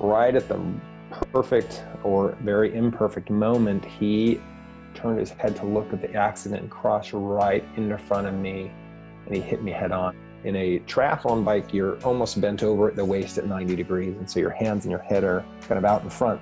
right 0.00 0.34
at 0.34 0.48
the 0.48 0.60
perfect 1.32 1.84
or 2.02 2.36
very 2.42 2.74
imperfect 2.74 3.30
moment, 3.30 3.84
he 3.84 4.40
turned 4.94 5.18
his 5.18 5.30
head 5.30 5.56
to 5.56 5.64
look 5.64 5.92
at 5.92 6.00
the 6.00 6.12
accident 6.14 6.62
and 6.62 6.70
crossed 6.70 7.12
right 7.12 7.64
in 7.76 7.96
front 7.98 8.26
of 8.26 8.34
me 8.34 8.70
and 9.26 9.36
he 9.36 9.40
hit 9.40 9.62
me 9.62 9.70
head 9.70 9.92
on. 9.92 10.16
In 10.44 10.56
a 10.56 10.78
triathlon 10.80 11.44
bike, 11.44 11.74
you're 11.74 12.00
almost 12.02 12.40
bent 12.40 12.62
over 12.62 12.88
at 12.88 12.96
the 12.96 13.04
waist 13.04 13.38
at 13.38 13.46
90 13.46 13.76
degrees, 13.76 14.16
and 14.16 14.28
so 14.28 14.40
your 14.40 14.50
hands 14.50 14.84
and 14.84 14.90
your 14.90 15.00
head 15.00 15.24
are 15.24 15.44
kind 15.62 15.78
of 15.78 15.84
out 15.84 16.02
in 16.02 16.10
front, 16.10 16.40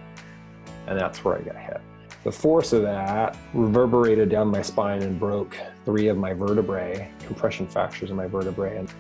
and 0.87 0.99
that's 0.99 1.25
where 1.25 1.37
I 1.37 1.41
got 1.41 1.57
hit. 1.57 1.81
The 2.23 2.33
force 2.33 2.73
of 2.73 2.83
that 2.83 3.37
reverberated 3.55 4.29
down 4.29 4.49
my 4.49 4.63
spine 4.63 5.03
and 5.03 5.19
broke 5.19 5.57
three 5.85 6.09
of 6.09 6.17
my 6.17 6.33
vertebrae, 6.33 7.11
compression 7.25 7.67
fractures 7.67 8.11
in 8.11 8.17
my 8.17 8.27
vertebrae. 8.27 8.79
And 8.79 8.93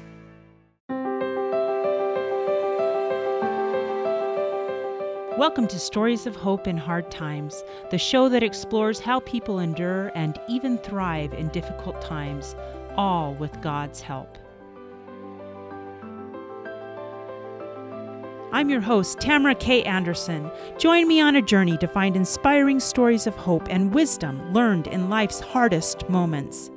Welcome 5.36 5.66
to 5.66 5.78
Stories 5.78 6.26
of 6.26 6.34
Hope 6.34 6.66
in 6.66 6.78
Hard 6.78 7.10
Times, 7.10 7.62
the 7.90 7.98
show 7.98 8.30
that 8.30 8.42
explores 8.42 8.98
how 8.98 9.20
people 9.20 9.58
endure 9.58 10.10
and 10.14 10.40
even 10.48 10.78
thrive 10.78 11.34
in 11.34 11.48
difficult 11.48 12.00
times, 12.00 12.56
all 12.96 13.34
with 13.34 13.60
God's 13.60 14.00
help. 14.00 14.38
I'm 18.50 18.70
your 18.70 18.80
host, 18.80 19.20
Tamara 19.20 19.54
K. 19.54 19.82
Anderson. 19.82 20.50
Join 20.78 21.06
me 21.06 21.20
on 21.20 21.36
a 21.36 21.42
journey 21.42 21.76
to 21.78 21.86
find 21.86 22.16
inspiring 22.16 22.80
stories 22.80 23.26
of 23.26 23.36
hope 23.36 23.68
and 23.68 23.92
wisdom 23.92 24.54
learned 24.54 24.86
in 24.86 25.10
life's 25.10 25.40
hardest 25.40 26.08
moments. 26.08 26.70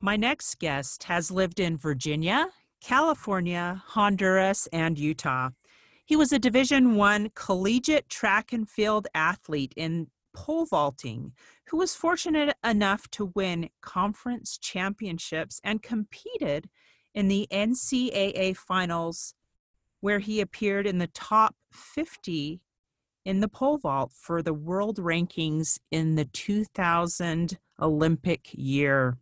My 0.00 0.14
next 0.14 0.60
guest 0.60 1.02
has 1.04 1.32
lived 1.32 1.58
in 1.58 1.76
Virginia, 1.76 2.50
California, 2.86 3.82
Honduras, 3.84 4.68
and 4.72 4.96
Utah. 4.96 5.50
He 6.04 6.14
was 6.14 6.30
a 6.30 6.38
Division 6.38 6.94
1 6.94 7.30
collegiate 7.34 8.08
track 8.08 8.52
and 8.52 8.70
field 8.70 9.08
athlete 9.12 9.72
in 9.74 10.06
pole 10.32 10.66
vaulting 10.66 11.32
who 11.66 11.78
was 11.78 11.96
fortunate 11.96 12.54
enough 12.62 13.10
to 13.10 13.32
win 13.34 13.70
conference 13.80 14.56
championships 14.56 15.60
and 15.64 15.82
competed 15.82 16.68
in 17.12 17.26
the 17.26 17.48
NCAA 17.50 18.56
finals 18.56 19.34
where 19.98 20.20
he 20.20 20.40
appeared 20.40 20.86
in 20.86 20.98
the 20.98 21.08
top 21.08 21.56
50 21.72 22.60
in 23.24 23.40
the 23.40 23.48
pole 23.48 23.78
vault 23.78 24.12
for 24.12 24.42
the 24.42 24.54
world 24.54 24.98
rankings 24.98 25.80
in 25.90 26.14
the 26.14 26.26
2000 26.26 27.58
Olympic 27.80 28.50
year. 28.52 29.18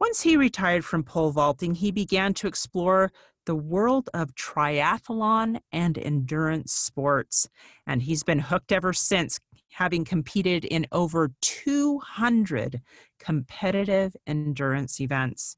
Once 0.00 0.22
he 0.22 0.36
retired 0.36 0.84
from 0.84 1.02
pole 1.02 1.30
vaulting, 1.30 1.74
he 1.74 1.90
began 1.90 2.34
to 2.34 2.46
explore 2.46 3.12
the 3.46 3.54
world 3.54 4.08
of 4.14 4.34
triathlon 4.34 5.60
and 5.72 5.98
endurance 5.98 6.72
sports. 6.72 7.48
And 7.86 8.02
he's 8.02 8.22
been 8.22 8.38
hooked 8.38 8.72
ever 8.72 8.92
since, 8.92 9.40
having 9.72 10.04
competed 10.04 10.64
in 10.64 10.86
over 10.92 11.30
200 11.40 12.80
competitive 13.18 14.14
endurance 14.26 15.00
events. 15.00 15.56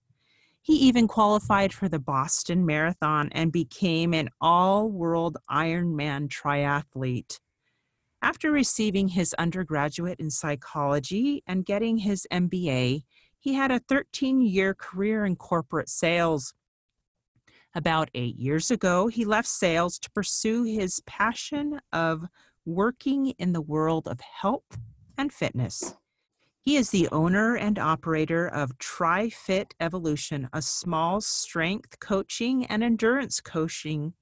He 0.60 0.74
even 0.74 1.08
qualified 1.08 1.72
for 1.72 1.88
the 1.88 1.98
Boston 1.98 2.64
Marathon 2.64 3.30
and 3.32 3.50
became 3.50 4.14
an 4.14 4.28
all 4.40 4.88
world 4.88 5.36
Ironman 5.50 6.28
triathlete. 6.28 7.40
After 8.22 8.52
receiving 8.52 9.08
his 9.08 9.34
undergraduate 9.34 10.20
in 10.20 10.30
psychology 10.30 11.42
and 11.48 11.66
getting 11.66 11.98
his 11.98 12.28
MBA, 12.30 13.02
he 13.42 13.54
had 13.54 13.72
a 13.72 13.80
13 13.80 14.40
year 14.40 14.72
career 14.72 15.24
in 15.24 15.34
corporate 15.34 15.88
sales. 15.88 16.54
About 17.74 18.08
eight 18.14 18.36
years 18.36 18.70
ago, 18.70 19.08
he 19.08 19.24
left 19.24 19.48
sales 19.48 19.98
to 19.98 20.10
pursue 20.12 20.62
his 20.62 21.00
passion 21.06 21.80
of 21.92 22.26
working 22.64 23.30
in 23.38 23.52
the 23.52 23.60
world 23.60 24.06
of 24.06 24.20
health 24.20 24.78
and 25.18 25.32
fitness. 25.32 25.96
He 26.60 26.76
is 26.76 26.90
the 26.90 27.08
owner 27.10 27.56
and 27.56 27.80
operator 27.80 28.46
of 28.46 28.78
TriFit 28.78 29.72
Evolution, 29.80 30.48
a 30.52 30.62
small 30.62 31.20
strength 31.20 31.98
coaching 31.98 32.64
and 32.66 32.84
endurance 32.84 33.40
coaching 33.40 34.12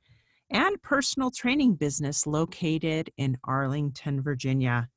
and 0.50 0.80
personal 0.80 1.30
training 1.30 1.74
business 1.74 2.26
located 2.26 3.10
in 3.18 3.36
Arlington, 3.44 4.22
Virginia. 4.22 4.88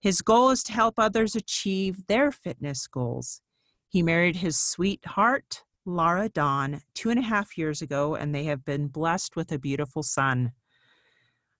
His 0.00 0.22
goal 0.22 0.50
is 0.50 0.64
to 0.64 0.72
help 0.72 0.94
others 0.98 1.36
achieve 1.36 2.08
their 2.08 2.32
fitness 2.32 2.88
goals. 2.88 3.40
He 3.90 4.04
married 4.04 4.36
his 4.36 4.56
sweetheart, 4.56 5.64
Laura 5.84 6.28
Dawn, 6.28 6.80
two 6.94 7.10
and 7.10 7.18
a 7.18 7.22
half 7.22 7.58
years 7.58 7.82
ago, 7.82 8.14
and 8.14 8.32
they 8.32 8.44
have 8.44 8.64
been 8.64 8.86
blessed 8.86 9.34
with 9.34 9.50
a 9.50 9.58
beautiful 9.58 10.04
son. 10.04 10.52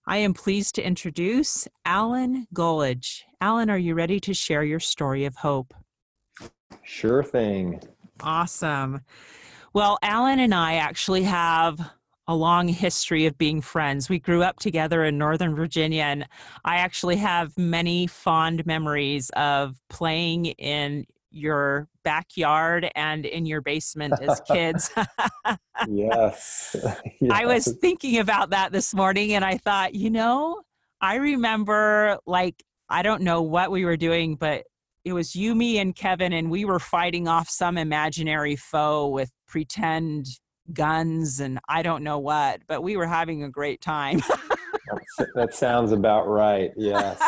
I 0.07 0.19
am 0.19 0.33
pleased 0.33 0.77
to 0.77 0.87
introduce 0.87 1.67
Alan 1.85 2.47
Golich. 2.55 3.23
Alan, 3.41 3.69
are 3.69 3.77
you 3.77 3.95
ready 3.95 4.21
to 4.21 4.33
share 4.33 4.63
your 4.63 4.79
story 4.79 5.25
of 5.25 5.35
hope? 5.35 5.75
Sure 6.85 7.25
thing. 7.25 7.81
Awesome. 8.21 9.01
Well, 9.73 9.99
Alan 10.01 10.39
and 10.39 10.55
I 10.55 10.75
actually 10.75 11.25
have 11.25 11.81
a 12.29 12.35
long 12.37 12.69
history 12.69 13.27
of 13.27 13.37
being 13.39 13.61
friends. 13.61 14.09
We 14.09 14.21
grew 14.21 14.45
up 14.45 14.61
together 14.61 15.03
in 15.03 15.19
Northern 15.19 15.57
Virginia, 15.57 16.05
and 16.05 16.29
I 16.65 16.77
actually 16.77 17.17
have 17.17 17.59
many 17.59 18.07
fond 18.07 18.65
memories 18.67 19.31
of 19.31 19.81
playing 19.89 20.47
in 20.47 21.07
your 21.31 21.89
backyard 22.03 22.91
and 22.95 23.25
in 23.25 23.47
your 23.47 23.61
basement 23.61 24.15
as 24.21 24.41
kids. 24.51 24.91
yes. 25.89 26.77
yes. 26.77 27.01
I 27.31 27.47
was 27.47 27.67
thinking 27.81 28.19
about 28.19 28.51
that 28.51 28.73
this 28.73 28.95
morning 28.95 29.35
and 29.35 29.45
I 29.45 29.57
thought, 29.59 29.95
you 29.95 30.11
know, 30.11 30.63
I 31.01 31.17
remember 31.17 32.19
like, 32.27 32.63
I 32.89 33.03
don't 33.03 33.23
know 33.23 33.43
what 33.43 33.71
we 33.71 33.85
were 33.85 33.97
doing, 33.97 34.37
but 34.37 34.65
it 35.05 35.13
was 35.13 35.35
you, 35.35 35.55
me, 35.55 35.79
and 35.79 35.95
Kevin, 35.95 36.33
and 36.33 36.51
we 36.51 36.65
were 36.65 36.79
fighting 36.79 37.27
off 37.27 37.49
some 37.49 37.79
imaginary 37.79 38.57
foe 38.57 39.09
with 39.09 39.31
pretend 39.47 40.27
guns 40.73 41.41
and 41.41 41.59
I 41.69 41.83
don't 41.83 42.05
know 42.05 42.19
what, 42.19 42.61
but 42.69 42.83
we 42.83 42.97
were 42.97 43.07
having 43.07 43.45
a 43.45 43.51
great 43.51 43.81
time. 43.81 44.21
that 45.35 45.55
sounds 45.55 45.93
about 45.93 46.29
right. 46.29 46.71
Yes. 46.77 47.21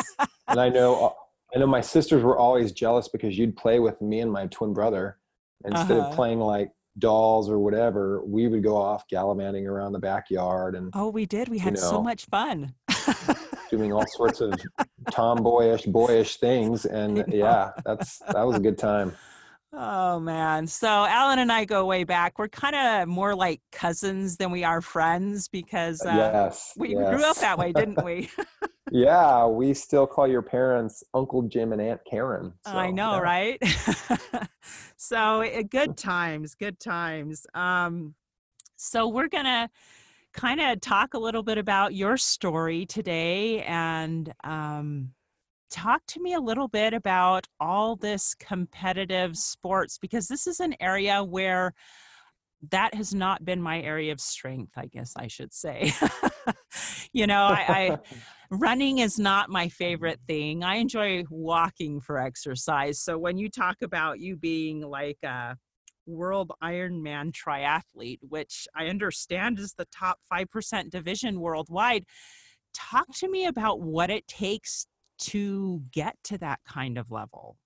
And 0.49 0.61
I 0.61 0.69
know 0.69 1.15
I 1.55 1.59
know 1.59 1.67
my 1.67 1.81
sisters 1.81 2.23
were 2.23 2.39
always 2.39 2.73
jealous 2.73 3.09
because 3.09 3.37
you'd 3.37 3.57
play 3.57 3.79
with 3.79 4.01
me 4.01 4.21
and 4.21 4.33
my 4.33 4.47
twin 4.47 4.73
brother. 4.73 5.19
Instead 5.65 5.99
uh-huh. 5.99 6.09
of 6.09 6.15
playing 6.15 6.41
like 6.41 6.71
dolls 6.99 7.49
or 7.49 7.59
whatever, 7.59 8.23
we 8.25 8.49
would 8.49 8.63
go 8.63 8.77
off 8.77 9.07
gallivanting 9.09 9.67
around 9.67 9.93
the 9.93 9.99
backyard 9.99 10.75
and 10.75 10.91
Oh, 10.95 11.09
we 11.09 11.27
did. 11.27 11.49
We 11.49 11.59
had 11.59 11.77
you 11.77 11.83
know, 11.83 11.91
so 11.91 12.03
much 12.03 12.27
fun. 12.27 12.75
doing 13.71 13.93
all 13.93 14.07
sorts 14.07 14.41
of 14.41 14.55
tomboyish, 15.11 15.85
boyish 15.85 16.37
things. 16.37 16.85
And 16.85 17.25
yeah, 17.29 17.71
that's 17.85 18.19
that 18.19 18.47
was 18.47 18.57
a 18.57 18.61
good 18.61 18.79
time. 18.79 19.13
Oh 19.73 20.21
man. 20.21 20.67
So 20.67 20.87
Alan 20.87 21.39
and 21.39 21.51
I 21.51 21.65
go 21.65 21.87
way 21.87 22.05
back. 22.05 22.39
We're 22.39 22.49
kind 22.49 22.77
of 22.77 23.09
more 23.09 23.35
like 23.35 23.63
cousins 23.73 24.37
than 24.37 24.51
we 24.51 24.65
are 24.65 24.83
friends 24.83 25.49
because 25.49 26.03
uh, 26.03 26.13
yes, 26.15 26.75
we 26.77 26.91
yes. 26.91 27.09
grew 27.09 27.25
up 27.25 27.37
that 27.37 27.59
way, 27.59 27.73
didn't 27.73 28.05
we? 28.05 28.31
yeah, 28.93 29.47
we 29.47 29.73
still 29.73 30.07
call 30.07 30.29
your 30.29 30.43
parents 30.43 31.03
Uncle 31.15 31.43
Jim 31.43 31.73
and 31.73 31.81
Aunt 31.81 32.01
Karen. 32.09 32.53
So, 32.67 32.73
I 32.73 32.91
know, 32.91 33.13
yeah. 33.13 33.21
right? 33.21 34.49
so 34.97 35.41
eh, 35.41 35.63
good 35.63 35.97
times, 35.97 36.55
good 36.55 36.79
times. 36.79 37.47
Um, 37.55 38.15
so 38.77 39.09
we're 39.09 39.29
gonna 39.29 39.71
kind 40.35 40.61
of 40.61 40.81
talk 40.83 41.15
a 41.15 41.19
little 41.19 41.43
bit 41.43 41.57
about 41.57 41.95
your 41.95 42.19
story 42.19 42.85
today 42.85 43.63
and 43.63 44.33
um, 44.45 45.11
talk 45.71 46.03
to 46.09 46.21
me 46.21 46.35
a 46.35 46.41
little 46.41 46.69
bit 46.69 46.93
about 46.93 47.47
all 47.61 47.97
this 47.97 48.35
competitive 48.35 49.39
sports 49.39 49.97
because 49.97 50.29
this 50.29 50.47
is 50.47 50.61
an 50.61 50.75
area 50.81 51.25
where 51.25 51.73
that 52.71 52.95
has 52.95 53.15
not 53.15 53.45
been 53.45 53.61
my 53.61 53.81
area 53.81 54.13
of 54.13 54.21
strength 54.21 54.73
i 54.77 54.87
guess 54.87 55.15
i 55.17 55.27
should 55.27 55.53
say 55.53 55.93
you 57.13 57.27
know 57.27 57.43
I, 57.47 57.65
I, 57.69 57.99
running 58.53 58.99
is 58.99 59.19
not 59.19 59.49
my 59.49 59.69
favorite 59.69 60.21
thing 60.27 60.63
i 60.63 60.77
enjoy 60.77 61.25
walking 61.31 62.01
for 62.01 62.19
exercise 62.19 63.01
so 63.01 63.19
when 63.19 63.37
you 63.37 63.49
talk 63.49 63.83
about 63.83 64.21
you 64.21 64.37
being 64.37 64.81
like 64.81 65.19
a 65.25 65.57
world 66.07 66.53
ironman 66.63 67.33
triathlete 67.33 68.19
which 68.29 68.67
i 68.77 68.87
understand 68.87 69.59
is 69.59 69.75
the 69.79 69.87
top 69.93 70.19
5% 70.33 70.91
division 70.91 71.41
worldwide 71.41 72.05
talk 72.75 73.07
to 73.17 73.29
me 73.29 73.47
about 73.47 73.81
what 73.81 74.11
it 74.11 74.27
takes 74.29 74.87
to 75.19 75.83
get 75.93 76.17
to 76.25 76.39
that 76.39 76.61
kind 76.67 76.99
of 76.99 77.11
level? 77.11 77.57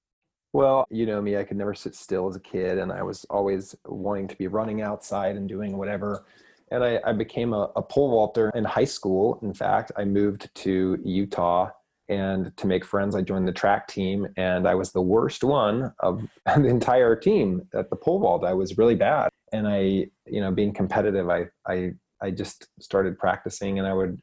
Well, 0.53 0.87
you 0.91 1.06
know 1.06 1.21
me, 1.21 1.37
I 1.37 1.44
could 1.44 1.56
never 1.56 1.75
sit 1.75 1.94
still 1.94 2.29
as 2.29 2.37
a 2.37 2.41
kid, 2.41 2.79
and 2.79 2.91
I 2.91 3.03
was 3.03 3.27
always 3.29 3.75
wanting 3.85 4.29
to 4.29 4.37
be 4.37 4.47
running 4.47 4.81
outside 4.81 5.37
and 5.37 5.49
doing 5.49 5.77
whatever. 5.77 6.25
And 6.70 6.82
I, 6.82 7.00
I 7.04 7.12
became 7.12 7.52
a, 7.52 7.70
a 7.76 7.82
pole 7.82 8.10
vaulter 8.10 8.50
in 8.54 8.64
high 8.64 8.84
school. 8.84 9.38
In 9.42 9.54
fact, 9.54 9.92
I 9.96 10.04
moved 10.04 10.50
to 10.56 10.98
Utah 11.04 11.70
and 12.08 12.56
to 12.56 12.66
make 12.66 12.84
friends 12.84 13.14
i 13.14 13.20
joined 13.20 13.48
the 13.48 13.52
track 13.52 13.88
team 13.88 14.26
and 14.36 14.68
i 14.68 14.74
was 14.74 14.92
the 14.92 15.00
worst 15.00 15.42
one 15.42 15.92
of 16.00 16.22
the 16.46 16.68
entire 16.68 17.16
team 17.16 17.66
at 17.74 17.90
the 17.90 17.96
pole 17.96 18.20
vault 18.20 18.44
i 18.44 18.52
was 18.52 18.78
really 18.78 18.94
bad 18.94 19.28
and 19.52 19.66
i 19.66 20.06
you 20.26 20.40
know 20.40 20.50
being 20.50 20.72
competitive 20.72 21.28
i 21.28 21.46
i 21.66 21.90
i 22.20 22.30
just 22.30 22.68
started 22.80 23.18
practicing 23.18 23.78
and 23.78 23.88
i 23.88 23.92
would 23.92 24.20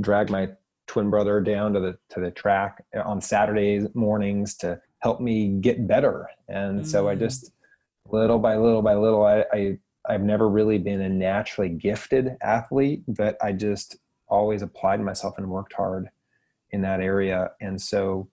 drag 0.00 0.30
my 0.30 0.48
twin 0.86 1.08
brother 1.08 1.40
down 1.40 1.72
to 1.72 1.80
the 1.80 1.96
to 2.08 2.20
the 2.20 2.30
track 2.30 2.84
on 3.04 3.20
saturdays 3.20 3.86
mornings 3.94 4.54
to 4.56 4.80
help 4.98 5.20
me 5.20 5.48
get 5.60 5.86
better 5.86 6.28
and 6.48 6.82
mm. 6.82 6.86
so 6.86 7.08
i 7.08 7.14
mm. 7.14 7.18
just 7.18 7.52
little 8.10 8.38
by 8.38 8.56
little 8.56 8.82
by 8.82 8.94
little 8.94 9.24
I, 9.24 9.44
I 9.52 9.78
i've 10.08 10.22
never 10.22 10.48
really 10.48 10.78
been 10.78 11.00
a 11.00 11.08
naturally 11.08 11.68
gifted 11.68 12.36
athlete 12.42 13.02
but 13.08 13.36
i 13.42 13.52
just 13.52 13.98
always 14.28 14.62
applied 14.62 15.00
myself 15.00 15.36
and 15.38 15.48
worked 15.48 15.72
hard 15.72 16.08
in 16.70 16.82
that 16.82 17.00
area. 17.00 17.50
And 17.60 17.80
so 17.80 18.28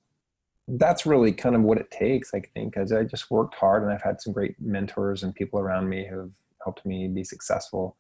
that's 0.68 1.06
really 1.06 1.32
kind 1.32 1.56
of 1.56 1.62
what 1.62 1.78
it 1.78 1.90
takes 1.90 2.34
i 2.34 2.42
think 2.54 2.74
because 2.74 2.92
i 2.92 3.02
just 3.02 3.32
worked 3.32 3.56
hard 3.56 3.84
and 3.84 3.94
i've 3.94 4.02
had 4.02 4.20
some 4.20 4.34
great 4.34 4.54
mentors 4.60 5.24
and 5.24 5.34
people 5.34 5.58
around 5.62 5.88
me 5.88 6.06
who 6.06 6.20
have 6.20 6.32
helped 6.62 6.86
me 6.86 7.08
be 7.08 7.24
successful 7.24 7.96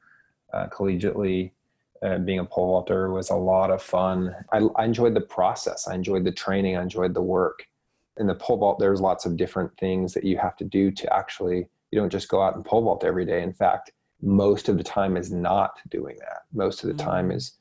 uh, 0.53 0.67
collegiately. 0.67 1.51
Uh, 2.03 2.17
being 2.19 2.39
a 2.39 2.45
pole 2.45 2.67
vaulter 2.67 3.11
was 3.11 3.29
a 3.29 3.35
lot 3.35 3.71
of 3.71 3.81
fun. 3.81 4.35
I, 4.51 4.59
I 4.75 4.85
enjoyed 4.85 5.15
the 5.15 5.21
process. 5.21 5.87
I 5.87 5.95
enjoyed 5.95 6.25
the 6.25 6.31
training. 6.31 6.77
I 6.77 6.81
enjoyed 6.83 7.13
the 7.13 7.21
work. 7.21 7.65
In 8.17 8.27
the 8.27 8.35
pole 8.35 8.57
vault 8.57 8.79
there's 8.79 9.01
lots 9.01 9.25
of 9.25 9.37
different 9.37 9.75
things 9.79 10.13
that 10.13 10.23
you 10.25 10.37
have 10.37 10.57
to 10.57 10.65
do 10.65 10.91
to 10.91 11.15
actually 11.15 11.69
you 11.91 11.99
don't 11.99 12.11
just 12.11 12.29
go 12.29 12.41
out 12.41 12.55
and 12.55 12.65
pole 12.65 12.83
vault 12.83 13.03
every 13.03 13.25
day 13.25 13.41
in 13.41 13.53
fact 13.53 13.91
most 14.21 14.67
of 14.67 14.77
the 14.77 14.83
time 14.83 15.15
is 15.15 15.31
not 15.31 15.71
doing 15.89 16.15
that 16.19 16.41
most 16.53 16.83
of 16.83 16.87
the 16.87 16.95
mm-hmm. 16.95 17.09
time 17.09 17.31
is 17.31 17.57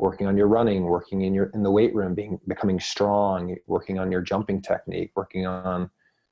working 0.00 0.26
on 0.26 0.36
your 0.36 0.48
running, 0.48 0.84
working 0.84 1.22
in 1.22 1.34
your 1.34 1.50
in 1.54 1.62
the 1.62 1.70
weight 1.70 1.94
room, 1.94 2.14
being 2.14 2.40
becoming 2.48 2.80
strong, 2.80 3.54
working 3.66 3.98
on 3.98 4.10
your 4.10 4.22
jumping 4.22 4.62
technique, 4.62 5.12
working 5.14 5.46
on 5.46 5.90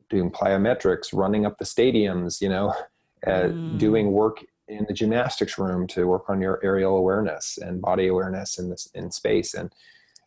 doing 0.08 0.30
plyometrics, 0.30 1.10
running 1.12 1.44
up 1.44 1.58
the 1.58 1.64
stadiums, 1.64 2.40
you 2.40 2.48
know, 2.48 2.68
uh, 3.26 3.30
mm. 3.30 3.78
doing 3.78 4.10
work 4.10 4.42
in 4.68 4.84
the 4.88 4.94
gymnastics 4.94 5.58
room 5.58 5.86
to 5.86 6.06
work 6.06 6.28
on 6.28 6.40
your 6.40 6.60
aerial 6.62 6.96
awareness 6.96 7.58
and 7.58 7.80
body 7.80 8.08
awareness 8.08 8.58
in 8.58 8.68
this 8.68 8.88
in 8.94 9.10
space 9.10 9.54
and 9.54 9.72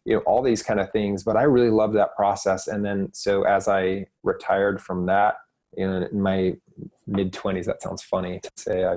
you 0.03 0.15
know 0.15 0.21
all 0.21 0.41
these 0.41 0.63
kind 0.63 0.79
of 0.79 0.91
things 0.91 1.23
but 1.23 1.38
i 1.38 1.44
really 1.44 1.69
love 1.69 1.94
that 1.94 2.15
process 2.15 2.68
and 2.68 2.83
then 2.83 3.07
so 3.13 3.44
as 3.44 3.68
i 3.68 4.03
retired 4.23 4.81
from 4.81 5.06
that 5.06 5.35
you 5.77 5.88
know, 5.88 6.07
in 6.12 6.19
my 6.19 6.56
mid 7.11 7.31
20s 7.31 7.65
that 7.65 7.81
sounds 7.81 8.01
funny 8.01 8.39
to 8.39 8.51
say 8.55 8.85
i 8.85 8.95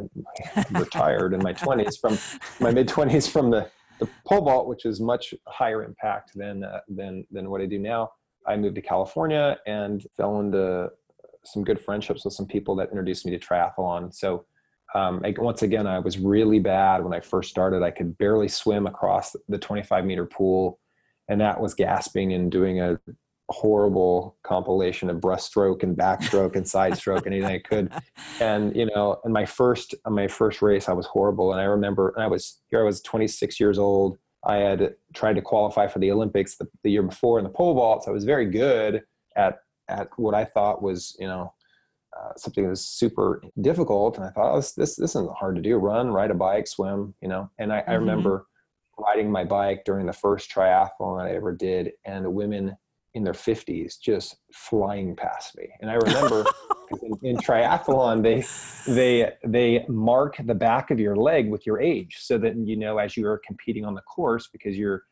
retired 0.78 1.34
in 1.34 1.42
my 1.42 1.52
20s 1.52 2.00
from 2.00 2.18
my 2.60 2.70
mid 2.70 2.88
20s 2.88 3.30
from 3.30 3.50
the 3.50 3.68
the 3.98 4.08
pole 4.26 4.42
vault, 4.42 4.66
which 4.66 4.84
is 4.84 5.00
much 5.00 5.34
higher 5.46 5.84
impact 5.84 6.32
than 6.34 6.64
uh, 6.64 6.80
than 6.88 7.26
than 7.30 7.50
what 7.50 7.60
I 7.60 7.66
do 7.66 7.78
now. 7.78 8.10
I 8.46 8.56
moved 8.56 8.74
to 8.76 8.82
California 8.82 9.58
and 9.66 10.04
fell 10.16 10.40
into 10.40 10.90
some 11.44 11.64
good 11.64 11.80
friendships 11.80 12.24
with 12.24 12.34
some 12.34 12.46
people 12.46 12.74
that 12.76 12.88
introduced 12.88 13.26
me 13.26 13.36
to 13.36 13.38
triathlon. 13.38 14.14
So 14.14 14.44
um, 14.94 15.22
I, 15.24 15.34
once 15.36 15.62
again, 15.62 15.86
I 15.86 15.98
was 15.98 16.18
really 16.18 16.58
bad 16.58 17.02
when 17.02 17.12
I 17.12 17.20
first 17.20 17.50
started. 17.50 17.82
I 17.82 17.90
could 17.90 18.16
barely 18.18 18.48
swim 18.48 18.86
across 18.86 19.34
the 19.48 19.58
25 19.58 20.04
meter 20.04 20.26
pool, 20.26 20.78
and 21.28 21.40
that 21.40 21.60
was 21.60 21.74
gasping 21.74 22.32
and 22.32 22.50
doing 22.50 22.80
a 22.80 22.98
horrible 23.50 24.36
compilation 24.42 25.10
of 25.10 25.18
breaststroke 25.18 25.82
and 25.82 25.96
backstroke 25.96 26.56
and 26.56 26.66
side 26.66 26.96
stroke 26.96 27.26
anything 27.26 27.44
I 27.44 27.58
could. 27.58 27.92
And 28.40 28.74
you 28.74 28.86
know, 28.86 29.20
in 29.24 29.32
my 29.32 29.46
first 29.46 29.94
my 30.08 30.26
first 30.26 30.60
race, 30.60 30.88
I 30.88 30.92
was 30.92 31.06
horrible. 31.06 31.52
And 31.52 31.60
I 31.60 31.64
remember 31.64 32.14
I 32.18 32.26
was 32.26 32.60
here. 32.70 32.80
I 32.80 32.84
was 32.84 33.00
26 33.02 33.60
years 33.60 33.78
old. 33.78 34.18
I 34.44 34.56
had 34.56 34.94
tried 35.14 35.34
to 35.34 35.42
qualify 35.42 35.86
for 35.86 36.00
the 36.00 36.10
Olympics 36.10 36.56
the, 36.56 36.66
the 36.82 36.90
year 36.90 37.02
before 37.02 37.38
in 37.38 37.44
the 37.44 37.50
pole 37.50 37.74
vault. 37.74 38.04
So 38.04 38.10
I 38.10 38.14
was 38.14 38.24
very 38.24 38.46
good 38.46 39.02
at 39.36 39.58
at 39.88 40.08
what 40.16 40.34
I 40.34 40.44
thought 40.44 40.82
was 40.82 41.16
you 41.20 41.28
know 41.28 41.52
uh, 42.18 42.32
something 42.36 42.64
that 42.64 42.70
was 42.70 42.86
super 42.86 43.42
difficult. 43.60 44.16
And 44.16 44.26
I 44.26 44.30
thought 44.30 44.52
oh, 44.52 44.56
this, 44.56 44.72
this 44.72 44.96
this 44.96 45.10
isn't 45.10 45.36
hard 45.36 45.56
to 45.56 45.62
do: 45.62 45.76
run, 45.76 46.10
ride 46.10 46.30
a 46.30 46.34
bike, 46.34 46.66
swim. 46.66 47.14
You 47.20 47.28
know. 47.28 47.50
And 47.58 47.72
I, 47.72 47.80
mm-hmm. 47.80 47.90
I 47.90 47.94
remember 47.94 48.46
riding 48.98 49.30
my 49.30 49.44
bike 49.44 49.84
during 49.84 50.06
the 50.06 50.12
first 50.12 50.50
triathlon 50.50 51.20
I 51.20 51.34
ever 51.34 51.54
did, 51.54 51.92
and 52.04 52.24
the 52.24 52.30
women 52.30 52.76
in 53.14 53.22
their 53.22 53.32
50s 53.32 53.98
just 53.98 54.36
flying 54.52 55.14
past 55.14 55.56
me. 55.56 55.68
And 55.80 55.90
i 55.90 55.94
remember 55.94 56.44
in, 57.02 57.18
in, 57.22 57.36
triathlon 57.36 58.22
they 58.22 58.44
they 58.92 59.32
they 59.44 59.84
mark 59.88 60.36
the 60.44 60.54
back 60.54 60.90
of 60.90 60.98
your 60.98 61.16
leg 61.16 61.48
with 61.48 61.64
your 61.64 61.80
age 61.80 62.16
so 62.20 62.36
that 62.38 62.56
you 62.56 62.76
know 62.76 62.98
as 62.98 63.16
you're 63.16 63.40
competing 63.46 63.84
on 63.84 63.94
the 63.94 64.02
course 64.02 64.48
because 64.52 64.76
you're 64.76 65.04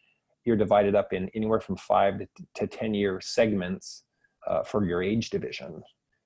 you're 0.44 0.56
divided 0.56 0.96
up 0.96 1.12
in 1.12 1.30
anywhere 1.34 1.60
from 1.60 1.76
five 1.76 2.18
to, 2.18 2.26
to 2.54 2.66
10 2.66 2.94
year 2.94 3.20
segments 3.22 4.02
uh, 4.48 4.62
for 4.64 4.84
your 4.84 5.02
age 5.02 5.30
division. 5.30 5.82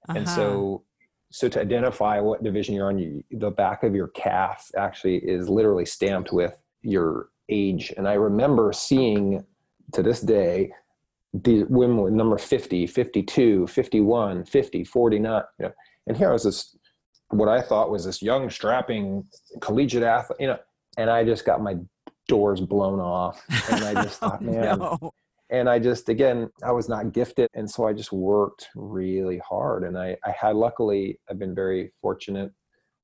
Uh-huh. 0.08 0.18
and 0.18 0.28
so 0.28 0.82
so 1.32 1.48
to 1.48 1.60
identify 1.60 2.20
what 2.20 2.44
division 2.44 2.74
you're 2.74 2.86
on 2.86 2.98
you, 2.98 3.22
the 3.32 3.50
back 3.50 3.82
of 3.82 3.94
your 3.94 4.08
calf 4.08 4.70
actually 4.78 5.16
is 5.16 5.48
literally 5.48 5.84
stamped 5.84 6.32
with 6.32 6.56
your 6.82 7.28
age. 7.50 7.92
And 7.96 8.08
i 8.08 8.14
remember 8.14 8.72
seeing 8.72 9.44
to 9.92 10.02
this 10.02 10.20
day 10.20 10.72
the 11.42 11.64
women 11.64 11.98
with 11.98 12.12
number 12.12 12.38
50 12.38 12.86
52 12.86 13.66
51 13.66 14.44
50 14.44 14.84
49 14.84 15.42
you 15.58 15.64
know. 15.64 15.72
And 16.06 16.16
here 16.16 16.30
I 16.30 16.32
was 16.32 16.44
this 16.44 16.76
what 17.30 17.48
i 17.48 17.60
thought 17.60 17.90
was 17.90 18.04
this 18.04 18.22
young 18.22 18.48
strapping 18.48 19.24
collegiate 19.60 20.04
athlete 20.04 20.38
you 20.38 20.46
know 20.46 20.58
and 20.96 21.10
i 21.10 21.24
just 21.24 21.44
got 21.44 21.60
my 21.60 21.74
doors 22.28 22.60
blown 22.60 23.00
off. 23.00 23.42
And 23.70 23.84
i 23.84 24.02
just 24.02 24.20
thought 24.20 24.42
man 24.42 24.78
no. 24.78 25.12
and 25.50 25.68
i 25.68 25.78
just 25.78 26.08
again 26.08 26.50
i 26.64 26.72
was 26.72 26.88
not 26.88 27.12
gifted. 27.12 27.48
And 27.54 27.70
so 27.70 27.86
i 27.86 27.92
just 27.92 28.12
worked 28.12 28.68
really 28.74 29.38
hard. 29.38 29.84
And 29.84 29.98
i 29.98 30.16
i 30.24 30.30
had 30.30 30.56
luckily 30.56 31.18
i've 31.30 31.38
been 31.38 31.54
very 31.54 31.92
fortunate 32.00 32.52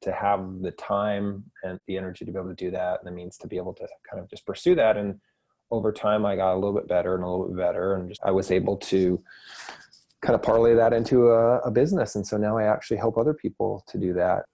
to 0.02 0.12
have 0.12 0.60
the 0.60 0.72
time 0.72 1.44
and 1.62 1.78
the 1.86 1.96
energy 1.96 2.24
to 2.24 2.32
be 2.32 2.38
able 2.38 2.48
to 2.48 2.56
do 2.56 2.70
that. 2.72 2.98
And 3.00 3.06
the 3.06 3.12
means 3.12 3.38
to 3.38 3.46
be 3.46 3.56
able 3.56 3.74
to 3.74 3.86
kind 4.10 4.20
of 4.22 4.28
just 4.28 4.44
pursue 4.44 4.74
that. 4.74 4.96
And 4.96 5.20
over 5.72 5.90
time 5.90 6.24
I 6.24 6.36
got 6.36 6.52
a 6.52 6.58
little 6.58 6.74
bit 6.74 6.86
better 6.86 7.14
and 7.14 7.24
a 7.24 7.28
little 7.28 7.48
bit 7.48 7.56
better 7.56 7.94
and 7.94 8.10
just, 8.10 8.20
I 8.22 8.30
was 8.30 8.50
able 8.50 8.76
to 8.76 9.20
kind 10.20 10.34
of 10.34 10.42
parlay 10.42 10.74
that 10.74 10.92
into 10.92 11.30
a, 11.30 11.58
a 11.60 11.70
business 11.70 12.14
and 12.14 12.24
so 12.24 12.36
now 12.36 12.56
I 12.58 12.64
actually 12.64 12.98
help 12.98 13.18
other 13.18 13.34
people 13.34 13.84
to 13.88 13.98
do 13.98 14.12
that. 14.14 14.44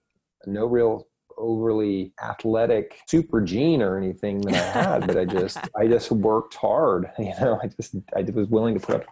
No 0.47 0.65
real 0.65 1.05
overly 1.37 2.13
athletic 2.21 2.99
super 3.07 3.41
gene 3.41 3.81
or 3.81 3.97
anything 3.97 4.41
that 4.41 4.53
I 4.53 4.81
had, 4.81 5.07
but 5.07 5.17
I 5.17 5.25
just 5.25 5.57
I 5.77 5.87
just 5.87 6.11
worked 6.11 6.55
hard. 6.55 7.11
You 7.19 7.33
know, 7.39 7.59
I 7.61 7.67
just 7.67 7.95
I 8.15 8.21
was 8.33 8.47
willing 8.47 8.79
to 8.79 8.85
put 8.85 8.95
up 8.95 9.05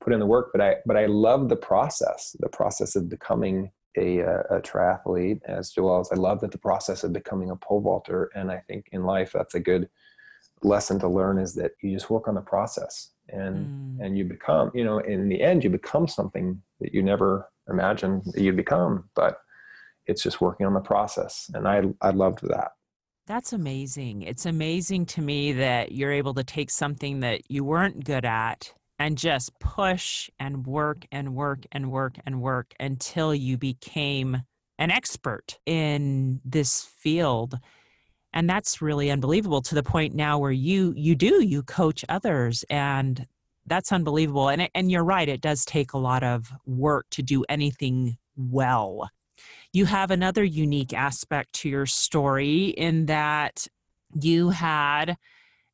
put 0.00 0.12
in 0.12 0.18
the 0.18 0.26
work, 0.26 0.50
but 0.52 0.60
I 0.60 0.76
but 0.86 0.96
I 0.96 1.06
love 1.06 1.48
the 1.48 1.56
process, 1.56 2.34
the 2.40 2.48
process 2.48 2.96
of 2.96 3.08
becoming 3.08 3.70
a, 3.96 4.20
a 4.20 4.60
triathlete 4.60 5.40
as 5.44 5.72
well 5.76 6.00
as 6.00 6.10
I 6.12 6.14
love 6.14 6.40
that 6.40 6.52
the 6.52 6.58
process 6.58 7.04
of 7.04 7.12
becoming 7.12 7.50
a 7.50 7.56
pole 7.56 7.80
vaulter. 7.80 8.30
And 8.34 8.50
I 8.50 8.58
think 8.68 8.88
in 8.92 9.04
life 9.04 9.32
that's 9.32 9.54
a 9.54 9.60
good 9.60 9.88
lesson 10.62 10.98
to 10.98 11.08
learn 11.08 11.38
is 11.38 11.54
that 11.54 11.72
you 11.82 11.92
just 11.92 12.10
work 12.10 12.28
on 12.28 12.34
the 12.34 12.40
process 12.40 13.10
and 13.28 13.66
mm. 13.66 14.04
and 14.04 14.18
you 14.18 14.24
become 14.24 14.70
you 14.74 14.84
know 14.84 14.98
in 14.98 15.28
the 15.28 15.40
end 15.40 15.64
you 15.64 15.70
become 15.70 16.06
something 16.06 16.60
that 16.80 16.92
you 16.92 17.02
never 17.02 17.48
imagined 17.68 18.22
that 18.26 18.42
you'd 18.42 18.56
become 18.56 19.08
but 19.14 19.38
it's 20.10 20.22
just 20.22 20.40
working 20.40 20.66
on 20.66 20.74
the 20.74 20.80
process. 20.80 21.50
And 21.54 21.66
i 21.66 21.82
i 22.02 22.10
loved 22.10 22.40
that. 22.48 22.72
That's 23.26 23.52
amazing. 23.52 24.22
It's 24.22 24.46
amazing 24.46 25.06
to 25.06 25.22
me 25.22 25.52
that 25.52 25.92
you're 25.92 26.12
able 26.12 26.34
to 26.34 26.44
take 26.44 26.70
something 26.70 27.20
that 27.20 27.42
you 27.48 27.62
weren't 27.62 28.04
good 28.04 28.24
at 28.24 28.72
and 28.98 29.16
just 29.16 29.58
push 29.60 30.28
and 30.40 30.66
work 30.66 31.06
and 31.12 31.34
work 31.34 31.64
and 31.70 31.90
work 31.90 32.16
and 32.26 32.42
work 32.42 32.74
until 32.80 33.34
you 33.34 33.56
became 33.56 34.42
an 34.78 34.90
expert 34.90 35.58
in 35.64 36.40
this 36.44 36.82
field 36.82 37.58
and 38.32 38.48
that's 38.48 38.80
really 38.80 39.10
unbelievable 39.10 39.62
to 39.62 39.74
the 39.74 39.82
point 39.82 40.14
now 40.14 40.38
where 40.38 40.50
you 40.50 40.92
you 40.96 41.14
do 41.14 41.44
you 41.44 41.62
coach 41.62 42.04
others 42.08 42.64
and 42.70 43.26
that's 43.66 43.92
unbelievable 43.92 44.48
and 44.48 44.68
and 44.74 44.90
you're 44.90 45.04
right 45.04 45.28
it 45.28 45.40
does 45.40 45.64
take 45.64 45.92
a 45.92 45.98
lot 45.98 46.22
of 46.22 46.52
work 46.66 47.06
to 47.10 47.22
do 47.22 47.44
anything 47.48 48.16
well. 48.36 49.10
You 49.72 49.84
have 49.86 50.10
another 50.10 50.44
unique 50.44 50.92
aspect 50.92 51.52
to 51.54 51.68
your 51.68 51.86
story 51.86 52.68
in 52.68 53.06
that 53.06 53.66
you 54.20 54.50
had 54.50 55.16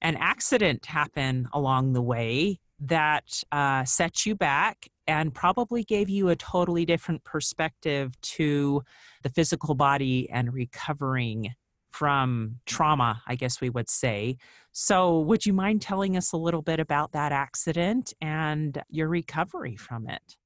an 0.02 0.16
accident 0.16 0.86
happen 0.86 1.48
along 1.52 1.92
the 1.92 2.02
way 2.02 2.58
that 2.78 3.42
uh, 3.52 3.84
set 3.84 4.26
you 4.26 4.34
back 4.34 4.88
and 5.06 5.34
probably 5.34 5.82
gave 5.82 6.10
you 6.10 6.28
a 6.28 6.36
totally 6.36 6.84
different 6.84 7.24
perspective 7.24 8.20
to 8.20 8.82
the 9.22 9.30
physical 9.30 9.74
body 9.74 10.28
and 10.30 10.52
recovering 10.52 11.54
from 11.96 12.56
trauma, 12.66 13.22
I 13.26 13.36
guess 13.36 13.60
we 13.60 13.70
would 13.70 13.88
say. 13.88 14.36
So, 14.72 15.20
would 15.20 15.46
you 15.46 15.54
mind 15.54 15.80
telling 15.80 16.16
us 16.16 16.32
a 16.32 16.36
little 16.36 16.60
bit 16.60 16.78
about 16.78 17.12
that 17.12 17.32
accident 17.32 18.12
and 18.20 18.82
your 18.90 19.08
recovery 19.08 19.76
from 19.76 20.06
it? 20.06 20.36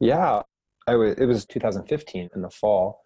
Yeah, 0.00 0.42
I 0.88 0.96
was, 0.96 1.14
it 1.18 1.26
was 1.26 1.46
2015 1.46 2.30
in 2.34 2.42
the 2.42 2.50
fall, 2.50 3.04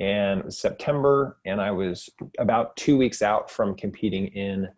and 0.00 0.40
it 0.40 0.46
was 0.46 0.58
September, 0.58 1.38
and 1.46 1.60
I 1.60 1.70
was 1.70 2.08
about 2.38 2.76
two 2.76 2.96
weeks 2.96 3.22
out 3.22 3.48
from 3.48 3.76
competing 3.76 4.26
in 4.28 4.68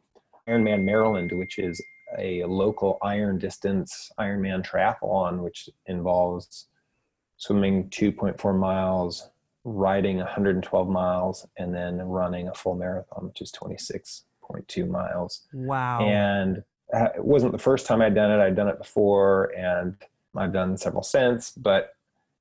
Ironman 0.46 0.84
Maryland, 0.84 1.32
which 1.32 1.58
is 1.58 1.82
a 2.18 2.44
local 2.44 2.98
iron 3.02 3.38
distance 3.38 4.10
Ironman 4.20 4.62
triathlon, 4.62 5.42
which 5.42 5.70
involves 5.86 6.68
swimming 7.38 7.88
2.4 7.88 8.58
miles, 8.58 9.30
riding 9.64 10.18
112 10.18 10.88
miles, 10.88 11.46
and 11.56 11.74
then 11.74 11.98
running 11.98 12.48
a 12.48 12.54
full 12.54 12.74
marathon, 12.74 13.28
which 13.28 13.40
is 13.40 13.52
26.2 13.52 14.88
miles. 14.88 15.42
Wow. 15.52 16.00
And 16.00 16.62
uh, 16.92 17.08
it 17.16 17.24
wasn't 17.24 17.52
the 17.52 17.58
first 17.58 17.86
time 17.86 18.02
I'd 18.02 18.14
done 18.14 18.30
it. 18.30 18.42
I'd 18.42 18.56
done 18.56 18.68
it 18.68 18.78
before 18.78 19.52
and 19.56 19.96
I've 20.36 20.52
done 20.52 20.76
several 20.76 21.02
since, 21.02 21.52
but 21.52 21.94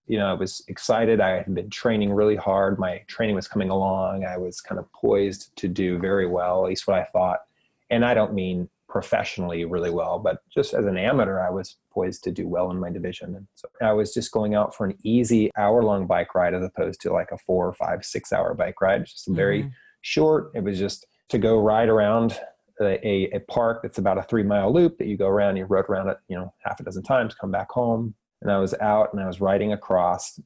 you 0.07 0.17
know, 0.17 0.27
I 0.27 0.33
was 0.33 0.63
excited. 0.67 1.21
I 1.21 1.37
had 1.37 1.55
been 1.55 1.69
training 1.69 2.11
really 2.11 2.35
hard. 2.35 2.79
My 2.79 3.01
training 3.07 3.35
was 3.35 3.47
coming 3.47 3.69
along. 3.69 4.25
I 4.25 4.37
was 4.37 4.59
kind 4.59 4.77
of 4.77 4.91
poised 4.91 5.55
to 5.57 5.67
do 5.67 5.99
very 5.99 6.27
well, 6.27 6.65
at 6.65 6.69
least 6.69 6.87
what 6.87 6.99
I 6.99 7.05
thought. 7.05 7.41
And 7.89 8.03
I 8.03 8.13
don't 8.13 8.33
mean 8.33 8.67
professionally 8.91 9.65
really 9.65 9.89
well, 9.89 10.19
but 10.19 10.41
just 10.53 10.73
as 10.73 10.85
an 10.85 10.97
amateur, 10.97 11.39
I 11.39 11.49
was 11.49 11.77
poised 11.91 12.23
to 12.25 12.31
do 12.31 12.47
well 12.47 12.69
in 12.69 12.79
my 12.79 12.89
division. 12.89 13.35
And 13.35 13.47
so 13.55 13.69
I 13.81 13.93
was 13.93 14.13
just 14.13 14.31
going 14.31 14.53
out 14.53 14.75
for 14.75 14.85
an 14.85 14.97
easy 15.03 15.49
hour 15.57 15.81
long 15.81 16.05
bike 16.05 16.35
ride 16.35 16.53
as 16.53 16.63
opposed 16.63 17.01
to 17.01 17.13
like 17.13 17.31
a 17.31 17.37
four 17.37 17.67
or 17.67 17.73
five, 17.73 18.03
six 18.03 18.33
hour 18.33 18.53
bike 18.53 18.79
ride. 18.81 19.05
Just 19.05 19.27
very 19.29 19.61
mm-hmm. 19.61 19.69
short. 20.01 20.51
It 20.53 20.63
was 20.63 20.77
just 20.77 21.07
to 21.29 21.37
go 21.37 21.59
ride 21.59 21.89
around 21.89 22.37
a, 22.81 23.35
a, 23.35 23.39
park 23.41 23.81
that's 23.83 23.99
about 23.99 24.17
a 24.17 24.23
three 24.23 24.43
mile 24.43 24.73
loop 24.73 24.97
that 24.97 25.07
you 25.07 25.17
go 25.17 25.27
around, 25.27 25.55
you 25.55 25.65
rode 25.65 25.85
around 25.89 26.09
it, 26.09 26.17
you 26.27 26.35
know, 26.35 26.53
half 26.65 26.79
a 26.79 26.83
dozen 26.83 27.03
times, 27.03 27.35
come 27.35 27.51
back 27.51 27.69
home. 27.71 28.13
And 28.41 28.51
I 28.51 28.57
was 28.57 28.73
out 28.81 29.13
and 29.13 29.21
I 29.21 29.27
was 29.27 29.39
riding 29.39 29.71
across 29.73 30.39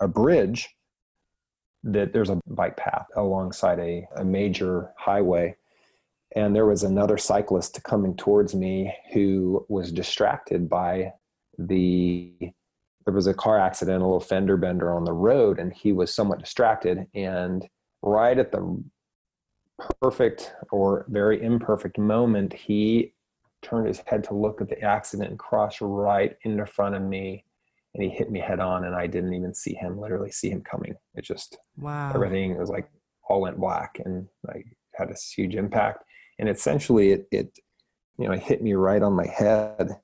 a 0.00 0.08
bridge 0.08 0.68
that 1.84 2.12
there's 2.12 2.30
a 2.30 2.40
bike 2.48 2.76
path 2.76 3.06
alongside 3.16 3.78
a, 3.78 4.06
a 4.16 4.24
major 4.24 4.90
highway. 4.98 5.56
And 6.34 6.54
there 6.54 6.66
was 6.66 6.82
another 6.82 7.18
cyclist 7.18 7.82
coming 7.84 8.16
towards 8.16 8.54
me 8.54 8.94
who 9.12 9.64
was 9.68 9.92
distracted 9.92 10.68
by 10.68 11.12
the 11.58 12.34
there 13.04 13.14
was 13.14 13.28
a 13.28 13.34
car 13.34 13.58
accident, 13.58 14.02
a 14.02 14.04
little 14.04 14.18
fender 14.18 14.56
bender 14.56 14.92
on 14.92 15.04
the 15.04 15.12
road, 15.12 15.60
and 15.60 15.72
he 15.72 15.92
was 15.92 16.12
somewhat 16.12 16.40
distracted. 16.40 17.06
And 17.14 17.64
right 18.02 18.36
at 18.36 18.50
the 18.50 18.82
perfect 20.02 20.52
or 20.72 21.06
very 21.08 21.40
imperfect 21.40 21.98
moment, 21.98 22.52
he 22.52 23.14
turned 23.62 23.86
his 23.86 24.02
head 24.06 24.24
to 24.24 24.34
look 24.34 24.60
at 24.60 24.68
the 24.68 24.80
accident 24.80 25.30
and 25.30 25.38
crossed 25.38 25.80
right 25.80 26.36
in 26.42 26.64
front 26.66 26.96
of 26.96 27.02
me 27.02 27.44
and 27.94 28.02
he 28.02 28.10
hit 28.10 28.30
me 28.30 28.38
head 28.38 28.60
on 28.60 28.84
and 28.84 28.94
I 28.94 29.06
didn't 29.06 29.34
even 29.34 29.54
see 29.54 29.74
him 29.74 29.98
literally 29.98 30.30
see 30.30 30.50
him 30.50 30.62
coming. 30.62 30.94
It 31.14 31.24
just 31.24 31.58
wow 31.76 32.12
everything 32.14 32.56
was 32.58 32.68
like 32.68 32.88
all 33.28 33.40
went 33.40 33.58
black 33.58 34.00
and 34.04 34.28
I 34.48 34.62
had 34.94 35.08
this 35.08 35.32
huge 35.34 35.54
impact. 35.54 36.04
And 36.38 36.48
essentially 36.48 37.12
it 37.12 37.28
it 37.30 37.58
you 38.18 38.26
know 38.26 38.32
it 38.32 38.42
hit 38.42 38.62
me 38.62 38.74
right 38.74 39.02
on 39.02 39.14
my 39.14 39.26
head, 39.26 40.00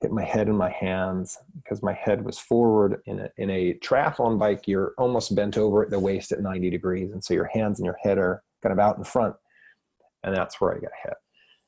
hit 0.00 0.12
my 0.12 0.24
head 0.24 0.48
in 0.48 0.56
my 0.56 0.70
hands 0.70 1.38
because 1.56 1.82
my 1.82 1.92
head 1.92 2.24
was 2.24 2.38
forward 2.38 3.00
in 3.06 3.20
a 3.20 3.28
in 3.36 3.50
a 3.50 3.74
triathlon 3.74 4.38
bike, 4.38 4.66
you're 4.66 4.94
almost 4.98 5.34
bent 5.34 5.56
over 5.56 5.82
at 5.82 5.90
the 5.90 5.98
waist 5.98 6.32
at 6.32 6.40
90 6.40 6.70
degrees. 6.70 7.12
And 7.12 7.22
so 7.22 7.34
your 7.34 7.50
hands 7.52 7.78
and 7.78 7.86
your 7.86 7.98
head 8.02 8.18
are 8.18 8.42
kind 8.62 8.72
of 8.72 8.78
out 8.78 8.98
in 8.98 9.04
front. 9.04 9.34
And 10.22 10.34
that's 10.34 10.60
where 10.60 10.74
I 10.74 10.78
got 10.78 10.90
hit. 11.02 11.14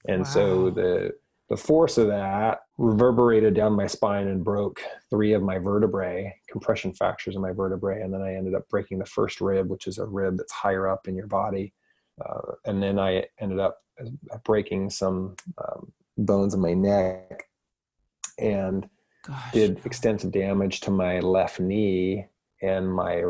And 0.08 0.20
wow. 0.20 0.24
so 0.24 0.70
the 0.70 1.12
the 1.48 1.56
force 1.56 1.96
of 1.96 2.08
that 2.08 2.60
reverberated 2.76 3.54
down 3.54 3.72
my 3.72 3.86
spine 3.86 4.26
and 4.28 4.44
broke 4.44 4.80
three 5.10 5.32
of 5.32 5.42
my 5.42 5.58
vertebrae, 5.58 6.34
compression 6.50 6.92
fractures 6.92 7.36
in 7.36 7.42
my 7.42 7.52
vertebrae. 7.52 8.02
And 8.02 8.12
then 8.12 8.20
I 8.20 8.34
ended 8.34 8.54
up 8.54 8.68
breaking 8.68 8.98
the 8.98 9.06
first 9.06 9.40
rib, 9.40 9.70
which 9.70 9.86
is 9.86 9.98
a 9.98 10.04
rib 10.04 10.36
that's 10.36 10.52
higher 10.52 10.88
up 10.88 11.06
in 11.06 11.14
your 11.14 11.28
body. 11.28 11.72
Uh, 12.24 12.52
and 12.64 12.82
then 12.82 12.98
I 12.98 13.26
ended 13.40 13.60
up 13.60 13.78
breaking 14.44 14.90
some 14.90 15.36
um, 15.58 15.92
bones 16.18 16.54
in 16.54 16.60
my 16.60 16.74
neck 16.74 17.44
and 18.38 18.88
Gosh. 19.26 19.52
did 19.52 19.80
extensive 19.84 20.32
damage 20.32 20.80
to 20.82 20.90
my 20.90 21.20
left 21.20 21.60
knee 21.60 22.26
and 22.62 22.92
my 22.92 23.22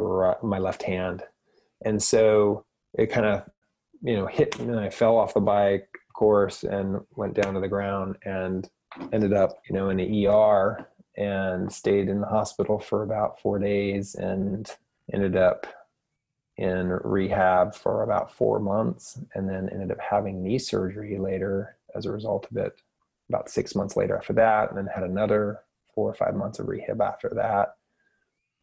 my 0.42 0.58
left 0.58 0.82
hand. 0.82 1.22
And 1.84 2.02
so 2.02 2.64
it 2.94 3.06
kind 3.06 3.26
of 3.26 3.44
you 4.02 4.16
know 4.16 4.26
hit 4.26 4.58
me 4.58 4.66
and 4.66 4.80
I 4.80 4.90
fell 4.90 5.16
off 5.16 5.34
the 5.34 5.40
bike 5.40 5.88
course 6.14 6.64
and 6.64 7.00
went 7.14 7.34
down 7.34 7.54
to 7.54 7.60
the 7.60 7.68
ground 7.68 8.16
and 8.24 8.68
ended 9.12 9.32
up 9.32 9.58
you 9.68 9.74
know 9.74 9.90
in 9.90 9.98
the 9.98 10.26
ER 10.26 10.88
and 11.16 11.72
stayed 11.72 12.08
in 12.08 12.20
the 12.20 12.26
hospital 12.26 12.78
for 12.78 13.02
about 13.02 13.40
four 13.40 13.58
days 13.58 14.14
and 14.14 14.70
ended 15.12 15.36
up 15.36 15.66
in 16.58 16.88
rehab 16.88 17.74
for 17.74 18.02
about 18.02 18.32
four 18.32 18.58
months 18.58 19.18
and 19.34 19.48
then 19.48 19.68
ended 19.70 19.90
up 19.90 20.00
having 20.00 20.42
knee 20.42 20.58
surgery 20.58 21.18
later 21.18 21.76
as 21.94 22.06
a 22.06 22.12
result 22.12 22.46
of 22.50 22.56
it 22.56 22.80
about 23.28 23.50
six 23.50 23.74
months 23.74 23.96
later 23.96 24.16
after 24.16 24.32
that 24.32 24.68
and 24.68 24.78
then 24.78 24.86
had 24.86 25.04
another 25.04 25.60
four 25.94 26.08
or 26.08 26.14
five 26.14 26.34
months 26.34 26.58
of 26.58 26.68
rehab 26.68 27.00
after 27.00 27.30
that 27.34 27.74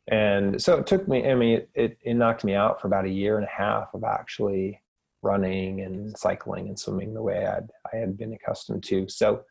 and 0.08 0.62
so 0.62 0.78
it 0.78 0.88
took 0.88 1.08
me 1.08 1.30
i 1.30 1.36
mean 1.36 1.62
it, 1.76 1.98
it, 2.04 2.16
knocked 2.16 2.44
me 2.44 2.56
out 2.56 2.82
for 2.82 2.88
about 2.88 3.06
a 3.06 3.10
year 3.10 3.38
and 3.38 3.46
a 3.46 3.50
half 3.50 3.94
of 3.94 4.04
actually 4.04 4.82
running 5.24 5.82
and 5.82 6.16
cycling 6.18 6.68
and 6.68 6.78
swimming 6.78 7.14
the 7.14 7.22
way 7.22 7.48
I'd, 7.48 7.70
I 7.92 7.98
had 7.98 8.18
been 8.18 8.34
accustomed 8.34 8.84
to. 8.86 9.08
So 9.08 9.44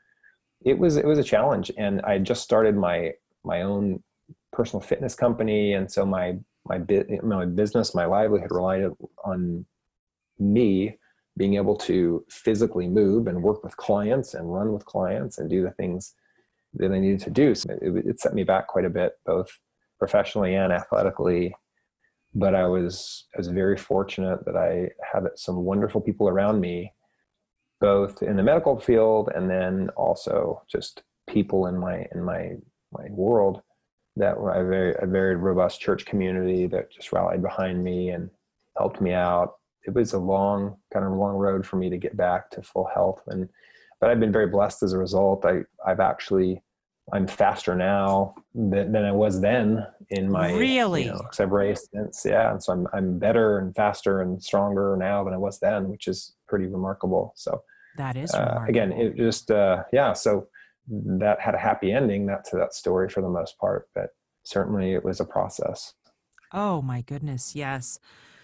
it 0.65 0.79
was 0.79 0.97
it 0.97 1.07
was 1.07 1.19
a 1.19 1.25
challenge, 1.25 1.73
and 1.77 2.01
I 2.03 2.19
just 2.19 2.45
started 2.45 2.77
my 2.77 3.15
my 3.43 3.63
own 3.63 4.03
personal 4.53 4.81
fitness 4.81 5.17
company, 5.17 5.73
and 5.73 5.91
so 5.91 6.07
my 6.07 6.37
my 6.67 6.79
bit 6.79 7.23
my 7.25 7.45
business, 7.45 7.95
my 7.95 8.05
livelihood 8.05 8.51
relied 8.51 8.91
on 9.25 9.65
me 10.39 10.97
being 11.37 11.55
able 11.55 11.77
to 11.77 12.25
physically 12.29 12.87
move 12.87 13.27
and 13.27 13.43
work 13.43 13.65
with 13.65 13.77
clients 13.77 14.35
and 14.35 14.53
run 14.53 14.73
with 14.73 14.85
clients 14.85 15.39
and 15.39 15.49
do 15.49 15.63
the 15.63 15.71
things 15.73 16.15
that 16.75 16.93
I 16.93 16.99
needed 16.99 17.21
to 17.21 17.31
do. 17.31 17.55
So 17.55 17.71
it, 17.81 18.07
it 18.07 18.21
set 18.21 18.35
me 18.35 18.45
back 18.45 18.67
quite 18.67 18.85
a 18.85 18.91
bit, 18.91 19.13
both 19.25 19.51
professionally 19.99 20.55
and 20.55 20.73
athletically 20.73 21.55
but 22.35 22.55
I 22.55 22.67
was 22.67 23.27
I 23.35 23.39
was 23.39 23.49
very 23.49 23.77
fortunate 23.77 24.45
that 24.45 24.57
I 24.57 24.91
had 25.13 25.29
some 25.37 25.65
wonderful 25.65 26.01
people 26.01 26.29
around 26.29 26.61
me, 26.61 26.93
both 27.81 28.23
in 28.23 28.37
the 28.37 28.43
medical 28.43 28.79
field 28.79 29.31
and 29.35 29.51
then 29.51 29.91
also 29.97 30.63
just 30.71 31.03
people 31.29 31.67
in 31.67 31.79
my 31.79 32.07
in 32.15 32.23
my 32.23 32.53
my 32.93 33.07
world 33.11 33.63
that 34.17 34.39
were 34.39 34.53
a 34.53 34.67
very 34.69 34.95
a 35.01 35.07
very 35.07 35.37
robust 35.37 35.81
church 35.81 36.05
community 36.05 36.67
that 36.67 36.91
just 36.93 37.13
rallied 37.13 37.43
behind 37.43 37.83
me 37.83 38.11
and 38.11 38.31
helped 38.77 39.01
me 39.01 39.13
out. 39.13 39.55
It 39.87 39.95
was 39.95 40.13
a 40.13 40.19
long 40.19 40.77
kind 40.93 41.05
of 41.05 41.13
long 41.13 41.37
road 41.37 41.67
for 41.67 41.77
me 41.77 41.91
to 41.91 41.99
get 41.99 42.17
back 42.17 42.51
to 42.51 42.63
full 42.63 42.89
health 42.93 43.23
and 43.29 43.49
but 44.01 44.11
I've 44.11 44.21
been 44.21 44.33
very 44.33 44.49
blessed 44.49 44.83
as 44.83 44.93
a 44.93 44.99
result. 44.99 45.45
I 45.45 45.61
I've 45.87 46.01
actually 46.01 46.63
I'm 47.13 47.27
faster 47.27 47.75
now 47.75 48.35
than, 48.55 48.93
than 48.93 49.05
I 49.05 49.13
was 49.13 49.41
then 49.41 49.87
in 50.11 50.31
my 50.31 50.53
really 50.53 51.05
you 51.05 51.13
know, 51.13 51.23
I've 51.39 51.51
raced 51.51 51.91
since 51.93 52.25
yeah, 52.25 52.53
and 52.53 52.63
so 52.63 52.73
I'm 52.73 52.87
I'm 52.93 53.19
better 53.19 53.59
and 53.59 53.75
faster 53.75 54.21
and 54.21 54.43
stronger 54.43 54.97
now 54.99 55.25
than 55.25 55.33
I 55.33 55.39
was 55.39 55.59
then, 55.59 55.89
which 55.89 56.07
is 56.07 56.35
pretty 56.49 56.67
remarkable. 56.67 57.33
So 57.37 57.63
that 57.97 58.17
is 58.17 58.33
uh, 58.35 58.65
again, 58.69 58.93
it 58.93 59.17
just 59.17 59.51
uh, 59.51 59.85
yeah. 59.93 60.13
So 60.13 60.49
Mm-hmm. 60.91 61.19
that 61.19 61.41
had 61.41 61.55
a 61.55 61.59
happy 61.59 61.93
ending. 61.93 62.27
That 62.27 62.45
to 62.47 62.57
that 62.57 62.75
story 62.75 63.09
for 63.09 63.21
the 63.21 63.29
most 63.29 63.57
part, 63.59 63.89
but 63.95 64.11
certainly 64.43 64.95
it 64.95 65.05
was 65.05 65.21
a 65.21 65.25
process. 65.25 65.95
Oh 66.53 66.83
my 66.83 67.03
goodness, 67.03 67.55
yes. 67.55 68.01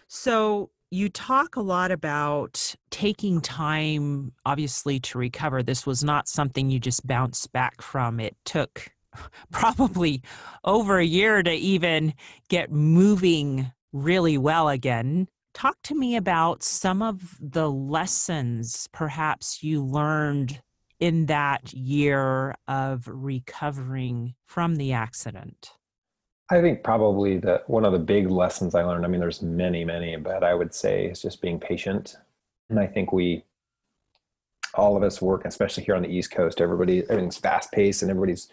So 0.07 0.71
you 0.91 1.09
talk 1.09 1.57
a 1.57 1.61
lot 1.61 1.91
about 1.91 2.75
taking 2.91 3.41
time, 3.41 4.33
obviously, 4.47 5.01
to 5.01 5.19
recover. 5.19 5.63
This 5.63 5.85
was 5.85 6.05
not 6.05 6.29
something 6.29 6.71
you 6.71 6.79
just 6.79 7.07
bounced 7.07 7.53
back 7.53 7.83
from. 7.83 8.21
It 8.21 8.37
took 8.45 8.89
probably 9.51 10.23
over 10.65 10.99
a 10.99 11.05
year 11.05 11.43
to 11.43 11.53
even 11.53 12.15
get 12.49 12.71
moving 12.71 13.73
really 13.93 14.39
well 14.39 14.69
again. 14.69 15.27
Talk 15.55 15.77
to 15.85 15.95
me 15.95 16.15
about 16.15 16.63
some 16.63 17.03
of 17.03 17.37
the 17.41 17.69
lessons 17.69 18.89
perhaps 18.93 19.63
you 19.63 19.85
learned 19.85 20.61
in 21.01 21.27
that 21.27 21.73
year 21.73 22.55
of 22.67 23.07
recovering 23.07 24.35
from 24.47 24.77
the 24.77 24.93
accident. 24.93 25.71
I 26.51 26.61
think 26.61 26.83
probably 26.83 27.39
the 27.39 27.63
one 27.67 27.85
of 27.85 27.93
the 27.93 27.99
big 27.99 28.31
lessons 28.31 28.75
I 28.75 28.83
learned. 28.83 29.05
I 29.05 29.09
mean, 29.09 29.21
there's 29.21 29.43
many, 29.43 29.85
many, 29.85 30.17
but 30.17 30.43
I 30.43 30.55
would 30.55 30.75
say 30.75 31.07
is 31.07 31.21
just 31.21 31.43
being 31.43 31.61
patient. 31.61 32.17
And 32.71 32.81
I 32.81 32.87
think 32.87 33.13
we, 33.13 33.45
all 34.75 34.97
of 34.97 35.03
us, 35.03 35.21
work, 35.21 35.45
especially 35.45 35.85
here 35.85 35.95
on 35.95 36.03
the 36.03 36.09
East 36.09 36.31
Coast. 36.31 36.61
Everybody, 36.61 37.03
everything's 37.03 37.37
fast 37.37 37.71
paced, 37.73 38.03
and 38.03 38.11
everybody's 38.11 38.49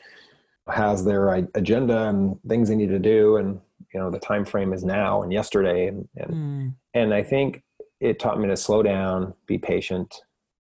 has 0.67 1.05
their 1.05 1.29
agenda 1.53 2.09
and 2.09 2.39
things 2.47 2.69
they 2.69 2.75
need 2.75 2.89
to 2.89 2.99
do, 2.99 3.37
and 3.37 3.59
you 3.93 3.99
know 3.99 4.09
the 4.09 4.19
time 4.19 4.45
frame 4.45 4.73
is 4.73 4.83
now 4.83 5.21
and 5.21 5.31
yesterday, 5.31 5.87
and 5.87 6.07
and, 6.17 6.33
mm. 6.33 6.73
and 6.93 7.13
I 7.13 7.23
think 7.23 7.63
it 8.01 8.19
taught 8.19 8.39
me 8.39 8.47
to 8.47 8.57
slow 8.57 8.83
down, 8.83 9.33
be 9.47 9.57
patient, 9.57 10.21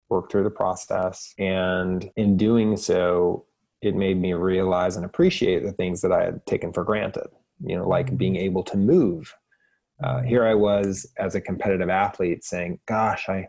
work 0.08 0.30
through 0.30 0.44
the 0.44 0.50
process, 0.50 1.34
and 1.38 2.10
in 2.16 2.36
doing 2.36 2.76
so, 2.76 3.44
it 3.82 3.94
made 3.94 4.20
me 4.20 4.32
realize 4.32 4.96
and 4.96 5.04
appreciate 5.04 5.62
the 5.62 5.72
things 5.72 6.00
that 6.00 6.12
I 6.12 6.24
had 6.24 6.44
taken 6.46 6.72
for 6.72 6.84
granted, 6.84 7.28
you 7.64 7.76
know, 7.76 7.86
like 7.86 8.16
being 8.16 8.34
mm-hmm. 8.34 8.44
able 8.44 8.62
to 8.64 8.76
move. 8.76 9.34
Uh, 10.02 10.22
here 10.22 10.44
I 10.44 10.54
was 10.54 11.06
as 11.18 11.34
a 11.34 11.40
competitive 11.40 11.88
athlete 11.88 12.44
saying, 12.44 12.80
gosh, 12.86 13.28
I, 13.28 13.48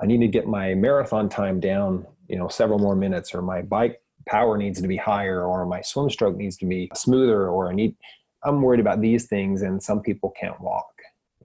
I 0.00 0.06
need 0.06 0.20
to 0.20 0.28
get 0.28 0.46
my 0.46 0.74
marathon 0.74 1.28
time 1.28 1.60
down, 1.60 2.06
you 2.28 2.36
know, 2.36 2.48
several 2.48 2.78
more 2.78 2.96
minutes, 2.96 3.34
or 3.34 3.42
my 3.42 3.62
bike 3.62 4.00
power 4.26 4.58
needs 4.58 4.80
to 4.80 4.88
be 4.88 4.96
higher, 4.96 5.44
or 5.44 5.66
my 5.66 5.80
swim 5.80 6.10
stroke 6.10 6.36
needs 6.36 6.56
to 6.58 6.66
be 6.66 6.90
smoother, 6.94 7.48
or 7.48 7.70
I 7.70 7.74
need, 7.74 7.96
I'm 8.44 8.62
worried 8.62 8.80
about 8.80 9.00
these 9.00 9.26
things. 9.26 9.62
And 9.62 9.82
some 9.82 10.00
people 10.00 10.32
can't 10.38 10.60
walk, 10.60 10.92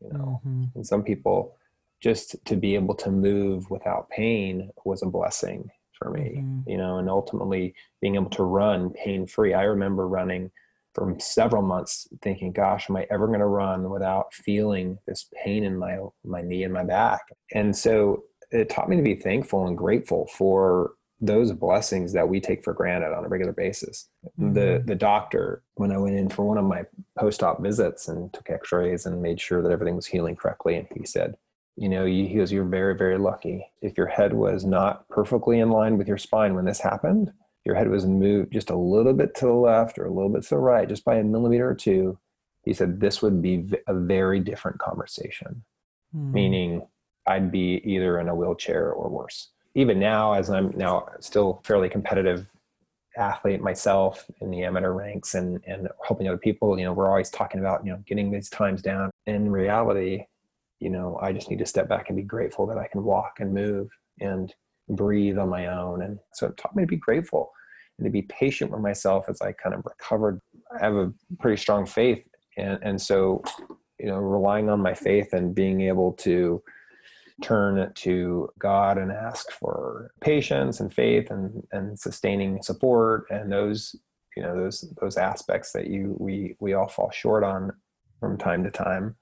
you 0.02 0.12
know, 0.14 0.42
mm-hmm. 0.46 0.66
and 0.76 0.86
some 0.86 1.04
people 1.04 1.56
just 2.04 2.36
to 2.46 2.58
be 2.58 2.76
able 2.76 2.94
to 2.96 3.10
move 3.10 3.70
without 3.70 4.10
pain 4.10 4.70
was 4.84 5.02
a 5.02 5.08
blessing 5.08 5.70
for 5.94 6.12
me, 6.12 6.36
mm-hmm. 6.38 6.70
you 6.70 6.78
know, 6.78 6.98
and 6.98 7.10
ultimately 7.10 7.74
being 8.02 8.16
able 8.16 8.30
to 8.30 8.44
run 8.44 8.90
pain 8.90 9.26
free. 9.26 9.54
I 9.54 9.64
remember 9.64 10.08
running 10.08 10.52
for 10.94 11.16
several 11.20 11.64
months 11.64 12.08
thinking, 12.22 12.52
gosh, 12.52 12.90
am 12.90 12.98
I 12.98 13.08
ever 13.10 13.28
going 13.28 13.40
to 13.40 13.46
run 13.46 13.90
without 13.90 14.34
feeling 14.34 15.00
this 15.08 15.28
pain 15.44 15.64
in 15.64 15.78
my, 15.78 15.98
my 16.26 16.42
knee 16.42 16.64
and 16.64 16.74
my 16.74 16.84
back? 16.84 17.22
And 17.54 17.76
so 17.76 18.26
it 18.52 18.70
taught 18.70 18.90
me 18.90 18.98
to 18.98 19.02
be 19.02 19.16
thankful 19.16 19.66
and 19.66 19.78
grateful 19.78 20.28
for 20.28 20.92
those 21.22 21.54
blessings 21.54 22.12
that 22.12 22.28
we 22.28 22.42
take 22.42 22.66
for 22.66 22.74
granted 22.74 23.16
on 23.16 23.24
a 23.24 23.30
regular 23.30 23.54
basis. 23.54 24.10
Mm-hmm. 24.38 24.54
The 24.54 24.84
the 24.86 24.96
doctor, 24.96 25.64
when 25.76 25.92
I 25.94 25.98
went 25.98 26.18
in 26.18 26.28
for 26.28 26.44
one 26.44 26.58
of 26.58 26.66
my 26.66 26.84
post-op 27.18 27.62
visits 27.62 28.10
and 28.10 28.32
took 28.34 28.50
x-rays 28.50 29.06
and 29.06 29.22
made 29.22 29.40
sure 29.40 29.62
that 29.62 29.72
everything 29.72 29.96
was 29.96 30.06
healing 30.06 30.36
correctly, 30.36 30.76
and 30.76 30.88
he 30.94 31.06
said, 31.06 31.38
you 31.76 31.90
know, 31.90 32.06
he 32.06 32.36
goes, 32.36 32.52
You're 32.52 32.66
very, 32.66 32.96
very 32.96 33.18
lucky. 33.18 33.66
If 33.82 33.98
your 33.98 34.08
head 34.08 34.34
was 34.34 34.66
not 34.66 35.08
perfectly 35.10 35.60
in 35.60 35.70
line 35.70 35.98
with 35.98 36.08
your 36.08 36.18
spine 36.18 36.56
when 36.56 36.66
this 36.66 36.80
happened, 36.80 37.32
your 37.66 37.76
head 37.76 37.90
was 37.90 38.06
moved 38.06 38.54
just 38.54 38.70
a 38.70 38.78
little 38.78 39.14
bit 39.14 39.36
to 39.36 39.46
the 39.46 39.54
left 39.54 39.98
or 39.98 40.06
a 40.06 40.14
little 40.14 40.30
bit 40.30 40.44
to 40.44 40.50
the 40.50 40.58
right, 40.58 40.88
just 40.88 41.06
by 41.06 41.16
a 41.16 41.24
millimeter 41.24 41.68
or 41.68 41.76
two, 41.76 42.18
he 42.64 42.74
said 42.74 43.00
this 43.00 43.22
would 43.22 43.42
be 43.42 43.70
a 43.88 43.94
very 43.94 44.40
different 44.40 44.80
conversation. 44.80 45.64
Mm. 46.16 46.32
Meaning, 46.32 46.88
I'd 47.26 47.52
be 47.52 47.82
either 47.86 48.20
in 48.20 48.28
a 48.28 48.36
wheelchair 48.36 48.92
or 48.92 49.10
worse. 49.10 49.50
Even 49.76 50.00
now, 50.00 50.34
as 50.34 50.50
I'm 50.50 50.78
now 50.78 51.08
still 51.20 51.62
fairly 51.64 51.90
competitive 51.90 52.48
athlete 53.18 53.62
myself 53.62 54.26
in 54.42 54.50
the 54.50 54.64
amateur 54.64 54.92
ranks 54.92 55.36
and 55.36 55.64
and 55.66 55.88
helping 56.06 56.28
other 56.28 56.38
people, 56.38 56.78
you 56.78 56.86
know, 56.86 56.94
we're 56.94 57.10
always 57.10 57.30
talking 57.30 57.60
about 57.60 57.86
you 57.86 57.92
know 57.92 58.04
getting 58.06 58.32
these 58.32 58.50
times 58.50 58.82
down. 58.82 59.10
In 59.26 59.50
reality, 59.50 60.26
you 60.84 60.90
know, 60.90 61.18
I 61.22 61.32
just 61.32 61.50
need 61.50 61.60
to 61.60 61.66
step 61.66 61.88
back 61.88 62.10
and 62.10 62.18
be 62.18 62.24
grateful 62.24 62.68
that 62.68 62.78
I 62.78 62.88
can 62.88 63.04
walk 63.04 63.40
and 63.40 63.54
move 63.54 63.90
and 64.20 64.54
breathe 64.90 65.38
on 65.38 65.48
my 65.48 65.68
own. 65.68 66.02
And 66.04 66.20
so 66.34 66.48
it 66.48 66.58
taught 66.58 66.76
me 66.76 66.84
to 66.84 66.88
be 66.88 66.98
grateful 66.98 67.52
and 67.98 68.06
to 68.06 68.12
be 68.12 68.24
patient 68.24 68.70
with 68.70 68.82
myself 68.82 69.30
as 69.30 69.42
I 69.42 69.54
kind 69.54 69.74
of 69.74 69.86
recovered. 69.86 70.42
I 70.78 70.84
have 70.84 70.96
a 70.96 71.14
pretty 71.40 71.56
strong 71.56 71.86
faith. 71.86 72.22
And, 72.58 72.80
and 72.82 73.02
so, 73.02 73.42
you 73.98 74.08
know, 74.08 74.18
relying 74.18 74.70
on 74.70 74.82
my 74.82 74.94
faith 74.94 75.32
and 75.32 75.56
being 75.56 75.82
able 75.82 76.12
to 76.14 76.62
turn 77.42 77.90
to 77.94 78.50
God 78.60 78.98
and 78.98 79.10
ask 79.10 79.52
for 79.54 80.12
patience 80.20 80.82
and 80.82 80.94
faith 80.94 81.32
and, 81.32 81.64
and 81.72 81.98
sustaining 81.98 82.62
support 82.62 83.24
and 83.30 83.50
those, 83.50 83.96
you 84.36 84.44
know, 84.44 84.54
those, 84.54 84.94
those 85.00 85.16
aspects 85.16 85.72
that 85.72 85.88
you, 85.88 86.18
we, 86.20 86.58
we 86.60 86.74
all 86.74 86.90
fall 86.90 87.10
short 87.12 87.46
on 87.46 87.72
from 88.20 88.38
time 88.38 88.66
to 88.66 88.72
time 88.72 89.16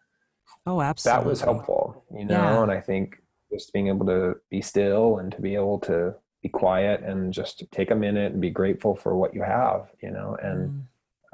Oh, 0.65 0.81
absolutely. 0.81 1.24
That 1.24 1.29
was 1.29 1.41
helpful, 1.41 2.03
you 2.13 2.25
know, 2.25 2.36
yeah. 2.36 2.63
and 2.63 2.72
I 2.72 2.79
think 2.79 3.17
just 3.51 3.74
being 3.74 3.88
able 3.88 4.05
to 4.05 4.36
be 4.50 4.62
still 4.62 5.17
and 5.17 5.31
to 5.31 5.41
be 5.41 5.55
able 5.55 5.79
to 5.79 6.15
be 6.41 6.50
quiet 6.50 7.01
and 7.03 7.34
just 7.34 7.63
take 7.72 7.91
a 7.91 7.96
minute 7.96 8.31
and 8.31 8.41
be 8.41 8.50
grateful 8.50 8.96
for 8.96 9.15
what 9.15 9.34
you 9.34 9.41
have, 9.41 9.89
you 10.01 10.12
know, 10.12 10.38
and 10.41 10.70
mm. 10.70 10.84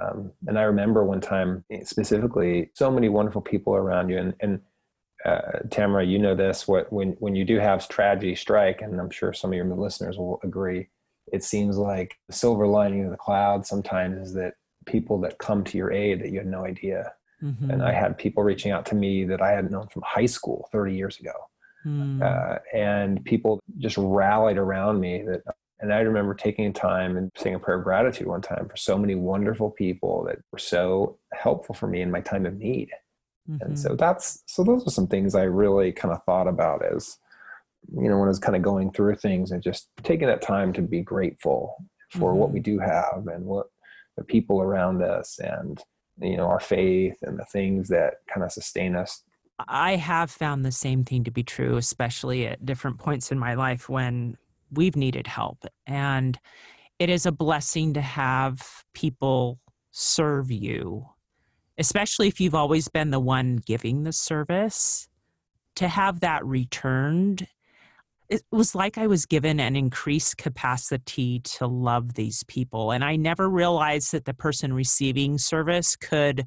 um, 0.06 0.32
and 0.48 0.58
I 0.58 0.64
remember 0.64 1.06
one 1.06 1.22
time 1.22 1.64
eh, 1.72 1.84
specifically, 1.84 2.72
so 2.74 2.92
many 2.92 3.10
wonderful 3.10 3.42
people 3.42 3.76
around 3.76 4.10
you, 4.10 4.18
and 4.18 4.34
and 4.40 4.62
uh, 5.26 5.60
Tamara, 5.70 6.06
you 6.06 6.20
know 6.20 6.36
this. 6.36 6.68
What 6.68 6.92
when 6.92 7.12
when 7.20 7.36
you 7.36 7.46
do 7.46 7.60
have 7.60 7.88
tragedy 7.88 8.36
strike, 8.36 8.82
and 8.82 9.00
I'm 9.00 9.10
sure 9.10 9.34
some 9.34 9.52
of 9.52 9.58
your 9.58 9.66
listeners 9.66 10.18
will 10.18 10.40
agree, 10.44 10.90
it 11.32 11.44
seems 11.44 11.78
like 11.78 12.18
the 12.28 12.34
silver 12.34 12.68
lining 12.68 13.06
of 13.06 13.12
the 13.12 13.18
cloud 13.18 13.66
sometimes 13.66 14.30
is 14.30 14.34
that 14.34 14.56
people 14.86 15.20
that 15.20 15.38
come 15.38 15.64
to 15.66 15.78
your 15.78 15.92
aid 15.92 16.22
that 16.22 16.32
you 16.32 16.38
had 16.38 16.48
no 16.48 16.66
idea 16.66 17.14
Mm-hmm. 17.44 17.70
And 17.70 17.84
I 17.84 17.92
had 17.92 18.18
people 18.18 18.44
reaching 18.44 18.72
out 18.72 18.86
to 18.88 18.96
me 18.96 19.24
that 19.26 19.42
I 19.42 19.52
had 19.52 19.70
known 19.70 19.88
from 19.88 20.04
high 20.06 20.26
school 20.26 20.70
30 20.72 20.96
years 20.96 21.20
ago. 21.20 21.34
Mm. 21.86 22.22
Uh, 22.22 22.60
and 22.74 23.24
people 23.24 23.62
just 23.78 23.98
rallied 23.98 24.58
around 24.58 25.00
me 25.00 25.24
that 25.24 25.44
and 25.80 25.94
I 25.94 26.00
remember 26.00 26.34
taking 26.34 26.74
time 26.74 27.18
and 27.18 27.32
saying 27.36 27.56
a 27.56 27.60
prayer 27.60 27.78
of 27.78 27.84
gratitude 27.84 28.28
one 28.28 28.42
time 28.42 28.68
for 28.68 28.76
so 28.76 28.98
many 28.98 29.16
wonderful 29.16 29.70
people 29.70 30.24
that 30.26 30.40
were 30.52 30.58
so 30.58 31.20
helpful 31.34 31.76
for 31.76 31.88
me 31.88 32.02
in 32.02 32.10
my 32.10 32.22
time 32.22 32.46
of 32.46 32.58
need. 32.58 32.90
Mm-hmm. 33.50 33.64
And 33.64 33.80
so 33.80 33.90
mm-hmm. 33.90 33.98
that's 33.98 34.44
so 34.48 34.64
those 34.64 34.88
are 34.88 34.92
some 34.92 35.08
things 35.08 35.36
I 35.36 35.44
really 35.44 35.92
kind 35.92 36.14
of 36.14 36.24
thought 36.24 36.48
about 36.48 36.84
as 36.84 37.18
you 37.96 38.10
know 38.10 38.18
when 38.18 38.28
I 38.28 38.30
was 38.30 38.40
kind 38.40 38.56
of 38.56 38.64
going 38.64 38.92
through 38.92 39.16
things 39.18 39.52
and 39.52 39.62
just 39.62 39.90
taking 40.04 40.28
that 40.28 40.42
time 40.42 40.74
to 40.74 40.82
be 40.82 41.02
grateful 41.02 41.76
for 42.12 42.32
mm-hmm. 42.32 42.40
what 42.40 42.52
we 42.52 42.60
do 42.60 42.80
have 42.80 43.28
and 43.32 43.46
what 43.46 43.68
the 44.18 44.24
people 44.24 44.62
around 44.62 45.04
us 45.04 45.40
and 45.40 45.80
you 46.20 46.38
know 46.38 46.48
our 46.48 46.60
faith 46.60 47.18
and 47.22 47.38
the 47.38 47.46
things 47.46 47.88
that 47.90 48.16
kind 48.34 48.44
of 48.44 48.52
sustain 48.52 48.96
us. 48.96 49.24
I 49.68 49.96
have 49.96 50.30
found 50.30 50.64
the 50.64 50.72
same 50.72 51.04
thing 51.04 51.24
to 51.24 51.32
be 51.32 51.44
true 51.44 51.78
especially 51.78 52.48
at 52.48 52.66
different 52.66 53.00
points 53.00 53.32
in 53.32 53.40
my 53.40 53.56
life 53.56 53.90
when 53.90 54.38
we've 54.72 54.96
needed 54.96 55.26
help. 55.26 55.66
And 55.88 56.38
it 57.00 57.10
is 57.10 57.26
a 57.26 57.32
blessing 57.32 57.94
to 57.94 58.02
have 58.02 58.84
people 58.94 59.60
serve 59.92 60.52
you 60.52 61.08
especially 61.78 62.28
if 62.28 62.40
you've 62.40 62.56
always 62.56 62.88
been 62.88 63.12
the 63.12 63.20
one 63.20 63.58
giving 63.66 64.04
the 64.04 64.14
service. 64.14 65.08
To 65.76 65.88
have 65.88 66.22
that 66.22 66.44
returned 66.46 67.48
it 68.30 68.44
was 68.52 68.76
like 68.76 68.98
I 68.98 69.08
was 69.08 69.26
given 69.26 69.60
an 69.60 69.76
increased 69.76 70.38
capacity 70.38 71.40
to 71.40 71.68
love 71.68 72.14
these 72.14 72.44
people. 72.44 72.92
And 72.92 73.04
I 73.04 73.16
never 73.16 73.50
realized 73.50 74.12
that 74.12 74.26
the 74.26 74.34
person 74.34 74.74
receiving 74.74 75.38
service 75.38 75.96
could 75.96 76.46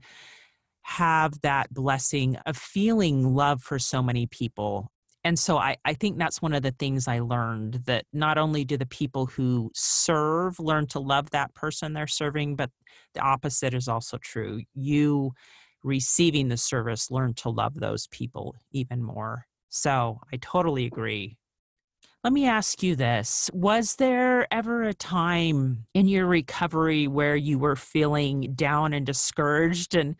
have 0.82 1.40
that 1.42 1.72
blessing 1.72 2.36
of 2.46 2.56
feeling 2.56 3.34
love 3.34 3.62
for 3.62 3.78
so 3.78 4.02
many 4.02 4.26
people. 4.26 4.90
And 5.22 5.38
so 5.38 5.58
I, 5.58 5.76
I 5.84 5.92
think 5.94 6.18
that's 6.18 6.40
one 6.40 6.54
of 6.54 6.62
the 6.62 6.70
things 6.70 7.06
I 7.06 7.20
learned 7.20 7.82
that 7.84 8.06
not 8.12 8.38
only 8.38 8.64
do 8.64 8.78
the 8.78 8.86
people 8.86 9.26
who 9.26 9.70
serve 9.74 10.58
learn 10.58 10.86
to 10.88 10.98
love 10.98 11.30
that 11.30 11.54
person 11.54 11.92
they're 11.92 12.06
serving, 12.06 12.56
but 12.56 12.70
the 13.14 13.20
opposite 13.20 13.74
is 13.74 13.86
also 13.86 14.16
true. 14.16 14.62
You 14.74 15.32
receiving 15.82 16.48
the 16.48 16.56
service 16.56 17.10
learn 17.10 17.34
to 17.34 17.50
love 17.50 17.74
those 17.74 18.06
people 18.08 18.56
even 18.72 19.02
more. 19.02 19.44
So 19.68 20.20
I 20.32 20.38
totally 20.38 20.86
agree. 20.86 21.36
Let 22.22 22.34
me 22.34 22.46
ask 22.46 22.82
you 22.82 22.96
this 22.96 23.50
Was 23.54 23.96
there 23.96 24.46
ever 24.52 24.82
a 24.82 24.92
time 24.92 25.86
in 25.94 26.06
your 26.06 26.26
recovery 26.26 27.08
where 27.08 27.34
you 27.34 27.58
were 27.58 27.76
feeling 27.76 28.52
down 28.54 28.92
and 28.92 29.06
discouraged 29.06 29.94
and 29.94 30.16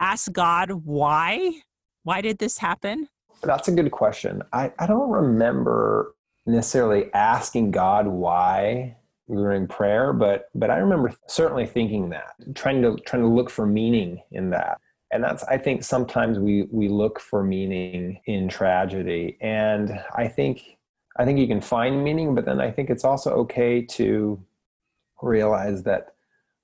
ask 0.00 0.32
God 0.32 0.72
why? 0.72 1.60
Why 2.02 2.22
did 2.22 2.38
this 2.38 2.58
happen? 2.58 3.08
That's 3.42 3.68
a 3.68 3.72
good 3.72 3.92
question. 3.92 4.42
I, 4.52 4.72
I 4.80 4.86
don't 4.88 5.08
remember 5.08 6.16
necessarily 6.44 7.14
asking 7.14 7.70
God 7.70 8.08
why 8.08 8.96
during 9.28 9.68
prayer, 9.68 10.12
but 10.12 10.48
but 10.56 10.70
I 10.70 10.78
remember 10.78 11.14
certainly 11.28 11.66
thinking 11.66 12.10
that, 12.10 12.32
trying 12.56 12.82
to 12.82 12.96
trying 13.06 13.22
to 13.22 13.28
look 13.28 13.48
for 13.48 13.64
meaning 13.64 14.20
in 14.32 14.50
that. 14.50 14.80
And 15.12 15.22
that's 15.22 15.44
I 15.44 15.58
think 15.58 15.84
sometimes 15.84 16.40
we 16.40 16.66
we 16.72 16.88
look 16.88 17.20
for 17.20 17.44
meaning 17.44 18.18
in 18.26 18.48
tragedy. 18.48 19.38
And 19.40 20.00
I 20.16 20.26
think 20.26 20.73
I 21.16 21.24
think 21.24 21.38
you 21.38 21.46
can 21.46 21.60
find 21.60 22.02
meaning, 22.02 22.34
but 22.34 22.44
then 22.44 22.60
I 22.60 22.70
think 22.70 22.90
it's 22.90 23.04
also 23.04 23.30
okay 23.34 23.82
to 23.82 24.42
realize 25.22 25.84
that 25.84 26.14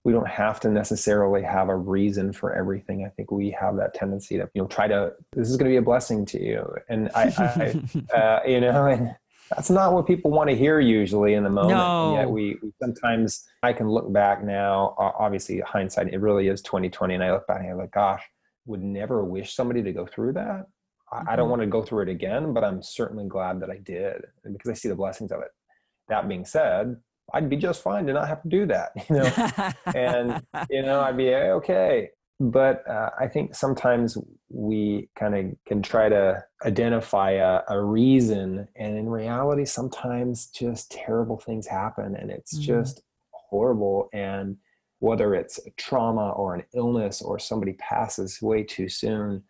we 0.02 0.12
don't 0.12 0.28
have 0.28 0.60
to 0.60 0.70
necessarily 0.70 1.42
have 1.42 1.68
a 1.68 1.76
reason 1.76 2.32
for 2.32 2.54
everything. 2.54 3.04
I 3.04 3.10
think 3.10 3.30
we 3.30 3.50
have 3.50 3.76
that 3.76 3.94
tendency 3.94 4.38
to, 4.38 4.48
you 4.54 4.62
know, 4.62 4.68
try 4.68 4.88
to, 4.88 5.12
this 5.32 5.48
is 5.48 5.56
going 5.56 5.70
to 5.70 5.72
be 5.72 5.76
a 5.76 5.82
blessing 5.82 6.24
to 6.26 6.42
you. 6.42 6.74
And 6.88 7.10
I, 7.14 7.32
I 7.36 8.16
uh, 8.16 8.40
you 8.46 8.60
know, 8.60 8.86
and 8.86 9.14
that's 9.54 9.68
not 9.68 9.92
what 9.92 10.06
people 10.06 10.30
want 10.30 10.48
to 10.48 10.56
hear 10.56 10.80
usually 10.80 11.34
in 11.34 11.44
the 11.44 11.50
moment. 11.50 11.76
No. 11.76 12.14
Yet 12.14 12.30
we, 12.30 12.56
we, 12.62 12.72
sometimes, 12.80 13.46
I 13.62 13.72
can 13.74 13.90
look 13.90 14.10
back 14.10 14.42
now, 14.42 14.94
obviously 14.96 15.60
hindsight, 15.60 16.12
it 16.12 16.20
really 16.20 16.48
is 16.48 16.62
2020. 16.62 17.14
And 17.14 17.22
I 17.22 17.32
look 17.32 17.46
back 17.46 17.60
and 17.60 17.70
I'm 17.70 17.76
like, 17.76 17.90
gosh, 17.90 18.22
would 18.66 18.82
never 18.82 19.22
wish 19.22 19.54
somebody 19.54 19.82
to 19.82 19.92
go 19.92 20.06
through 20.06 20.32
that. 20.34 20.66
Mm-hmm. 21.12 21.28
I 21.28 21.36
don't 21.36 21.44
mm-hmm. 21.44 21.50
want 21.50 21.62
to 21.62 21.66
go 21.66 21.82
through 21.82 22.04
it 22.04 22.08
again, 22.08 22.52
but 22.52 22.64
I'm 22.64 22.82
certainly 22.82 23.26
glad 23.26 23.60
that 23.60 23.70
I 23.70 23.78
did 23.78 24.24
because 24.44 24.70
I 24.70 24.74
see 24.74 24.88
the 24.88 24.94
blessings 24.94 25.32
of 25.32 25.40
it. 25.40 25.48
That 26.08 26.28
being 26.28 26.44
said, 26.44 26.96
I'd 27.32 27.50
be 27.50 27.56
just 27.56 27.82
fine 27.82 28.06
to 28.06 28.12
not 28.12 28.28
have 28.28 28.42
to 28.42 28.48
do 28.48 28.66
that, 28.66 28.92
you 29.08 29.16
know, 29.16 29.72
and 29.94 30.42
you 30.70 30.82
know, 30.82 31.00
I'd 31.00 31.16
be 31.16 31.34
okay. 31.34 32.10
But 32.42 32.88
uh, 32.88 33.10
I 33.20 33.28
think 33.28 33.54
sometimes 33.54 34.16
we 34.48 35.10
kind 35.14 35.34
of 35.34 35.44
can 35.66 35.82
try 35.82 36.08
to 36.08 36.42
identify 36.64 37.32
a, 37.32 37.60
a, 37.68 37.82
reason, 37.82 38.66
and 38.76 38.96
in 38.96 39.10
reality, 39.10 39.66
sometimes 39.66 40.46
just 40.46 40.90
terrible 40.90 41.36
things 41.38 41.66
happen, 41.66 42.16
and 42.16 42.30
it's 42.30 42.54
mm-hmm. 42.54 42.80
just 42.80 43.02
horrible. 43.30 44.08
And 44.14 44.56
whether 45.00 45.34
it's 45.34 45.60
trauma 45.76 46.30
or 46.30 46.54
an 46.54 46.62
illness 46.74 47.20
or 47.20 47.38
somebody 47.38 47.74
passes 47.74 48.40
way 48.40 48.62
too 48.62 48.88
soon, 48.88 49.42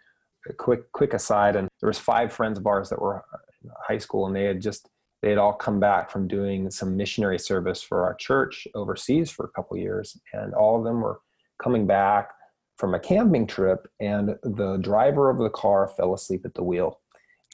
a 0.48 0.52
quick 0.52 0.90
quick 0.92 1.14
aside 1.14 1.56
and 1.56 1.68
there 1.80 1.88
was 1.88 1.98
five 1.98 2.32
friends 2.32 2.58
of 2.58 2.66
ours 2.66 2.88
that 2.90 3.00
were 3.00 3.22
in 3.62 3.70
high 3.86 3.98
school, 3.98 4.26
and 4.26 4.34
they 4.34 4.44
had 4.44 4.60
just 4.60 4.88
they 5.22 5.28
had 5.28 5.38
all 5.38 5.52
come 5.52 5.78
back 5.78 6.10
from 6.10 6.26
doing 6.26 6.70
some 6.70 6.96
missionary 6.96 7.38
service 7.38 7.82
for 7.82 8.04
our 8.04 8.14
church 8.14 8.66
overseas 8.74 9.30
for 9.30 9.44
a 9.44 9.50
couple 9.50 9.76
years, 9.76 10.18
and 10.32 10.54
all 10.54 10.78
of 10.78 10.84
them 10.84 11.00
were 11.00 11.20
coming 11.62 11.86
back 11.86 12.30
from 12.78 12.94
a 12.94 12.98
camping 12.98 13.46
trip, 13.46 13.86
and 14.00 14.30
the 14.42 14.78
driver 14.78 15.28
of 15.28 15.38
the 15.38 15.50
car 15.50 15.88
fell 15.88 16.14
asleep 16.14 16.46
at 16.46 16.54
the 16.54 16.62
wheel, 16.62 17.00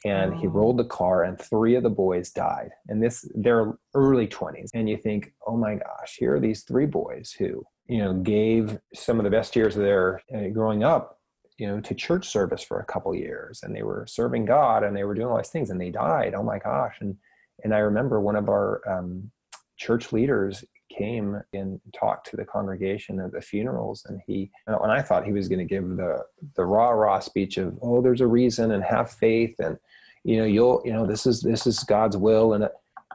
and 0.05 0.33
oh. 0.33 0.37
he 0.37 0.47
rolled 0.47 0.77
the 0.77 0.85
car, 0.85 1.23
and 1.23 1.39
three 1.41 1.75
of 1.75 1.83
the 1.83 1.89
boys 1.89 2.31
died, 2.31 2.69
and 2.87 3.03
this 3.03 3.29
they're 3.35 3.77
early 3.93 4.27
twenties, 4.27 4.71
and 4.73 4.89
you 4.89 4.97
think, 4.97 5.33
oh 5.45 5.57
my 5.57 5.75
gosh, 5.75 6.15
here 6.17 6.35
are 6.35 6.39
these 6.39 6.63
three 6.63 6.85
boys 6.85 7.35
who 7.37 7.63
you 7.87 7.97
know 7.97 8.13
gave 8.13 8.77
some 8.93 9.19
of 9.19 9.25
the 9.25 9.29
best 9.29 9.55
years 9.55 9.75
of 9.75 9.83
their 9.83 10.21
uh, 10.35 10.47
growing 10.53 10.83
up 10.83 11.16
you 11.57 11.67
know 11.67 11.79
to 11.79 11.95
church 11.95 12.27
service 12.27 12.61
for 12.61 12.79
a 12.79 12.85
couple 12.85 13.13
years 13.15 13.61
and 13.63 13.75
they 13.75 13.83
were 13.83 14.05
serving 14.07 14.45
god 14.45 14.83
and 14.83 14.95
they 14.95 15.03
were 15.03 15.13
doing 15.13 15.27
all 15.27 15.37
these 15.37 15.49
things 15.49 15.69
and 15.69 15.79
they 15.79 15.89
died. 15.89 16.33
Oh 16.35 16.43
my 16.43 16.59
gosh. 16.59 16.97
And 17.01 17.15
and 17.63 17.73
i 17.73 17.79
remember 17.79 18.21
one 18.21 18.35
of 18.35 18.49
our 18.49 18.81
um, 18.87 19.31
church 19.77 20.13
leaders 20.13 20.63
came 20.95 21.41
and 21.53 21.79
talked 21.93 22.29
to 22.29 22.37
the 22.37 22.45
congregation 22.45 23.19
at 23.19 23.31
the 23.31 23.41
funerals 23.41 24.05
and 24.07 24.21
he 24.25 24.49
and 24.67 24.91
i 24.91 25.01
thought 25.01 25.25
he 25.25 25.33
was 25.33 25.47
going 25.47 25.59
to 25.59 25.65
give 25.65 25.83
the 25.97 26.23
the 26.55 26.65
rah 26.65 26.89
rah 26.89 27.19
speech 27.19 27.57
of 27.57 27.77
oh 27.81 28.01
there's 28.01 28.21
a 28.21 28.27
reason 28.27 28.71
and 28.71 28.83
have 28.83 29.11
faith 29.11 29.55
and 29.59 29.77
you 30.23 30.37
know 30.37 30.45
you'll 30.45 30.81
you 30.85 30.93
know 30.93 31.05
this 31.05 31.25
is 31.25 31.41
this 31.41 31.67
is 31.67 31.83
god's 31.83 32.15
will 32.15 32.53
and 32.53 32.69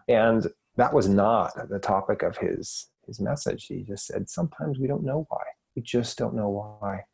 and 0.09 0.48
that 0.76 0.92
was 0.92 1.09
not 1.09 1.52
the 1.68 1.78
topic 1.78 2.22
of 2.22 2.37
his 2.37 2.88
his 3.07 3.20
message. 3.20 3.66
He 3.66 3.83
just 3.83 4.07
said 4.07 4.28
sometimes 4.28 4.78
we 4.78 4.87
don't 4.87 5.05
know 5.05 5.26
why. 5.28 5.42
We 5.76 5.83
just 5.83 6.18
don't 6.18 6.35
know 6.35 6.48
why 6.48 7.05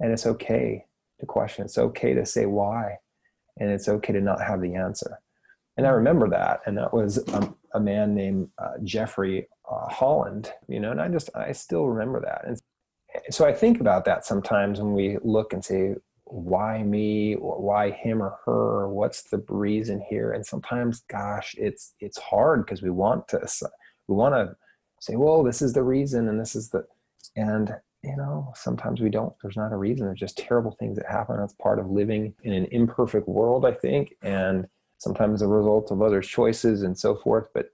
and 0.00 0.12
it's 0.12 0.26
okay 0.26 0.84
to 1.20 1.26
question. 1.26 1.64
It's 1.64 1.78
okay 1.78 2.14
to 2.14 2.26
say 2.26 2.46
why. 2.46 2.96
And 3.58 3.70
it's 3.70 3.88
okay 3.88 4.12
to 4.12 4.20
not 4.20 4.42
have 4.42 4.60
the 4.60 4.74
answer. 4.74 5.18
And 5.76 5.86
I 5.86 5.90
remember 5.90 6.28
that. 6.30 6.60
And 6.66 6.76
that 6.78 6.92
was 6.92 7.18
a, 7.28 7.54
a 7.74 7.80
man 7.80 8.14
named 8.14 8.48
uh, 8.58 8.72
Jeffrey 8.82 9.48
uh, 9.70 9.88
Holland, 9.88 10.52
you 10.68 10.80
know, 10.80 10.90
and 10.90 11.00
I 11.00 11.08
just, 11.08 11.30
I 11.34 11.52
still 11.52 11.86
remember 11.86 12.20
that. 12.20 12.42
And 12.46 12.60
so 13.30 13.46
I 13.46 13.52
think 13.52 13.80
about 13.80 14.04
that 14.04 14.26
sometimes 14.26 14.80
when 14.80 14.92
we 14.92 15.18
look 15.22 15.52
and 15.52 15.64
say, 15.64 15.94
why 16.26 16.82
me 16.82 17.36
or 17.36 17.60
why 17.60 17.90
him 17.90 18.20
or 18.20 18.36
her 18.44 18.88
what's 18.88 19.22
the 19.22 19.42
reason 19.48 20.02
here 20.10 20.32
and 20.32 20.44
sometimes 20.44 21.04
gosh 21.08 21.54
it's 21.56 21.94
it's 22.00 22.18
hard 22.18 22.66
because 22.66 22.82
we 22.82 22.90
want 22.90 23.28
to 23.28 23.38
we 24.08 24.16
want 24.16 24.34
to 24.34 24.52
say 25.00 25.14
well 25.14 25.44
this 25.44 25.62
is 25.62 25.72
the 25.72 25.82
reason 25.82 26.28
and 26.28 26.40
this 26.40 26.56
is 26.56 26.68
the 26.70 26.84
and 27.36 27.72
you 28.06 28.16
know, 28.16 28.52
sometimes 28.54 29.00
we 29.00 29.10
don't, 29.10 29.34
there's 29.42 29.56
not 29.56 29.72
a 29.72 29.76
reason. 29.76 30.06
There's 30.06 30.20
just 30.20 30.38
terrible 30.38 30.70
things 30.78 30.96
that 30.96 31.06
happen. 31.06 31.36
That's 31.36 31.54
part 31.54 31.78
of 31.78 31.90
living 31.90 32.34
in 32.44 32.52
an 32.52 32.66
imperfect 32.70 33.28
world, 33.28 33.66
I 33.66 33.72
think, 33.72 34.14
and 34.22 34.66
sometimes 34.98 35.42
a 35.42 35.48
result 35.48 35.90
of 35.90 36.00
others' 36.00 36.28
choices 36.28 36.82
and 36.82 36.96
so 36.96 37.16
forth. 37.16 37.48
But, 37.52 37.70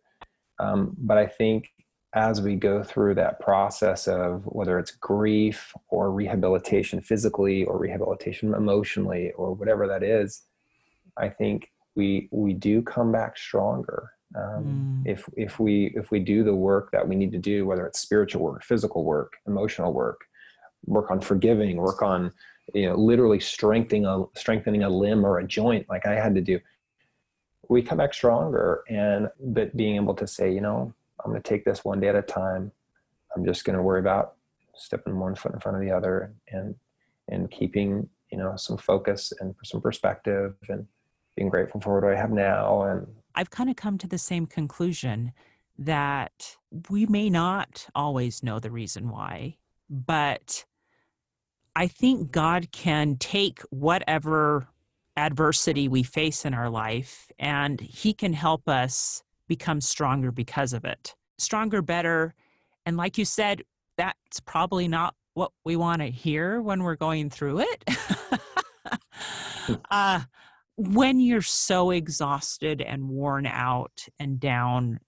um, 0.59 0.97
but 0.99 1.19
I 1.19 1.27
think 1.27 1.71
as 2.15 2.41
we 2.41 2.57
go 2.57 2.83
through 2.83 3.15
that 3.15 3.41
process 3.41 4.09
of 4.09 4.43
whether 4.47 4.79
it's 4.79 4.91
grief 4.91 5.73
or 5.89 6.11
rehabilitation 6.11 7.01
physically 7.01 7.65
or 7.65 7.79
rehabilitation 7.79 8.55
emotionally 8.55 9.33
or 9.33 9.55
whatever 9.55 9.87
that 9.87 10.03
is, 10.03 10.43
I 11.17 11.29
think 11.29 11.71
we 11.95 12.29
we 12.33 12.55
do 12.55 12.83
come 12.83 13.13
back 13.13 13.37
stronger 13.37 14.11
um, 14.35 15.03
mm. 15.05 15.11
if 15.11 15.29
if 15.37 15.59
we 15.59 15.93
if 15.95 16.11
we 16.11 16.19
do 16.19 16.45
the 16.45 16.55
work 16.55 16.91
that 16.93 17.07
we 17.07 17.17
need 17.17 17.33
to 17.33 17.39
do 17.39 17.67
whether 17.67 17.87
it's 17.87 17.99
spiritual 17.99 18.43
work 18.43 18.65
physical 18.65 19.05
work 19.05 19.35
emotional 19.47 19.93
work 19.93 20.23
work 20.87 21.11
on 21.11 21.21
forgiving 21.21 21.77
work 21.77 22.03
on 22.03 22.33
you 22.75 22.89
know 22.89 22.95
literally 22.95 23.41
strengthening 23.41 24.07
a 24.07 24.25
strengthening 24.37 24.83
a 24.83 24.89
limb 24.89 25.25
or 25.25 25.39
a 25.39 25.47
joint 25.47 25.87
like 25.89 26.07
i 26.07 26.15
had 26.15 26.35
to 26.35 26.41
do 26.41 26.59
we 27.69 27.83
come 27.83 27.99
back 27.99 28.15
stronger 28.15 28.83
and 28.89 29.29
but 29.41 29.77
being 29.77 29.97
able 29.97 30.15
to 30.15 30.27
say 30.27 30.53
you 30.53 30.61
know 30.61 30.93
i'm 31.25 31.31
going 31.31 31.43
to 31.43 31.49
take 31.49 31.65
this 31.65 31.85
one 31.85 32.01
day 32.01 32.09
at 32.09 32.15
a 32.15 32.23
time 32.23 32.71
i'm 33.35 33.45
just 33.45 33.65
going 33.65 33.77
to 33.77 33.83
worry 33.83 34.01
about 34.01 34.35
stepping 34.75 35.19
one 35.19 35.35
foot 35.35 35.53
in 35.53 35.61
front 35.61 35.77
of 35.77 35.83
the 35.83 35.91
other 35.91 36.33
and 36.49 36.75
and 37.29 37.51
keeping 37.51 38.09
you 38.31 38.39
know 38.39 38.55
some 38.57 38.77
focus 38.77 39.33
and 39.41 39.55
some 39.65 39.81
perspective 39.81 40.55
and 40.69 40.87
being 41.37 41.49
grateful 41.49 41.81
for 41.81 42.01
what 42.01 42.11
i 42.11 42.19
have 42.19 42.31
now 42.31 42.83
and 42.83 43.07
I've 43.35 43.51
kind 43.51 43.71
of 43.71 43.77
come 43.77 43.99
to 43.99 44.07
the 44.07 44.19
same 44.19 44.47
conclusion 44.47 45.33
that 45.79 46.57
we 46.91 47.07
may 47.07 47.31
not 47.31 47.87
always 47.95 48.43
know 48.43 48.59
the 48.59 48.71
reason 48.71 49.09
why, 49.09 49.57
but 49.89 50.65
I 51.75 51.87
think 51.87 52.31
God 52.31 52.71
can 52.73 53.17
take 53.17 53.61
whatever 53.71 54.69
adversity 55.17 55.89
we 55.89 56.03
face 56.03 56.45
in 56.45 56.55
our 56.55 56.71
life 56.71 57.31
and 57.39 57.81
He 57.81 58.13
can 58.13 58.33
help 58.33 58.69
us 58.69 59.23
become 59.49 59.81
stronger 59.81 60.31
because 60.31 60.73
of 60.73 60.85
it. 60.85 61.15
Stronger, 61.39 61.83
better. 61.83 62.35
And 62.87 62.97
like 62.97 63.19
you 63.19 63.25
said, 63.25 63.63
that's 63.97 64.41
probably 64.41 64.89
not 64.89 65.15
what 65.35 65.53
we 65.65 65.77
want 65.77 66.01
to 66.03 66.09
hear 66.09 66.61
when 66.61 66.83
we're 66.83 66.97
going 66.97 67.31
through 67.31 67.61
it. 67.61 67.85
Uh, 69.91 70.21
when 70.89 71.21
you're 71.21 71.43
so 71.43 71.91
exhausted 71.91 72.81
and 72.81 73.09
worn 73.09 73.47
out 73.47 74.07
and 74.19 74.41
down, 74.41 75.01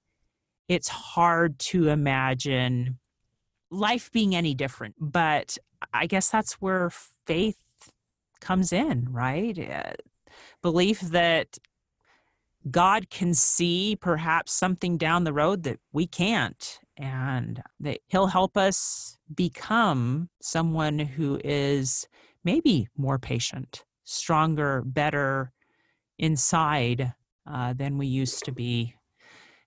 it's 0.68 0.88
hard 0.88 1.58
to 1.58 1.88
imagine 1.88 2.98
life 3.70 4.10
being 4.12 4.34
any 4.34 4.54
different. 4.54 4.94
But 4.98 5.58
I 5.92 6.06
guess 6.06 6.30
that's 6.30 6.54
where 6.54 6.90
faith 7.26 7.58
comes 8.40 8.72
in, 8.72 9.08
right? 9.10 9.58
Uh, 9.58 9.92
belief 10.62 11.00
that 11.00 11.58
God 12.70 13.10
can 13.10 13.34
see 13.34 13.96
perhaps 14.00 14.52
something 14.52 14.96
down 14.96 15.24
the 15.24 15.32
road 15.32 15.64
that 15.64 15.80
we 15.92 16.06
can't, 16.06 16.78
and 16.96 17.62
that 17.80 17.98
He'll 18.06 18.28
help 18.28 18.56
us 18.56 19.18
become 19.34 20.30
someone 20.40 20.98
who 20.98 21.40
is 21.44 22.06
maybe 22.44 22.88
more 22.96 23.18
patient, 23.18 23.84
stronger, 24.04 24.82
better, 24.86 25.52
inside 26.18 27.12
uh, 27.50 27.72
than 27.72 27.98
we 27.98 28.06
used 28.06 28.44
to 28.44 28.52
be. 28.52 28.94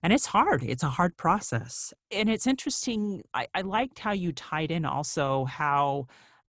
And 0.02 0.12
it's 0.12 0.26
hard. 0.26 0.62
It's 0.62 0.82
a 0.82 0.88
hard 0.88 1.16
process. 1.16 1.92
And 2.10 2.28
it's 2.28 2.46
interesting. 2.46 3.22
I, 3.34 3.48
I 3.54 3.62
liked 3.62 3.98
how 3.98 4.12
you 4.12 4.32
tied 4.32 4.70
in 4.70 4.84
also 4.84 5.44
how 5.46 6.06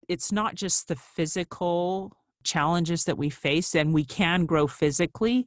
it's 0.08 0.32
not 0.32 0.54
just 0.54 0.88
the 0.88 0.96
physical 0.96 2.12
challenges 2.44 3.04
that 3.04 3.18
we 3.18 3.30
face 3.30 3.74
and 3.74 3.92
we 3.92 4.04
can 4.04 4.46
grow 4.46 4.66
physically, 4.66 5.46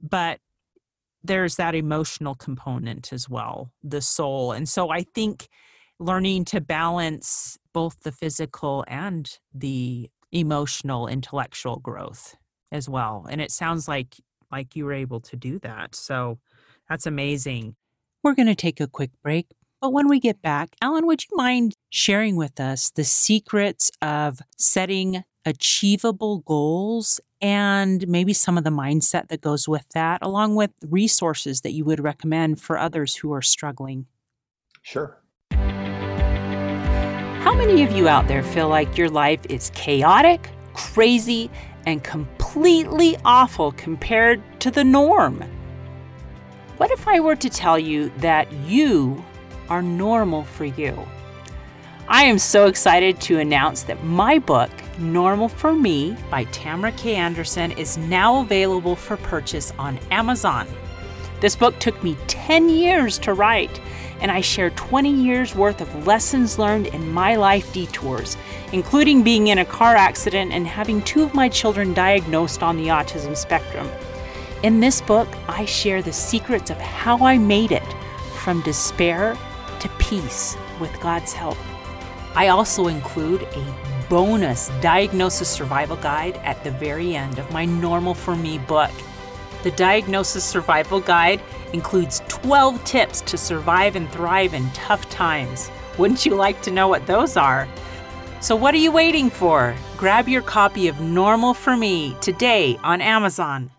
but 0.00 0.40
there's 1.24 1.56
that 1.56 1.74
emotional 1.74 2.34
component 2.34 3.12
as 3.12 3.28
well, 3.28 3.72
the 3.82 4.00
soul. 4.00 4.52
And 4.52 4.68
so 4.68 4.90
I 4.90 5.02
think 5.02 5.48
learning 5.98 6.44
to 6.46 6.60
balance 6.60 7.58
both 7.72 8.00
the 8.02 8.12
physical 8.12 8.84
and 8.86 9.28
the 9.54 10.10
emotional 10.32 11.08
intellectual 11.08 11.78
growth 11.78 12.36
as 12.72 12.88
well. 12.88 13.26
And 13.30 13.40
it 13.40 13.50
sounds 13.50 13.88
like 13.88 14.16
like 14.50 14.76
you 14.76 14.84
were 14.84 14.92
able 14.92 15.20
to 15.20 15.36
do 15.36 15.58
that. 15.60 15.94
So 15.94 16.38
that's 16.88 17.06
amazing. 17.06 17.74
We're 18.22 18.34
going 18.34 18.48
to 18.48 18.54
take 18.54 18.80
a 18.80 18.86
quick 18.86 19.10
break. 19.22 19.46
But 19.80 19.92
when 19.92 20.08
we 20.08 20.20
get 20.20 20.40
back, 20.40 20.70
Alan, 20.80 21.06
would 21.06 21.22
you 21.22 21.36
mind 21.36 21.74
sharing 21.90 22.36
with 22.36 22.58
us 22.60 22.90
the 22.90 23.04
secrets 23.04 23.90
of 24.00 24.40
setting 24.56 25.22
achievable 25.44 26.38
goals 26.38 27.20
and 27.40 28.08
maybe 28.08 28.32
some 28.32 28.56
of 28.56 28.64
the 28.64 28.70
mindset 28.70 29.28
that 29.28 29.42
goes 29.42 29.68
with 29.68 29.86
that, 29.94 30.18
along 30.22 30.56
with 30.56 30.70
resources 30.82 31.60
that 31.60 31.72
you 31.72 31.84
would 31.84 32.00
recommend 32.00 32.60
for 32.60 32.78
others 32.78 33.16
who 33.16 33.32
are 33.32 33.42
struggling? 33.42 34.06
Sure. 34.82 35.20
How 37.42 37.54
many 37.54 37.82
of 37.82 37.92
you 37.92 38.08
out 38.08 38.26
there 38.28 38.42
feel 38.42 38.68
like 38.68 38.96
your 38.96 39.10
life 39.10 39.40
is 39.48 39.70
chaotic, 39.74 40.50
crazy, 40.72 41.50
and 41.86 42.04
completely 42.04 43.16
awful 43.24 43.72
compared 43.72 44.42
to 44.60 44.70
the 44.70 44.84
norm. 44.84 45.42
What 46.76 46.90
if 46.90 47.08
I 47.08 47.20
were 47.20 47.36
to 47.36 47.48
tell 47.48 47.78
you 47.78 48.12
that 48.18 48.52
you 48.52 49.24
are 49.70 49.80
normal 49.80 50.44
for 50.44 50.66
you? 50.66 51.06
I 52.08 52.24
am 52.24 52.38
so 52.38 52.66
excited 52.66 53.20
to 53.22 53.38
announce 53.38 53.82
that 53.84 54.04
my 54.04 54.38
book, 54.38 54.70
Normal 54.98 55.48
for 55.48 55.74
Me 55.74 56.16
by 56.30 56.44
Tamara 56.44 56.92
K. 56.92 57.16
Anderson, 57.16 57.72
is 57.72 57.98
now 57.98 58.42
available 58.42 58.94
for 58.94 59.16
purchase 59.16 59.72
on 59.78 59.98
Amazon. 60.10 60.68
This 61.40 61.56
book 61.56 61.78
took 61.80 62.02
me 62.04 62.16
10 62.28 62.68
years 62.68 63.18
to 63.20 63.34
write 63.34 63.80
and 64.20 64.30
I 64.30 64.40
share 64.40 64.70
20 64.70 65.10
years 65.10 65.54
worth 65.54 65.80
of 65.80 66.06
lessons 66.06 66.58
learned 66.58 66.88
in 66.88 67.12
my 67.12 67.36
life 67.36 67.72
detours, 67.72 68.36
including 68.72 69.22
being 69.22 69.48
in 69.48 69.58
a 69.58 69.64
car 69.64 69.96
accident 69.96 70.52
and 70.52 70.66
having 70.66 71.02
two 71.02 71.22
of 71.22 71.34
my 71.34 71.48
children 71.48 71.92
diagnosed 71.94 72.62
on 72.62 72.76
the 72.76 72.88
autism 72.88 73.36
spectrum. 73.36 73.88
In 74.62 74.80
this 74.80 75.00
book, 75.00 75.28
I 75.48 75.64
share 75.64 76.02
the 76.02 76.12
secrets 76.12 76.70
of 76.70 76.78
how 76.78 77.18
I 77.18 77.38
made 77.38 77.72
it 77.72 77.94
from 78.42 78.62
despair 78.62 79.36
to 79.80 79.88
peace 79.98 80.56
with 80.80 80.98
God's 81.00 81.32
help. 81.32 81.58
I 82.34 82.48
also 82.48 82.88
include 82.88 83.42
a 83.42 84.06
bonus 84.08 84.70
diagnosis 84.80 85.48
survival 85.48 85.96
guide 85.96 86.36
at 86.38 86.62
the 86.64 86.70
very 86.70 87.16
end 87.16 87.38
of 87.38 87.50
my 87.52 87.64
Normal 87.64 88.14
for 88.14 88.36
Me 88.36 88.58
book. 88.58 88.90
The 89.62 89.70
Diagnosis 89.72 90.44
Survival 90.44 91.00
Guide 91.00 91.40
includes 91.72 92.22
12 92.28 92.82
tips 92.84 93.20
to 93.22 93.36
survive 93.36 93.96
and 93.96 94.10
thrive 94.10 94.54
in 94.54 94.70
tough 94.70 95.08
times. 95.10 95.70
Wouldn't 95.98 96.26
you 96.26 96.34
like 96.34 96.62
to 96.62 96.70
know 96.70 96.88
what 96.88 97.06
those 97.06 97.36
are? 97.36 97.68
So, 98.40 98.54
what 98.54 98.74
are 98.74 98.78
you 98.78 98.92
waiting 98.92 99.30
for? 99.30 99.74
Grab 99.96 100.28
your 100.28 100.42
copy 100.42 100.88
of 100.88 101.00
Normal 101.00 101.54
for 101.54 101.76
Me 101.76 102.16
today 102.20 102.78
on 102.82 103.00
Amazon. 103.00 103.70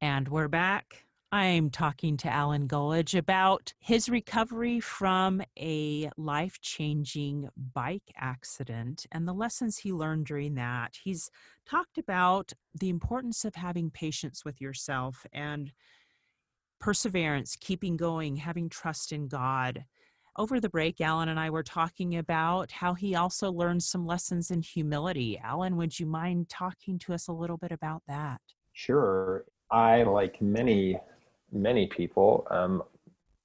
And 0.00 0.28
we're 0.28 0.48
back. 0.48 1.03
I'm 1.34 1.68
talking 1.68 2.16
to 2.18 2.32
Alan 2.32 2.68
Gullidge 2.68 3.18
about 3.18 3.74
his 3.80 4.08
recovery 4.08 4.78
from 4.78 5.42
a 5.58 6.08
life 6.16 6.60
changing 6.60 7.48
bike 7.74 8.12
accident 8.16 9.04
and 9.10 9.26
the 9.26 9.32
lessons 9.32 9.78
he 9.78 9.92
learned 9.92 10.26
during 10.26 10.54
that. 10.54 10.94
He's 11.02 11.32
talked 11.66 11.98
about 11.98 12.52
the 12.78 12.88
importance 12.88 13.44
of 13.44 13.56
having 13.56 13.90
patience 13.90 14.44
with 14.44 14.60
yourself 14.60 15.26
and 15.32 15.72
perseverance, 16.78 17.56
keeping 17.56 17.96
going, 17.96 18.36
having 18.36 18.68
trust 18.68 19.10
in 19.10 19.26
God. 19.26 19.86
Over 20.38 20.60
the 20.60 20.70
break, 20.70 21.00
Alan 21.00 21.30
and 21.30 21.40
I 21.40 21.50
were 21.50 21.64
talking 21.64 22.16
about 22.16 22.70
how 22.70 22.94
he 22.94 23.16
also 23.16 23.50
learned 23.50 23.82
some 23.82 24.06
lessons 24.06 24.52
in 24.52 24.62
humility. 24.62 25.40
Alan, 25.42 25.76
would 25.78 25.98
you 25.98 26.06
mind 26.06 26.48
talking 26.48 26.96
to 27.00 27.12
us 27.12 27.26
a 27.26 27.32
little 27.32 27.56
bit 27.56 27.72
about 27.72 28.02
that? 28.06 28.40
Sure. 28.72 29.44
I, 29.72 30.04
like 30.04 30.40
many 30.40 30.96
many 31.54 31.86
people 31.86 32.46
um, 32.50 32.82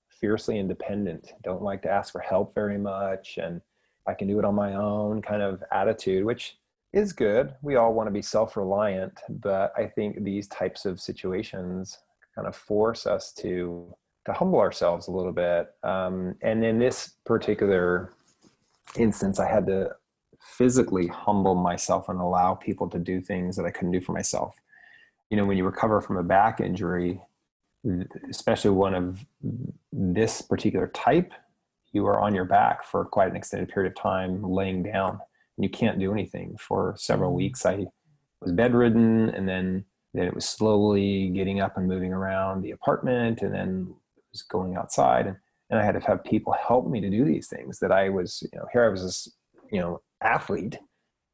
fiercely 0.09 0.59
independent, 0.59 1.33
don't 1.43 1.61
like 1.61 1.81
to 1.83 1.89
ask 1.89 2.11
for 2.11 2.19
help 2.19 2.53
very 2.53 2.77
much, 2.77 3.37
and 3.37 3.61
I 4.07 4.13
can 4.13 4.27
do 4.27 4.39
it 4.39 4.45
on 4.45 4.55
my 4.55 4.73
own 4.73 5.21
kind 5.21 5.41
of 5.41 5.63
attitude, 5.71 6.25
which 6.25 6.57
is 6.93 7.13
good. 7.13 7.53
We 7.61 7.75
all 7.75 7.93
want 7.93 8.07
to 8.07 8.11
be 8.11 8.21
self 8.21 8.57
reliant, 8.57 9.19
but 9.29 9.73
I 9.77 9.85
think 9.85 10.23
these 10.23 10.47
types 10.47 10.85
of 10.85 10.99
situations 10.99 11.99
kind 12.35 12.47
of 12.47 12.55
force 12.55 13.05
us 13.05 13.31
to 13.33 13.93
to 14.25 14.33
humble 14.33 14.59
ourselves 14.59 15.07
a 15.07 15.11
little 15.11 15.31
bit. 15.31 15.69
Um, 15.83 16.35
and 16.41 16.63
in 16.63 16.77
this 16.77 17.13
particular 17.25 18.13
instance, 18.97 19.39
I 19.39 19.49
had 19.49 19.65
to 19.67 19.91
physically 20.39 21.07
humble 21.07 21.55
myself 21.55 22.09
and 22.09 22.19
allow 22.19 22.55
people 22.55 22.89
to 22.89 22.99
do 22.99 23.21
things 23.21 23.55
that 23.55 23.65
I 23.65 23.71
couldn't 23.71 23.91
do 23.91 24.01
for 24.01 24.11
myself. 24.11 24.55
You 25.29 25.37
know, 25.37 25.45
when 25.45 25.57
you 25.57 25.65
recover 25.65 26.01
from 26.01 26.17
a 26.17 26.23
back 26.23 26.59
injury, 26.59 27.21
especially 28.29 28.71
one 28.71 28.93
of 28.93 29.25
this 29.91 30.41
particular 30.41 30.87
type, 30.87 31.31
you 31.91 32.05
are 32.05 32.19
on 32.19 32.35
your 32.35 32.45
back 32.45 32.83
for 32.85 33.05
quite 33.05 33.29
an 33.29 33.35
extended 33.35 33.69
period 33.69 33.91
of 33.91 33.97
time, 33.97 34.43
laying 34.43 34.83
down, 34.83 35.19
and 35.57 35.63
you 35.63 35.69
can't 35.69 35.99
do 35.99 36.11
anything 36.11 36.55
for 36.59 36.95
several 36.97 37.29
mm-hmm. 37.29 37.37
weeks. 37.37 37.65
I 37.65 37.85
was 38.41 38.51
bedridden, 38.51 39.29
and 39.29 39.47
then 39.47 39.85
then 40.13 40.25
it 40.25 40.33
was 40.33 40.45
slowly 40.45 41.29
getting 41.29 41.59
up 41.59 41.77
and 41.77 41.87
moving 41.87 42.11
around 42.11 42.61
the 42.61 42.71
apartment, 42.71 43.41
and 43.41 43.53
then 43.53 43.93
was 44.31 44.41
going 44.41 44.75
outside, 44.75 45.27
and, 45.27 45.37
and 45.69 45.79
I 45.79 45.83
had 45.83 45.93
to 45.93 45.99
have 45.99 46.23
people 46.23 46.53
help 46.53 46.87
me 46.87 46.99
to 47.01 47.09
do 47.09 47.25
these 47.25 47.47
things. 47.47 47.79
That 47.79 47.91
I 47.91 48.09
was, 48.09 48.43
you 48.51 48.59
know, 48.59 48.67
here 48.73 48.85
I 48.85 48.89
was 48.89 49.03
this, 49.03 49.31
you 49.71 49.79
know, 49.79 50.01
athlete, 50.21 50.77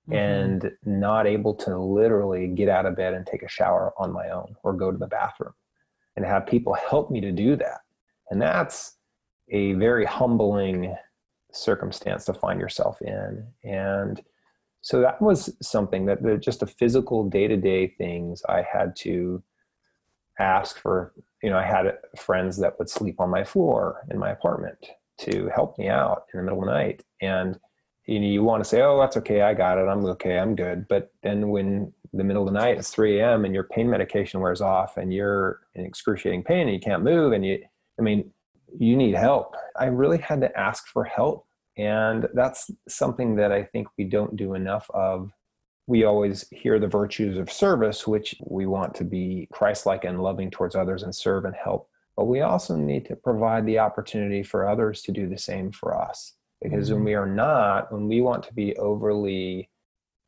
mm-hmm. 0.10 0.14
and 0.14 0.72
not 0.86 1.28
able 1.28 1.56
to 1.56 1.78
literally 1.78 2.48
get 2.48 2.70
out 2.70 2.86
of 2.86 2.96
bed 2.96 3.14
and 3.14 3.26
take 3.26 3.44
a 3.44 3.50
shower 3.50 3.94
on 3.98 4.12
my 4.12 4.30
own 4.30 4.56
or 4.64 4.74
go 4.74 4.92
to 4.92 4.98
the 4.98 5.08
bathroom 5.08 5.54
and 6.16 6.26
have 6.26 6.48
people 6.48 6.74
help 6.74 7.12
me 7.12 7.22
to 7.22 7.32
do 7.32 7.56
that. 7.56 7.82
And 8.30 8.42
that's 8.42 8.98
a 9.50 9.74
very 9.74 10.06
humbling 10.06 10.96
circumstance 11.52 12.26
to 12.26 12.34
find 12.34 12.60
yourself 12.60 13.02
in. 13.02 13.46
And 13.64 14.22
so 14.82 15.02
that 15.02 15.22
was 15.22 15.56
something 15.62 16.06
that 16.06 16.22
the, 16.22 16.38
just 16.38 16.60
the 16.60 16.68
physical 16.68 17.28
day 17.30 17.48
to 17.48 17.58
day 17.58 17.88
things 17.88 18.44
I 18.48 18.62
had 18.62 18.96
to 18.98 19.44
ask 20.40 20.78
for. 20.80 21.14
You 21.42 21.50
know, 21.50 21.58
I 21.58 21.66
had 21.66 21.98
friends 22.18 22.58
that 22.58 22.78
would 22.80 22.90
sleep 22.90 23.20
on 23.20 23.30
my 23.30 23.44
floor 23.44 24.06
in 24.12 24.20
my 24.20 24.32
apartment 24.32 24.78
to 25.22 25.50
help 25.54 25.78
me 25.78 25.88
out 25.88 26.24
in 26.34 26.40
the 26.40 26.44
middle 26.44 26.60
of 26.60 26.66
the 26.66 26.74
night. 26.74 27.04
And 27.22 27.60
you 28.06 28.20
know, 28.20 28.28
you 28.28 28.44
want 28.44 28.64
to 28.64 28.70
say, 28.70 28.82
"Oh, 28.82 29.00
that's 29.00 29.18
okay. 29.18 29.42
I 29.42 29.54
got 29.54 29.78
it. 29.78 29.88
I'm 29.88 30.06
okay. 30.06 30.38
I'm 30.38 30.56
good." 30.56 30.88
But 30.88 31.12
then 31.24 31.50
when 31.50 31.94
the 32.14 32.24
middle 32.24 32.48
of 32.48 32.54
the 32.54 32.60
night, 32.60 32.78
it's 32.78 32.92
3 32.92 33.20
a.m., 33.20 33.46
and 33.46 33.54
your 33.54 33.66
pain 33.66 33.90
medication 33.90 34.40
wears 34.40 34.62
off, 34.62 34.98
and 34.98 35.14
you're 35.14 35.62
in 35.76 35.86
excruciating 35.86 36.44
pain, 36.44 36.68
and 36.68 36.74
you 36.74 36.80
can't 36.80 37.04
move, 37.04 37.34
and 37.34 37.46
you, 37.46 37.62
I 38.00 38.02
mean, 38.04 38.32
you 38.78 38.96
need 38.96 39.16
help. 39.16 39.56
I 39.78 39.86
really 39.86 40.20
had 40.20 40.42
to 40.42 40.58
ask 40.58 40.88
for 40.88 41.04
help, 41.04 41.46
and 41.78 42.28
that's 42.34 42.72
something 42.88 43.36
that 43.36 43.52
I 43.52 43.64
think 43.64 43.88
we 43.98 44.06
don't 44.06 44.36
do 44.36 44.54
enough 44.54 44.90
of. 44.94 45.32
We 45.88 46.04
always 46.04 46.48
hear 46.52 46.80
the 46.80 46.88
virtues 46.88 47.38
of 47.38 47.52
service, 47.52 48.08
which 48.08 48.36
we 48.42 48.66
want 48.66 48.96
to 48.96 49.04
be 49.04 49.48
Christ-like 49.52 50.04
and 50.04 50.24
loving 50.24 50.50
towards 50.50 50.76
others 50.76 51.04
and 51.04 51.14
serve 51.14 51.46
and 51.46 51.56
help. 51.56 51.90
But 52.16 52.26
we 52.26 52.42
also 52.42 52.76
need 52.76 53.06
to 53.06 53.16
provide 53.16 53.66
the 53.66 53.80
opportunity 53.80 54.42
for 54.42 54.68
others 54.68 55.02
to 55.04 55.12
do 55.12 55.28
the 55.28 55.38
same 55.38 55.72
for 55.72 55.96
us. 55.96 56.34
Because 56.70 56.88
mm-hmm. 56.88 56.96
when 56.96 57.06
we 57.06 57.14
are 57.16 57.28
not, 57.28 57.92
when 57.92 58.08
we 58.08 58.22
want 58.22 58.44
to 58.44 58.54
be 58.54 58.76
overly 58.78 59.70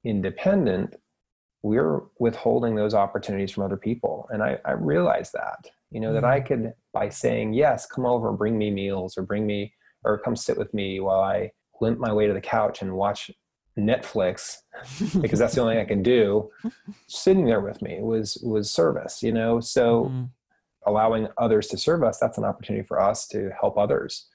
independent, 0.04 0.96
we're 1.64 2.02
withholding 2.20 2.76
those 2.76 2.94
opportunities 2.94 3.52
from 3.52 3.64
other 3.64 3.78
people. 3.78 4.28
And 4.32 4.42
I, 4.42 4.58
I 4.66 4.72
realized 4.72 5.34
that, 5.34 5.68
you 5.92 6.00
know, 6.00 6.08
mm-hmm. 6.08 6.16
that 6.16 6.24
I 6.26 6.40
mm-hmm. 6.40 6.48
could, 6.48 6.74
by 6.94 7.10
saying, 7.10 7.54
yes, 7.54 7.86
come 7.86 8.06
over, 8.06 8.32
bring 8.32 8.58
me 8.58 8.72
meals 8.72 9.18
or 9.18 9.24
bring 9.24 9.46
me, 9.46 9.74
or 10.04 10.20
come 10.20 10.36
sit 10.36 10.58
with 10.58 10.74
me 10.74 11.00
while 11.00 11.22
I 11.22 11.52
limp 11.82 12.00
my 12.00 12.14
way 12.14 12.28
to 12.28 12.34
the 12.34 12.42
couch 12.42 12.82
and 12.82 12.94
watch 12.94 13.32
Netflix 13.78 14.58
because 15.22 15.40
that's 15.40 15.56
the 15.56 15.62
only 15.62 15.76
thing 15.76 15.82
I 15.82 15.88
can 15.88 16.04
do. 16.04 16.50
Sitting 17.08 17.46
there 17.46 17.62
with 17.62 17.82
me 17.82 18.00
was, 18.02 18.38
was 18.44 18.72
service, 18.72 19.22
you 19.22 19.32
know? 19.32 19.60
So 19.60 20.06
mm-hmm. 20.06 20.24
allowing 20.86 21.28
others 21.38 21.68
to 21.68 21.78
serve 21.78 22.04
us, 22.04 22.18
that's 22.20 22.38
an 22.38 22.46
opportunity 22.46 22.86
for 22.86 23.02
us 23.02 23.28
to 23.28 23.52
help 23.60 23.78
others 23.78 24.28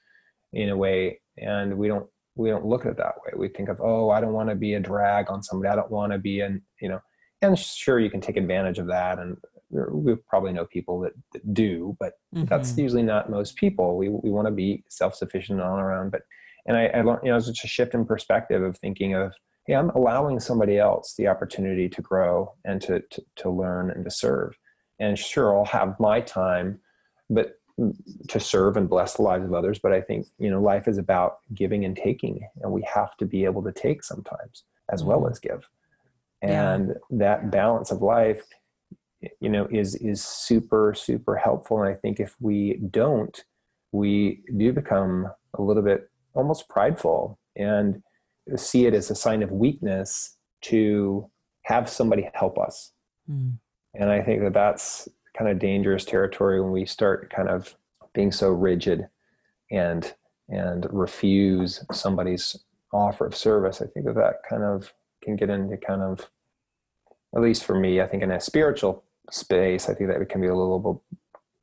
in 0.53 0.69
a 0.69 0.77
way. 0.77 1.19
And 1.37 1.77
we 1.77 1.87
don't, 1.87 2.07
we 2.35 2.49
don't 2.49 2.65
look 2.65 2.85
at 2.85 2.91
it 2.91 2.97
that 2.97 3.15
way. 3.25 3.33
We 3.35 3.47
think 3.47 3.69
of, 3.69 3.79
oh, 3.81 4.09
I 4.09 4.21
don't 4.21 4.33
want 4.33 4.49
to 4.49 4.55
be 4.55 4.73
a 4.73 4.79
drag 4.79 5.29
on 5.29 5.43
somebody. 5.43 5.69
I 5.69 5.75
don't 5.75 5.91
want 5.91 6.11
to 6.11 6.17
be 6.17 6.41
an, 6.41 6.61
you 6.81 6.89
know, 6.89 6.99
and 7.43 7.59
sure 7.59 7.99
you 7.99 8.09
can 8.09 8.21
take 8.21 8.37
advantage 8.37 8.79
of 8.79 8.87
that 8.87 9.19
and 9.19 9.37
we 9.69 10.15
probably 10.15 10.53
know 10.53 10.65
people 10.65 10.99
that, 11.01 11.13
that 11.31 11.53
do 11.53 11.95
but 11.99 12.13
mm-hmm. 12.33 12.45
that's 12.45 12.77
usually 12.77 13.03
not 13.03 13.29
most 13.29 13.55
people 13.55 13.97
we, 13.97 14.09
we 14.09 14.31
want 14.31 14.47
to 14.47 14.53
be 14.53 14.83
self-sufficient 14.89 15.59
on 15.59 15.79
our 15.79 15.93
own 15.93 16.09
but 16.09 16.21
and 16.65 16.77
i, 16.77 16.87
I 16.87 17.01
learned 17.01 17.21
you 17.23 17.31
know 17.31 17.37
it's 17.37 17.47
just 17.47 17.63
a 17.63 17.67
shift 17.67 17.93
in 17.93 18.05
perspective 18.05 18.61
of 18.61 18.77
thinking 18.77 19.15
of 19.15 19.33
hey 19.65 19.73
i'm 19.73 19.89
allowing 19.91 20.39
somebody 20.39 20.77
else 20.77 21.15
the 21.17 21.27
opportunity 21.27 21.89
to 21.89 22.01
grow 22.01 22.53
and 22.65 22.81
to, 22.83 23.01
to, 23.11 23.23
to 23.37 23.49
learn 23.49 23.89
and 23.89 24.05
to 24.05 24.11
serve 24.11 24.55
and 24.99 25.17
sure 25.17 25.57
i'll 25.57 25.65
have 25.65 25.99
my 25.99 26.21
time 26.21 26.79
but 27.29 27.55
to 28.27 28.39
serve 28.39 28.77
and 28.77 28.89
bless 28.89 29.15
the 29.15 29.21
lives 29.21 29.45
of 29.45 29.53
others 29.53 29.79
but 29.79 29.91
i 29.91 29.99
think 29.99 30.27
you 30.37 30.49
know 30.49 30.61
life 30.61 30.87
is 30.87 30.97
about 30.97 31.39
giving 31.53 31.85
and 31.85 31.97
taking 31.97 32.47
and 32.61 32.71
we 32.71 32.83
have 32.83 33.17
to 33.17 33.25
be 33.25 33.45
able 33.45 33.63
to 33.63 33.71
take 33.71 34.03
sometimes 34.03 34.63
as 34.91 35.03
well 35.03 35.21
mm-hmm. 35.21 35.31
as 35.31 35.39
give 35.39 35.67
and 36.43 36.89
yeah. 36.89 36.93
that 37.09 37.51
balance 37.51 37.89
of 37.89 38.01
life 38.01 38.43
you 39.39 39.49
know 39.49 39.67
is 39.71 39.95
is 39.95 40.23
super 40.23 40.93
super 40.95 41.35
helpful 41.35 41.81
and 41.81 41.89
i 41.89 41.95
think 41.95 42.19
if 42.19 42.35
we 42.39 42.79
don't 42.91 43.45
we 43.91 44.43
do 44.57 44.71
become 44.71 45.27
a 45.57 45.61
little 45.61 45.83
bit 45.83 46.09
almost 46.35 46.69
prideful 46.69 47.39
and 47.55 48.01
see 48.55 48.85
it 48.85 48.93
as 48.93 49.09
a 49.09 49.15
sign 49.15 49.41
of 49.41 49.51
weakness 49.51 50.37
to 50.61 51.29
have 51.63 51.89
somebody 51.89 52.29
help 52.33 52.59
us 52.59 52.91
mm. 53.29 53.53
and 53.95 54.11
i 54.11 54.21
think 54.21 54.41
that 54.41 54.53
that's 54.53 55.07
kind 55.37 55.49
of 55.49 55.59
dangerous 55.59 56.05
territory 56.05 56.61
when 56.61 56.71
we 56.71 56.85
start 56.85 57.31
kind 57.33 57.49
of 57.49 57.75
being 58.13 58.31
so 58.31 58.49
rigid 58.49 59.07
and 59.71 60.13
and 60.49 60.87
refuse 60.91 61.83
somebody's 61.91 62.57
offer 62.91 63.25
of 63.25 63.35
service 63.35 63.81
i 63.81 63.85
think 63.85 64.05
that 64.05 64.15
that 64.15 64.35
kind 64.47 64.63
of 64.63 64.93
can 65.23 65.35
get 65.35 65.49
into 65.49 65.77
kind 65.77 66.01
of, 66.01 66.29
at 67.35 67.41
least 67.41 67.63
for 67.63 67.79
me, 67.79 68.01
I 68.01 68.07
think 68.07 68.21
in 68.21 68.31
a 68.31 68.39
spiritual 68.39 69.03
space, 69.31 69.89
I 69.89 69.93
think 69.93 70.09
that 70.09 70.21
it 70.21 70.29
can 70.29 70.41
be 70.41 70.47
a 70.47 70.55
little 70.55 71.03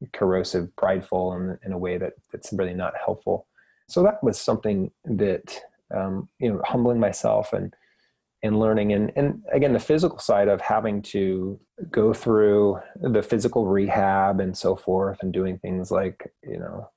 bit 0.00 0.12
corrosive, 0.12 0.74
prideful, 0.76 1.34
in, 1.34 1.58
in 1.64 1.72
a 1.72 1.78
way 1.78 1.98
that 1.98 2.14
that's 2.32 2.52
really 2.52 2.74
not 2.74 2.94
helpful. 3.04 3.46
So 3.86 4.02
that 4.02 4.22
was 4.22 4.40
something 4.40 4.90
that 5.04 5.60
um, 5.94 6.28
you 6.38 6.52
know, 6.52 6.60
humbling 6.64 7.00
myself 7.00 7.52
and 7.52 7.74
and 8.42 8.58
learning. 8.58 8.92
And 8.92 9.12
and 9.16 9.42
again 9.52 9.72
the 9.72 9.78
physical 9.78 10.18
side 10.18 10.48
of 10.48 10.60
having 10.60 11.02
to 11.02 11.58
go 11.90 12.12
through 12.12 12.80
the 13.00 13.22
physical 13.22 13.66
rehab 13.66 14.40
and 14.40 14.56
so 14.56 14.76
forth 14.76 15.18
and 15.22 15.32
doing 15.32 15.58
things 15.58 15.90
like 15.90 16.32
you 16.42 16.58
know 16.58 16.88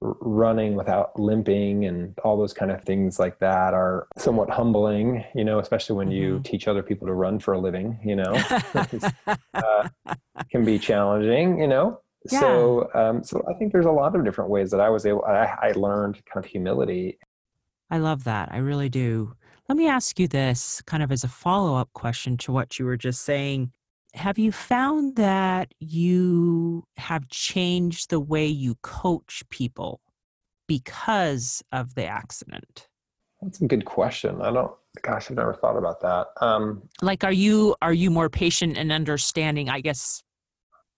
running 0.00 0.74
without 0.74 1.18
limping 1.18 1.84
and 1.84 2.18
all 2.24 2.36
those 2.36 2.52
kind 2.52 2.72
of 2.72 2.82
things 2.82 3.20
like 3.20 3.38
that 3.38 3.72
are 3.72 4.08
somewhat 4.16 4.50
humbling 4.50 5.24
you 5.34 5.44
know 5.44 5.60
especially 5.60 5.94
when 5.94 6.10
you 6.10 6.34
mm-hmm. 6.34 6.42
teach 6.42 6.66
other 6.66 6.82
people 6.82 7.06
to 7.06 7.14
run 7.14 7.38
for 7.38 7.54
a 7.54 7.58
living 7.58 7.98
you 8.04 8.16
know? 8.16 8.36
Uh, 9.54 9.88
can 10.50 10.64
be 10.64 10.78
challenging 10.78 11.60
you 11.60 11.68
know? 11.68 12.00
Yeah. 12.30 12.40
so 12.40 12.90
um, 12.94 13.22
so 13.22 13.44
i 13.48 13.56
think 13.58 13.72
there's 13.72 13.86
a 13.86 13.92
lot 13.92 14.16
of 14.16 14.24
different 14.24 14.50
ways 14.50 14.70
that 14.72 14.80
i 14.80 14.88
was 14.88 15.06
able 15.06 15.24
I, 15.24 15.54
I 15.62 15.72
learned 15.72 16.20
kind 16.24 16.44
of 16.44 16.50
humility. 16.50 17.18
I 17.90 17.98
love 17.98 18.24
that. 18.24 18.48
I 18.50 18.56
really 18.56 18.88
do 18.88 19.34
let 19.72 19.78
me 19.78 19.88
ask 19.88 20.20
you 20.20 20.28
this 20.28 20.82
kind 20.82 21.02
of 21.02 21.10
as 21.10 21.24
a 21.24 21.28
follow-up 21.28 21.90
question 21.94 22.36
to 22.36 22.52
what 22.52 22.78
you 22.78 22.84
were 22.84 22.98
just 22.98 23.22
saying 23.22 23.72
have 24.12 24.38
you 24.38 24.52
found 24.52 25.16
that 25.16 25.72
you 25.80 26.84
have 26.98 27.26
changed 27.30 28.10
the 28.10 28.20
way 28.20 28.44
you 28.44 28.74
coach 28.82 29.42
people 29.48 30.02
because 30.68 31.62
of 31.72 31.94
the 31.94 32.04
accident? 32.04 32.88
That's 33.40 33.62
a 33.62 33.66
good 33.66 33.86
question. 33.86 34.42
I 34.42 34.52
don't 34.52 34.72
gosh, 35.00 35.30
I've 35.30 35.38
never 35.38 35.54
thought 35.54 35.78
about 35.78 36.02
that. 36.02 36.26
Um, 36.42 36.82
like 37.00 37.24
are 37.24 37.32
you 37.32 37.74
are 37.80 37.94
you 37.94 38.10
more 38.10 38.28
patient 38.28 38.76
and 38.76 38.92
understanding, 38.92 39.70
I 39.70 39.80
guess 39.80 40.22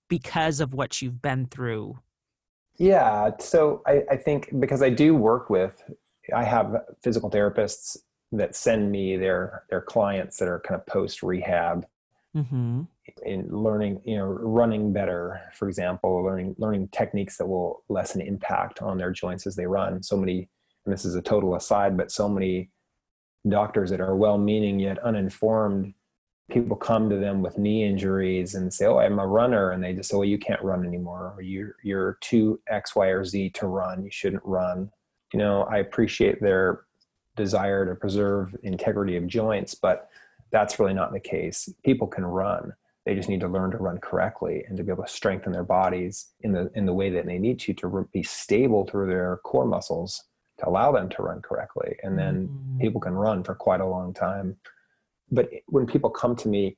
because 0.08 0.58
of 0.58 0.74
what 0.74 1.00
you've 1.00 1.22
been 1.22 1.46
through? 1.46 1.96
Yeah. 2.76 3.30
So 3.38 3.82
I, 3.86 4.02
I 4.10 4.16
think 4.16 4.48
because 4.58 4.82
I 4.82 4.90
do 4.90 5.14
work 5.14 5.48
with 5.48 5.80
I 6.34 6.42
have 6.42 6.74
physical 7.04 7.30
therapists 7.30 7.98
that 8.36 8.56
send 8.56 8.90
me 8.90 9.16
their 9.16 9.64
their 9.70 9.80
clients 9.80 10.38
that 10.38 10.48
are 10.48 10.60
kind 10.60 10.80
of 10.80 10.86
post 10.86 11.22
rehab 11.22 11.86
mm-hmm. 12.36 12.82
in 13.24 13.48
learning 13.50 14.00
you 14.04 14.16
know 14.16 14.26
running 14.26 14.92
better 14.92 15.40
for 15.54 15.68
example 15.68 16.22
learning 16.22 16.54
learning 16.58 16.88
techniques 16.88 17.36
that 17.36 17.46
will 17.46 17.82
lessen 17.88 18.20
impact 18.20 18.82
on 18.82 18.98
their 18.98 19.10
joints 19.10 19.46
as 19.46 19.56
they 19.56 19.66
run. 19.66 20.02
So 20.02 20.16
many 20.16 20.48
and 20.84 20.92
this 20.92 21.04
is 21.04 21.14
a 21.14 21.22
total 21.22 21.54
aside 21.54 21.96
but 21.96 22.10
so 22.10 22.28
many 22.28 22.70
doctors 23.48 23.90
that 23.90 24.00
are 24.00 24.16
well 24.16 24.38
meaning 24.38 24.80
yet 24.80 24.98
uninformed 25.00 25.94
people 26.50 26.76
come 26.76 27.08
to 27.08 27.16
them 27.16 27.40
with 27.40 27.56
knee 27.56 27.84
injuries 27.84 28.54
and 28.54 28.72
say 28.72 28.86
oh 28.86 28.98
i'm 28.98 29.18
a 29.18 29.26
runner 29.26 29.70
and 29.70 29.82
they 29.82 29.92
just 29.92 30.10
say 30.10 30.16
well 30.16 30.24
you 30.24 30.38
can't 30.38 30.62
run 30.62 30.84
anymore 30.84 31.34
or 31.36 31.42
you're 31.42 31.76
you're 31.82 32.18
too 32.20 32.60
x 32.68 32.94
y 32.96 33.06
or 33.06 33.24
z 33.24 33.50
to 33.50 33.66
run. 33.66 34.04
You 34.04 34.10
shouldn't 34.10 34.44
run. 34.44 34.90
You 35.32 35.38
know 35.38 35.62
i 35.64 35.78
appreciate 35.78 36.40
their 36.40 36.84
desire 37.36 37.86
to 37.86 37.94
preserve 37.94 38.54
integrity 38.62 39.16
of 39.16 39.26
joints, 39.26 39.74
but 39.74 40.08
that's 40.50 40.78
really 40.78 40.94
not 40.94 41.12
the 41.12 41.20
case. 41.20 41.68
People 41.84 42.06
can 42.06 42.24
run. 42.24 42.72
They 43.04 43.14
just 43.14 43.28
need 43.28 43.40
to 43.40 43.48
learn 43.48 43.70
to 43.72 43.76
run 43.76 43.98
correctly 43.98 44.64
and 44.66 44.76
to 44.76 44.84
be 44.84 44.92
able 44.92 45.04
to 45.04 45.10
strengthen 45.10 45.52
their 45.52 45.64
bodies 45.64 46.28
in 46.40 46.52
the 46.52 46.70
in 46.74 46.86
the 46.86 46.94
way 46.94 47.10
that 47.10 47.26
they 47.26 47.38
need 47.38 47.60
to 47.60 47.74
to 47.74 48.08
be 48.12 48.22
stable 48.22 48.86
through 48.86 49.08
their 49.08 49.40
core 49.44 49.66
muscles 49.66 50.24
to 50.58 50.68
allow 50.68 50.92
them 50.92 51.08
to 51.10 51.22
run 51.22 51.42
correctly. 51.42 51.96
And 52.02 52.18
then 52.18 52.48
mm-hmm. 52.48 52.78
people 52.78 53.00
can 53.00 53.14
run 53.14 53.42
for 53.42 53.54
quite 53.54 53.80
a 53.80 53.86
long 53.86 54.14
time. 54.14 54.56
But 55.30 55.50
when 55.66 55.86
people 55.86 56.10
come 56.10 56.36
to 56.36 56.48
me, 56.48 56.76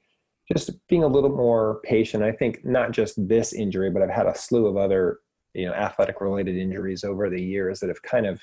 just 0.51 0.71
being 0.89 1.05
a 1.05 1.09
little 1.09 1.31
more 1.31 1.81
patient, 1.85 2.25
I 2.25 2.33
think 2.33 2.65
not 2.65 2.93
just 2.93 3.29
this 3.29 3.53
injury, 3.53 3.91
but 3.91 4.03
I've 4.03 4.11
had 4.11 4.27
a 4.27 4.37
slew 4.37 4.67
of 4.67 4.77
other 4.77 5.19
you 5.55 5.67
know 5.67 5.75
athletic 5.75 6.21
related 6.21 6.57
injuries 6.57 7.05
over 7.05 7.31
the 7.31 7.43
years 7.43 7.81
that 7.81 7.89
have 7.89 8.03
kind 8.03 8.27
of 8.27 8.41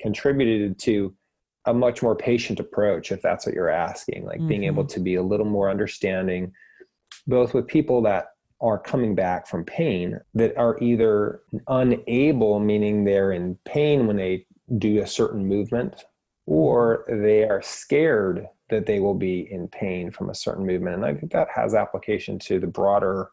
contributed 0.00 0.78
to 0.80 1.14
a 1.66 1.74
much 1.74 2.02
more 2.02 2.14
patient 2.14 2.60
approach 2.60 3.10
if 3.12 3.22
that's 3.22 3.46
what 3.46 3.54
you're 3.54 3.70
asking 3.70 4.24
like 4.24 4.38
mm-hmm. 4.38 4.48
being 4.48 4.64
able 4.64 4.84
to 4.84 5.00
be 5.00 5.14
a 5.14 5.22
little 5.22 5.46
more 5.46 5.70
understanding 5.70 6.52
both 7.26 7.54
with 7.54 7.66
people 7.66 8.02
that 8.02 8.28
are 8.60 8.78
coming 8.78 9.14
back 9.14 9.46
from 9.46 9.64
pain 9.64 10.18
that 10.34 10.56
are 10.56 10.78
either 10.80 11.42
unable 11.68 12.60
meaning 12.60 13.04
they're 13.04 13.32
in 13.32 13.58
pain 13.64 14.06
when 14.06 14.16
they 14.16 14.46
do 14.78 15.00
a 15.00 15.06
certain 15.06 15.46
movement 15.46 16.04
or 16.46 17.04
they 17.08 17.44
are 17.44 17.62
scared 17.62 18.46
that 18.70 18.86
they 18.86 19.00
will 19.00 19.14
be 19.14 19.52
in 19.52 19.68
pain 19.68 20.10
from 20.10 20.30
a 20.30 20.34
certain 20.34 20.66
movement 20.66 20.96
and 20.96 21.04
i 21.04 21.14
think 21.14 21.32
that 21.32 21.48
has 21.54 21.74
application 21.74 22.38
to 22.38 22.58
the 22.58 22.66
broader 22.66 23.30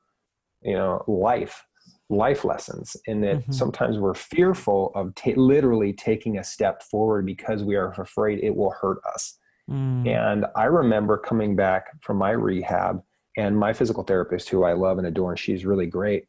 you 0.62 0.74
know 0.74 1.04
life 1.08 1.66
life 2.12 2.44
lessons 2.44 2.96
in 3.06 3.22
that 3.22 3.38
mm-hmm. 3.38 3.52
sometimes 3.52 3.98
we're 3.98 4.14
fearful 4.14 4.92
of 4.96 5.16
ta- 5.16 5.32
literally 5.36 5.94
taking 5.94 6.38
a 6.38 6.44
step 6.44 6.84
forward 6.84 7.26
because 7.26 7.64
we 7.64 7.76
are 7.76 7.92
afraid 8.00 8.40
it 8.44 8.56
will 8.56 8.72
hurt 8.72 9.00
us. 9.14 9.38
Mm. 9.70 10.08
And 10.08 10.46
I 10.56 10.66
remember 10.66 11.18
coming 11.18 11.56
back 11.56 11.88
from 12.02 12.18
my 12.18 12.32
rehab 12.32 13.02
and 13.38 13.58
my 13.58 13.72
physical 13.74 14.04
therapist 14.04 14.50
who 14.50 14.64
I 14.64 14.74
love 14.74 14.98
and 14.98 15.08
adore 15.08 15.32
and 15.32 15.40
she's 15.40 15.66
really 15.66 15.88
great 15.88 16.28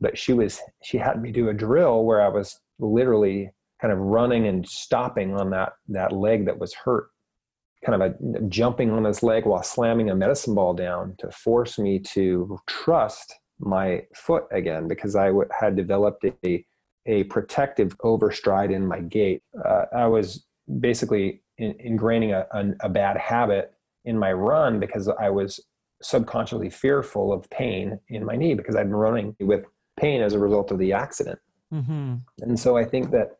but 0.00 0.16
she 0.16 0.32
was 0.32 0.60
she 0.82 0.96
had 0.98 1.20
me 1.20 1.30
do 1.30 1.48
a 1.48 1.54
drill 1.54 2.04
where 2.04 2.22
I 2.22 2.28
was 2.28 2.58
literally 2.78 3.50
kind 3.80 3.92
of 3.92 3.98
running 3.98 4.46
and 4.46 4.66
stopping 4.66 5.34
on 5.36 5.50
that 5.50 5.74
that 5.88 6.12
leg 6.12 6.46
that 6.46 6.58
was 6.58 6.74
hurt 6.74 7.08
kind 7.84 8.02
of 8.02 8.10
a 8.10 8.40
jumping 8.48 8.90
on 8.90 9.02
this 9.02 9.22
leg 9.22 9.46
while 9.46 9.62
slamming 9.62 10.10
a 10.10 10.14
medicine 10.14 10.54
ball 10.54 10.74
down 10.74 11.14
to 11.18 11.30
force 11.30 11.78
me 11.78 11.98
to 11.98 12.58
trust 12.66 13.38
my 13.60 14.02
foot 14.14 14.44
again 14.50 14.88
because 14.88 15.14
I 15.14 15.26
w- 15.26 15.48
had 15.58 15.76
developed 15.76 16.24
a, 16.44 16.64
a 17.06 17.24
protective 17.24 17.96
overstride 17.98 18.72
in 18.72 18.86
my 18.86 19.00
gait. 19.00 19.42
Uh, 19.64 19.84
I 19.94 20.06
was 20.06 20.46
basically 20.80 21.42
in, 21.58 21.74
ingraining 21.74 22.32
a, 22.32 22.46
a, 22.56 22.86
a, 22.86 22.88
bad 22.88 23.16
habit 23.16 23.72
in 24.04 24.18
my 24.18 24.32
run 24.32 24.80
because 24.80 25.08
I 25.08 25.28
was 25.30 25.60
subconsciously 26.02 26.70
fearful 26.70 27.32
of 27.32 27.48
pain 27.50 27.98
in 28.08 28.24
my 28.24 28.36
knee 28.36 28.54
because 28.54 28.74
I'd 28.76 28.84
been 28.84 28.96
running 28.96 29.36
with 29.40 29.64
pain 29.98 30.22
as 30.22 30.32
a 30.32 30.38
result 30.38 30.70
of 30.70 30.78
the 30.78 30.92
accident. 30.92 31.38
Mm-hmm. 31.72 32.14
And 32.40 32.58
so 32.58 32.76
I 32.76 32.84
think 32.84 33.10
that, 33.10 33.36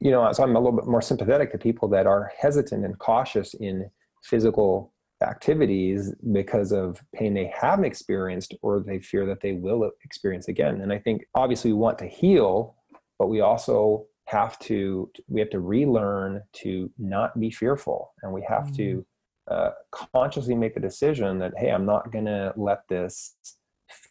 you 0.00 0.10
know, 0.10 0.30
so 0.32 0.42
I'm 0.42 0.56
a 0.56 0.58
little 0.58 0.76
bit 0.76 0.86
more 0.88 1.02
sympathetic 1.02 1.52
to 1.52 1.58
people 1.58 1.88
that 1.88 2.06
are 2.06 2.32
hesitant 2.38 2.84
and 2.84 2.98
cautious 2.98 3.54
in 3.54 3.90
physical 4.24 4.92
activities 5.22 6.14
because 6.32 6.72
of 6.72 7.02
pain 7.14 7.34
they 7.34 7.52
haven't 7.54 7.84
experienced 7.84 8.54
or 8.62 8.80
they 8.80 9.00
fear 9.00 9.26
that 9.26 9.40
they 9.40 9.52
will 9.52 9.90
experience 10.04 10.48
again. 10.48 10.80
And 10.80 10.92
I 10.92 10.98
think 10.98 11.24
obviously 11.34 11.72
we 11.72 11.78
want 11.78 11.98
to 11.98 12.06
heal, 12.06 12.76
but 13.18 13.26
we 13.26 13.40
also 13.40 14.06
have 14.28 14.58
to 14.58 15.10
we 15.28 15.40
have 15.40 15.48
to 15.48 15.60
relearn 15.60 16.42
to 16.52 16.90
not 16.98 17.38
be 17.40 17.50
fearful 17.50 18.12
and 18.22 18.32
we 18.32 18.44
have 18.46 18.64
mm. 18.64 18.76
to 18.76 19.06
uh, 19.50 19.70
consciously 19.90 20.54
make 20.54 20.74
the 20.74 20.80
decision 20.80 21.38
that 21.38 21.52
hey 21.56 21.70
i'm 21.70 21.86
not 21.86 22.12
going 22.12 22.26
to 22.26 22.52
let 22.54 22.86
this 22.88 23.36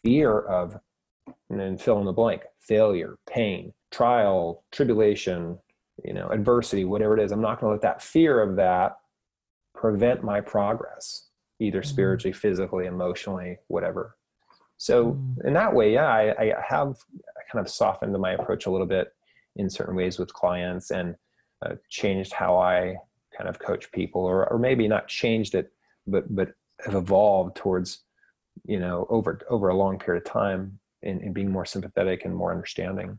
fear 0.02 0.40
of 0.40 0.76
and 1.50 1.60
then 1.60 1.78
fill 1.78 2.00
in 2.00 2.04
the 2.04 2.12
blank 2.12 2.42
failure 2.60 3.16
pain 3.30 3.72
trial 3.92 4.64
tribulation 4.72 5.56
you 6.04 6.12
know 6.12 6.28
adversity 6.30 6.84
whatever 6.84 7.16
it 7.16 7.22
is 7.22 7.30
i'm 7.30 7.40
not 7.40 7.60
going 7.60 7.70
to 7.70 7.74
let 7.74 7.82
that 7.82 8.02
fear 8.02 8.42
of 8.42 8.56
that 8.56 8.96
prevent 9.80 10.24
my 10.24 10.40
progress, 10.40 11.28
either 11.60 11.80
mm-hmm. 11.80 11.88
spiritually, 11.88 12.32
physically, 12.32 12.86
emotionally, 12.86 13.58
whatever. 13.68 14.16
So 14.76 15.12
mm. 15.12 15.46
in 15.46 15.54
that 15.54 15.74
way, 15.74 15.92
yeah, 15.92 16.06
I, 16.06 16.34
I 16.42 16.54
have 16.68 16.96
kind 17.50 17.64
of 17.64 17.68
softened 17.70 18.18
my 18.18 18.32
approach 18.32 18.66
a 18.66 18.70
little 18.70 18.86
bit 18.86 19.12
in 19.56 19.70
certain 19.70 19.94
ways 19.94 20.18
with 20.18 20.32
clients 20.32 20.90
and 20.90 21.14
uh, 21.64 21.74
changed 21.88 22.32
how 22.32 22.58
I 22.58 22.96
kind 23.36 23.48
of 23.48 23.58
coach 23.58 23.90
people, 23.92 24.22
or 24.22 24.46
or 24.50 24.58
maybe 24.58 24.88
not 24.88 25.08
changed 25.08 25.54
it, 25.54 25.72
but 26.06 26.24
but 26.34 26.48
have 26.84 26.94
evolved 26.94 27.56
towards, 27.56 28.04
you 28.64 28.80
know, 28.80 29.06
over 29.10 29.40
over 29.48 29.68
a 29.68 29.76
long 29.76 29.98
period 29.98 30.24
of 30.24 30.32
time 30.32 30.78
in, 31.02 31.20
in 31.20 31.32
being 31.32 31.50
more 31.50 31.66
sympathetic 31.66 32.24
and 32.24 32.34
more 32.34 32.52
understanding. 32.52 33.18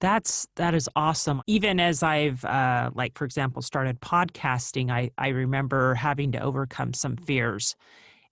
That's 0.00 0.46
that 0.56 0.74
is 0.74 0.88
awesome. 0.94 1.42
Even 1.46 1.80
as 1.80 2.02
I've 2.02 2.44
uh, 2.44 2.90
like 2.94 3.16
for 3.18 3.24
example 3.24 3.62
started 3.62 4.00
podcasting, 4.00 4.90
I 4.90 5.10
I 5.18 5.28
remember 5.28 5.94
having 5.94 6.32
to 6.32 6.40
overcome 6.40 6.94
some 6.94 7.16
fears, 7.16 7.74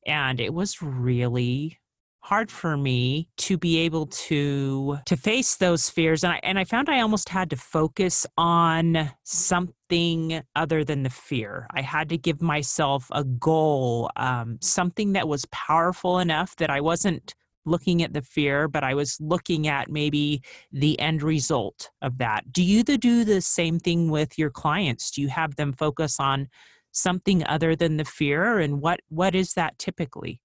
and 0.07 0.41
it 0.41 0.55
was 0.55 0.81
really 0.81 1.79
hard 2.27 2.51
for 2.51 2.77
me 2.77 3.29
to 3.37 3.57
be 3.57 3.79
able 3.79 4.07
to 4.07 4.99
to 5.07 5.17
face 5.17 5.57
those 5.57 5.89
fears 5.89 6.25
and 6.25 6.33
I 6.33 6.41
and 6.43 6.59
I 6.59 6.65
found 6.65 6.89
I 6.89 7.01
almost 7.01 7.29
had 7.29 7.51
to 7.51 7.57
focus 7.57 8.27
on 8.37 9.13
something 9.23 10.43
other 10.57 10.83
than 10.83 11.05
the 11.05 11.11
fear. 11.11 11.69
I 11.71 11.83
had 11.83 12.09
to 12.09 12.19
give 12.19 12.43
myself 12.43 13.07
a 13.13 13.23
goal, 13.23 14.11
um, 14.17 14.59
something 14.61 15.13
that 15.13 15.29
was 15.29 15.45
powerful 15.53 16.19
enough 16.19 16.57
that 16.57 16.69
I 16.69 16.81
wasn't 16.81 17.35
looking 17.67 18.03
at 18.03 18.13
the 18.13 18.23
fear, 18.23 18.69
but 18.69 18.85
I 18.85 18.95
was 18.95 19.19
looking 19.21 19.69
at 19.69 19.91
maybe 19.91 20.43
the 20.73 20.99
end 21.01 21.23
result 21.23 21.91
of 22.03 22.19
that. 22.19 22.53
Do 22.53 22.63
you 22.63 22.83
do 22.83 23.25
the 23.25 23.41
same 23.41 23.79
thing 23.79 24.11
with 24.11 24.39
your 24.39 24.51
clients? 24.51 25.11
Do 25.11 25.23
you 25.23 25.29
have 25.29 25.57
them 25.57 25.73
focus 25.73 26.21
on 26.21 26.49
something 26.93 27.45
other 27.47 27.77
than 27.77 27.97
the 27.97 28.05
fear, 28.05 28.59
and 28.59 28.81
what 28.81 29.01
what 29.09 29.35
is 29.35 29.55
that 29.55 29.79
typically? 29.79 30.41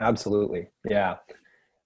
Absolutely, 0.00 0.68
yeah, 0.88 1.16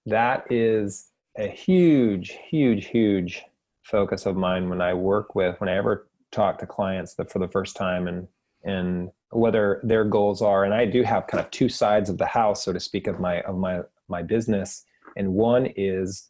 that 0.05 0.45
is 0.49 1.09
a 1.37 1.47
huge, 1.47 2.37
huge, 2.49 2.85
huge 2.85 3.43
focus 3.83 4.25
of 4.25 4.35
mine 4.35 4.69
when 4.69 4.81
I 4.81 4.93
work 4.93 5.35
with 5.35 5.59
when 5.59 5.69
I 5.69 5.77
ever 5.77 6.07
talk 6.31 6.57
to 6.59 6.65
clients 6.65 7.13
that 7.15 7.31
for 7.31 7.39
the 7.39 7.47
first 7.47 7.75
time 7.75 8.07
and 8.07 8.27
and 8.63 9.11
whether 9.29 9.79
their 9.83 10.03
goals 10.03 10.41
are 10.41 10.65
and 10.65 10.73
I 10.73 10.85
do 10.85 11.03
have 11.03 11.27
kind 11.27 11.43
of 11.43 11.51
two 11.51 11.69
sides 11.69 12.09
of 12.09 12.17
the 12.17 12.25
house 12.25 12.63
so 12.63 12.73
to 12.73 12.79
speak 12.79 13.05
of 13.07 13.19
my 13.19 13.41
of 13.41 13.57
my 13.57 13.81
my 14.07 14.21
business 14.21 14.83
and 15.17 15.33
one 15.33 15.67
is 15.75 16.29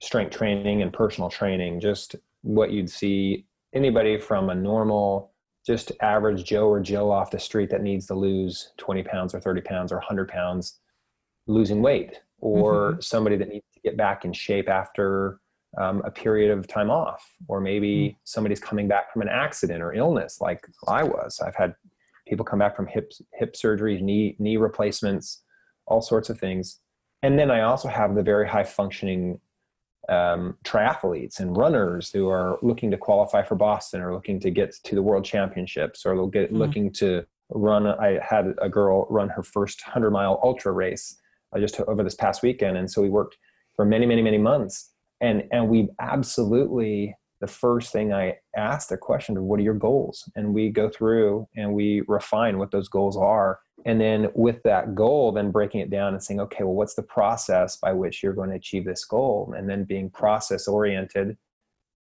strength 0.00 0.36
training 0.36 0.82
and 0.82 0.92
personal 0.92 1.30
training 1.30 1.80
just 1.80 2.16
what 2.42 2.70
you'd 2.70 2.90
see 2.90 3.44
anybody 3.74 4.18
from 4.18 4.50
a 4.50 4.54
normal 4.54 5.32
just 5.66 5.92
average 6.00 6.44
joe 6.44 6.68
or 6.68 6.80
jill 6.80 7.10
off 7.10 7.30
the 7.30 7.38
street 7.38 7.70
that 7.70 7.82
needs 7.82 8.06
to 8.06 8.14
lose 8.14 8.72
20 8.78 9.02
pounds 9.04 9.34
or 9.34 9.40
30 9.40 9.60
pounds 9.62 9.92
or 9.92 9.96
100 9.96 10.28
pounds 10.28 10.80
losing 11.46 11.82
weight 11.82 12.20
or 12.40 12.92
mm-hmm. 12.92 13.00
somebody 13.00 13.36
that 13.36 13.48
needs 13.48 13.66
to 13.72 13.80
get 13.80 13.96
back 13.96 14.24
in 14.24 14.32
shape 14.32 14.68
after 14.68 15.38
um, 15.78 16.02
a 16.04 16.10
period 16.10 16.50
of 16.50 16.66
time 16.66 16.90
off 16.90 17.24
or 17.48 17.60
maybe 17.60 18.08
mm-hmm. 18.08 18.16
somebody's 18.24 18.60
coming 18.60 18.88
back 18.88 19.12
from 19.12 19.22
an 19.22 19.28
accident 19.28 19.82
or 19.82 19.94
illness 19.94 20.40
like 20.40 20.66
i 20.88 21.02
was 21.02 21.40
i've 21.40 21.54
had 21.54 21.74
people 22.26 22.44
come 22.44 22.58
back 22.58 22.76
from 22.76 22.86
hip 22.86 23.12
hip 23.34 23.56
surgery 23.56 24.00
knee 24.00 24.36
knee 24.38 24.56
replacements 24.56 25.42
all 25.86 26.02
sorts 26.02 26.30
of 26.30 26.38
things. 26.38 26.80
And 27.22 27.38
then 27.38 27.50
I 27.50 27.62
also 27.62 27.88
have 27.88 28.14
the 28.14 28.22
very 28.22 28.48
high 28.48 28.64
functioning 28.64 29.40
um, 30.08 30.56
triathletes 30.64 31.38
and 31.38 31.56
runners 31.56 32.10
who 32.10 32.28
are 32.28 32.58
looking 32.62 32.90
to 32.90 32.96
qualify 32.96 33.42
for 33.42 33.54
Boston 33.54 34.00
or 34.00 34.12
looking 34.12 34.40
to 34.40 34.50
get 34.50 34.74
to 34.84 34.94
the 34.94 35.02
World 35.02 35.24
Championships 35.24 36.04
or 36.04 36.28
get, 36.28 36.52
mm. 36.52 36.58
looking 36.58 36.92
to 36.94 37.24
run. 37.50 37.86
I 37.86 38.18
had 38.22 38.54
a 38.60 38.68
girl 38.68 39.06
run 39.08 39.28
her 39.28 39.42
first 39.42 39.80
100 39.86 40.10
mile 40.10 40.40
ultra 40.42 40.72
race 40.72 41.20
uh, 41.54 41.60
just 41.60 41.78
over 41.80 42.02
this 42.02 42.16
past 42.16 42.42
weekend. 42.42 42.76
And 42.76 42.90
so 42.90 43.00
we 43.00 43.08
worked 43.08 43.36
for 43.76 43.84
many, 43.84 44.06
many, 44.06 44.22
many 44.22 44.38
months. 44.38 44.90
And, 45.20 45.44
and 45.52 45.68
we 45.68 45.88
absolutely 46.00 47.14
the 47.42 47.48
first 47.48 47.92
thing 47.92 48.12
I 48.12 48.36
ask 48.56 48.88
the 48.88 48.96
question 48.96 49.36
of 49.36 49.42
what 49.42 49.58
are 49.58 49.64
your 49.64 49.74
goals? 49.74 50.30
And 50.36 50.54
we 50.54 50.70
go 50.70 50.88
through 50.88 51.48
and 51.56 51.74
we 51.74 52.02
refine 52.06 52.56
what 52.56 52.70
those 52.70 52.88
goals 52.88 53.16
are. 53.16 53.58
And 53.84 54.00
then 54.00 54.28
with 54.36 54.62
that 54.62 54.94
goal, 54.94 55.32
then 55.32 55.50
breaking 55.50 55.80
it 55.80 55.90
down 55.90 56.14
and 56.14 56.22
saying, 56.22 56.38
okay, 56.38 56.62
well, 56.62 56.74
what's 56.74 56.94
the 56.94 57.02
process 57.02 57.78
by 57.78 57.92
which 57.92 58.22
you're 58.22 58.32
going 58.32 58.50
to 58.50 58.56
achieve 58.56 58.84
this 58.84 59.04
goal? 59.04 59.52
And 59.58 59.68
then 59.68 59.82
being 59.82 60.08
process 60.08 60.68
oriented 60.68 61.36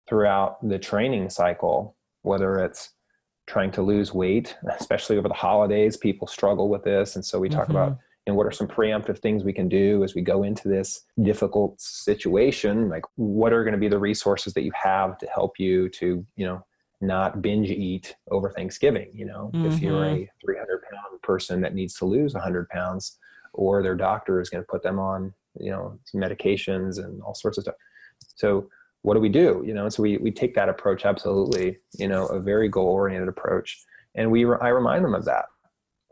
throughout 0.07 0.59
the 0.69 0.79
training 0.79 1.31
cycle, 1.31 1.97
whether 2.21 2.59
it's 2.59 2.91
trying 3.47 3.71
to 3.73 3.83
lose 3.83 4.13
weight, 4.13 4.55
especially 4.79 5.17
over 5.17 5.29
the 5.29 5.33
holidays, 5.33 5.97
people 5.97 6.27
struggle 6.27 6.69
with 6.69 6.85
this. 6.85 7.17
And 7.17 7.25
so 7.25 7.39
we 7.39 7.49
talk 7.49 7.69
mm-hmm. 7.69 7.77
about 7.77 7.99
and 8.27 8.37
what 8.37 8.47
are 8.47 8.53
some 8.53 8.67
preemptive 8.67 9.19
things 9.19 9.45
we 9.45 9.53
can 9.53 9.69
do 9.69 10.03
as 10.03 10.15
we 10.15 10.23
go 10.23 10.43
into 10.43 10.69
this 10.69 11.03
difficult 11.23 11.81
situation? 11.81 12.89
Like 12.89 13.05
what 13.17 13.53
are 13.53 13.63
going 13.65 13.75
to 13.75 13.79
be 13.79 13.89
the 13.89 13.99
resources 13.99 14.55
that 14.55 14.63
you 14.63 14.73
have 14.75 15.19
to 15.19 15.27
help 15.27 15.59
you 15.59 15.89
to 15.91 16.25
you 16.37 16.47
know 16.47 16.65
not 17.01 17.43
binge 17.43 17.71
eat 17.71 18.17
over 18.31 18.49
thanksgiving 18.51 19.11
you 19.13 19.27
know? 19.27 19.51
Mm-hmm. 19.53 19.67
if 19.67 19.81
you're 19.81 20.05
a 20.05 20.31
300 20.43 20.83
pound 20.91 21.23
person 21.23 21.61
that 21.61 21.75
needs 21.75 21.95
to 21.95 22.07
lose 22.07 22.33
100 22.33 22.69
pounds 22.71 23.19
or 23.53 23.83
their 23.83 23.95
doctor 23.95 24.41
is 24.41 24.49
going 24.49 24.63
to 24.63 24.69
put 24.69 24.83
them 24.83 24.99
on 24.99 25.35
you 25.61 25.71
know 25.71 25.99
medications 26.15 26.99
and 26.99 27.21
all 27.23 27.35
sorts 27.35 27.59
of 27.59 27.65
stuff. 27.65 27.75
So 28.37 28.71
what 29.03 29.15
do 29.15 29.21
we 29.21 29.29
do 29.29 29.63
you 29.67 29.75
know? 29.75 29.89
So 29.91 30.03
we, 30.03 30.17
we 30.17 30.31
take 30.31 30.55
that 30.55 30.71
approach 30.71 31.05
absolutely 31.05 31.79
you 31.99 32.09
know 32.09 32.27
a 32.27 32.41
very 32.41 32.71
goal 32.71 32.89
oriented 32.89 33.29
approach 33.29 33.85
and 34.15 34.31
we 34.31 34.47
i 34.47 34.69
remind 34.69 35.05
them 35.05 35.15
of 35.15 35.25
that 35.27 35.47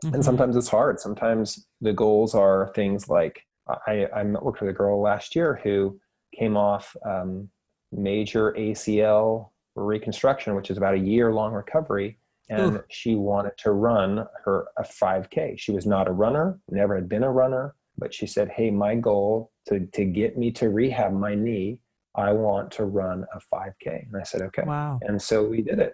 Mm-hmm. 0.03 0.15
And 0.15 0.25
sometimes 0.25 0.55
it's 0.55 0.67
hard. 0.67 0.99
Sometimes 0.99 1.65
the 1.81 1.93
goals 1.93 2.35
are 2.35 2.71
things 2.75 3.07
like 3.07 3.45
I, 3.87 4.07
I 4.13 4.23
worked 4.23 4.61
with 4.61 4.69
a 4.69 4.73
girl 4.73 5.01
last 5.01 5.35
year 5.35 5.59
who 5.63 5.99
came 6.37 6.57
off 6.57 6.95
um, 7.05 7.49
major 7.91 8.53
ACL 8.53 9.49
reconstruction, 9.75 10.55
which 10.55 10.69
is 10.69 10.77
about 10.77 10.95
a 10.95 10.99
year 10.99 11.33
long 11.33 11.53
recovery. 11.53 12.19
And 12.49 12.77
Ooh. 12.77 12.83
she 12.89 13.15
wanted 13.15 13.53
to 13.59 13.71
run 13.71 14.25
her 14.43 14.65
a 14.77 14.83
5K. 14.83 15.57
She 15.57 15.71
was 15.71 15.85
not 15.85 16.07
a 16.07 16.11
runner, 16.11 16.59
never 16.69 16.95
had 16.95 17.07
been 17.07 17.23
a 17.23 17.31
runner, 17.31 17.73
but 17.97 18.13
she 18.13 18.27
said, 18.27 18.49
Hey, 18.49 18.69
my 18.69 18.95
goal 18.95 19.51
to, 19.67 19.85
to 19.93 20.03
get 20.03 20.37
me 20.37 20.51
to 20.53 20.69
rehab 20.69 21.13
my 21.13 21.35
knee, 21.35 21.79
I 22.15 22.33
want 22.33 22.69
to 22.71 22.85
run 22.85 23.25
a 23.33 23.55
5K. 23.55 24.07
And 24.07 24.17
I 24.19 24.23
said, 24.23 24.41
Okay. 24.41 24.63
Wow. 24.65 24.99
And 25.03 25.21
so 25.21 25.45
we 25.45 25.61
did 25.61 25.79
it. 25.79 25.93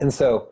And 0.00 0.14
so 0.14 0.50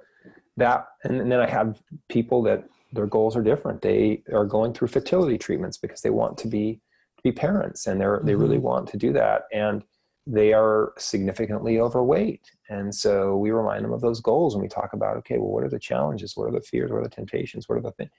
that, 0.57 0.87
and 1.05 1.31
then 1.31 1.41
I 1.41 1.49
have 1.49 1.81
people 2.09 2.43
that 2.43 2.65
their 2.93 3.07
goals 3.07 3.37
are 3.37 3.43
different. 3.43 3.83
They 3.83 4.23
are 4.33 4.45
going 4.45 4.73
through 4.73 4.89
fertility 4.89 5.39
treatments 5.39 5.77
because 5.77 6.01
they 6.01 6.11
want 6.11 6.39
to 6.39 6.49
be 6.49 6.81
to 7.17 7.23
be 7.23 7.33
parents 7.33 7.87
and 7.87 8.01
they're 8.01 8.19
mm-hmm. 8.19 8.27
they 8.27 8.35
really 8.35 8.57
mm-hmm. 8.57 8.67
want 8.67 8.89
to 8.89 8.97
do 8.97 9.13
that 9.13 9.43
and 9.53 9.83
they 10.27 10.53
are 10.53 10.93
significantly 10.99 11.81
overweight. 11.81 12.43
And 12.69 12.95
so 12.95 13.37
we 13.39 13.51
remind 13.51 13.83
them 13.83 13.95
of 13.95 14.03
those 14.03 14.21
goals 14.21 14.55
and 14.55 14.63
we 14.63 14.69
talk 14.69 14.93
about 14.93 15.17
okay, 15.19 15.39
well 15.39 15.51
what 15.51 15.65
are 15.65 15.71
the 15.71 15.79
challenges? 15.79 16.37
What 16.37 16.49
are 16.49 16.53
the 16.53 16.61
fears? 16.61 16.91
What 16.91 16.99
are 16.99 17.05
the 17.05 17.11
temptations? 17.11 17.69
What 17.69 17.79
are 17.79 17.83
the 17.83 17.93
things? 17.93 18.11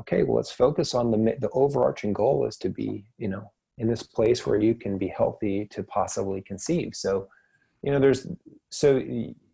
Okay, 0.00 0.22
well 0.22 0.36
let's 0.36 0.52
focus 0.52 0.94
on 0.94 1.10
the 1.10 1.36
the 1.40 1.50
overarching 1.50 2.12
goal 2.12 2.46
is 2.46 2.56
to 2.58 2.68
be, 2.68 3.06
you 3.18 3.28
know, 3.28 3.50
in 3.78 3.88
this 3.88 4.02
place 4.02 4.46
where 4.46 4.58
you 4.58 4.74
can 4.74 4.98
be 4.98 5.08
healthy 5.08 5.66
to 5.66 5.82
possibly 5.84 6.42
conceive. 6.42 6.94
So, 6.94 7.28
you 7.82 7.92
know, 7.92 8.00
there's 8.00 8.26
so 8.70 9.02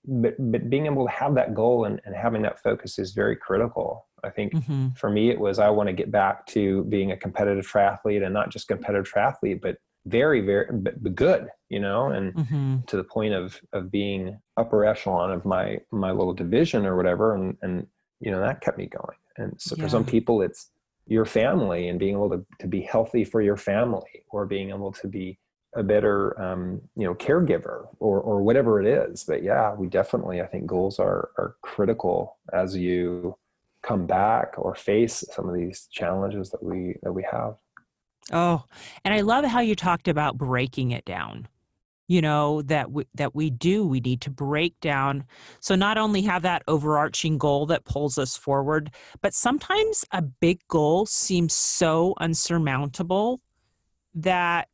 but, 0.07 0.35
but 0.39 0.69
being 0.69 0.87
able 0.87 1.07
to 1.07 1.13
have 1.13 1.35
that 1.35 1.55
goal 1.55 1.87
and, 1.87 2.01
and 2.05 2.15
having 2.15 2.43
that 2.43 2.63
focus 2.63 2.99
is 2.99 3.13
very 3.13 3.37
critical 3.37 4.07
I 4.25 4.31
think 4.31 4.55
mm-hmm. 4.55 4.89
for 4.91 5.11
me, 5.11 5.31
it 5.31 5.39
was 5.39 5.59
I 5.59 5.71
want 5.71 5.89
to 5.89 5.93
get 5.93 6.11
back 6.11 6.47
to 6.47 6.85
being 6.85 7.13
a 7.13 7.17
competitive 7.17 7.67
triathlete 7.67 8.25
and 8.25 8.33
not 8.33 8.51
just 8.51 8.69
competitive 8.69 9.11
triathlete, 9.13 9.61
but 9.61 9.77
very, 10.07 10.41
very 10.41 10.67
but, 10.71 11.15
good, 11.15 11.49
you 11.69 11.81
know, 11.81 12.09
and 12.09 12.35
mm-hmm. 12.35 12.77
to 12.87 12.97
the 12.97 13.05
point 13.05 13.35
of 13.35 13.61
of 13.73 13.91
being 13.91 14.39
upper 14.57 14.85
echelon 14.85 15.31
of 15.31 15.45
my 15.45 15.81
my 15.91 16.11
little 16.11 16.35
division 16.35 16.87
or 16.87 16.97
whatever, 16.97 17.35
and 17.35 17.57
and 17.63 17.87
you 18.21 18.31
know 18.31 18.41
that 18.41 18.61
kept 18.61 18.79
me 18.79 18.87
going. 18.87 19.17
And 19.37 19.61
so 19.61 19.75
yeah. 19.77 19.85
for 19.85 19.89
some 19.89 20.05
people, 20.05 20.43
it's 20.43 20.71
your 21.07 21.25
family 21.25 21.89
and 21.89 21.99
being 21.99 22.15
able 22.15 22.31
to 22.31 22.45
to 22.61 22.67
be 22.67 22.83
healthy 22.83 23.25
for 23.25 23.41
your 23.41 23.57
family, 23.57 24.25
or 24.31 24.47
being 24.47 24.71
able 24.71 24.93
to 24.93 25.09
be 25.09 25.39
a 25.75 25.83
better 25.83 26.41
um, 26.41 26.81
you 26.97 27.07
know 27.07 27.15
caregiver 27.15 27.87
or 27.99 28.21
or 28.21 28.43
whatever 28.43 28.81
it 28.81 28.87
is. 28.87 29.25
But 29.25 29.43
yeah, 29.43 29.75
we 29.75 29.87
definitely 29.87 30.41
I 30.41 30.47
think 30.47 30.67
goals 30.67 30.99
are 30.99 31.31
are 31.39 31.57
critical 31.63 32.39
as 32.53 32.77
you 32.77 33.37
come 33.87 34.07
back 34.07 34.55
or 34.57 34.75
face 34.75 35.25
some 35.33 35.49
of 35.49 35.55
these 35.55 35.89
challenges 35.91 36.51
that 36.51 36.63
we 36.63 36.97
that 37.03 37.13
we 37.13 37.25
have. 37.31 37.55
Oh 38.33 38.65
and 39.05 39.13
i 39.15 39.21
love 39.21 39.45
how 39.45 39.61
you 39.61 39.75
talked 39.75 40.09
about 40.09 40.39
breaking 40.39 40.91
it 40.93 41.05
down. 41.05 41.49
You 42.07 42.21
know 42.21 42.63
that 42.63 42.91
we, 42.91 43.07
that 43.15 43.35
we 43.35 43.51
do 43.51 43.87
we 43.87 44.01
need 44.01 44.21
to 44.23 44.31
break 44.31 44.79
down. 44.81 45.25
So 45.61 45.75
not 45.75 45.99
only 45.99 46.23
have 46.23 46.43
that 46.43 46.63
overarching 46.69 47.39
goal 47.39 47.67
that 47.67 47.85
pulls 47.85 48.19
us 48.19 48.37
forward 48.37 48.91
but 49.21 49.35
sometimes 49.35 50.05
a 50.13 50.23
big 50.23 50.61
goal 50.69 51.07
seems 51.07 51.53
so 51.53 52.15
unsurmountable 52.19 53.41
that 54.15 54.69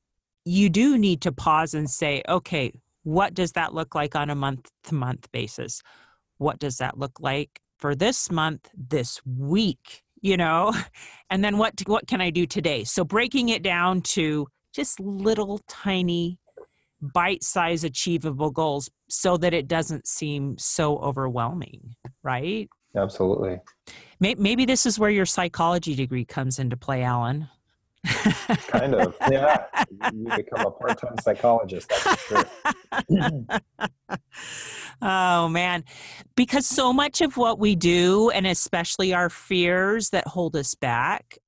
you 0.45 0.69
do 0.71 0.99
need 0.99 1.21
to 1.23 1.33
pause 1.33 1.75
and 1.75 1.91
say 1.91 2.23
okay 2.29 2.73
what 3.03 3.35
does 3.35 3.53
that 3.53 3.75
look 3.75 3.95
like 3.95 4.15
on 4.15 4.31
a 4.31 4.35
month 4.35 4.71
to 4.85 4.95
month 4.95 5.31
basis? 5.33 5.83
What 6.39 6.59
does 6.59 6.77
that 6.79 6.99
look 6.99 7.19
like 7.21 7.61
for 7.81 7.95
this 7.95 8.31
month, 8.31 8.71
this 8.77 9.21
week, 9.25 10.03
you 10.21 10.37
know, 10.37 10.73
and 11.31 11.43
then 11.43 11.59
what 11.59 11.75
what 11.87 12.07
can 12.07 12.21
I 12.21 12.31
do 12.31 12.47
today? 12.47 12.85
So 12.85 13.05
breaking 13.05 13.49
it 13.49 13.63
down 13.63 14.03
to 14.03 14.47
just 14.73 15.01
little 15.01 15.61
tiny 15.69 16.39
bite-sized 17.01 17.85
achievable 17.85 18.51
goals 18.51 18.91
so 19.09 19.37
that 19.39 19.55
it 19.55 19.67
doesn't 19.67 20.07
seem 20.07 20.59
so 20.59 20.99
overwhelming, 20.99 21.95
right? 22.23 22.69
Absolutely. 22.95 23.59
Maybe 24.21 24.67
this 24.67 24.85
is 24.85 24.99
where 24.99 25.11
your 25.11 25.25
psychology 25.25 25.95
degree 25.95 26.27
comes 26.27 26.59
into 26.59 26.77
play, 26.77 27.03
Alan. 27.03 27.49
Kind 28.69 28.95
of, 28.95 29.17
yeah. 29.31 29.65
You 30.13 30.31
become 30.37 30.67
a 30.67 30.71
part-time 30.71 31.17
psychologist. 31.23 31.89
That's 31.89 32.23
for 32.23 32.45
sure. 33.09 33.47
Oh 35.03 35.49
man, 35.49 35.85
because 36.37 36.67
so 36.67 36.93
much 36.93 37.23
of 37.23 37.39
what 37.39 37.59
we 37.59 37.75
do 37.75 38.29
and 38.29 38.47
especially 38.47 39.15
our 39.15 39.31
fears 39.31 40.11
that 40.11 40.27
hold 40.27 40.57
us 40.57 40.75
back 40.75 41.39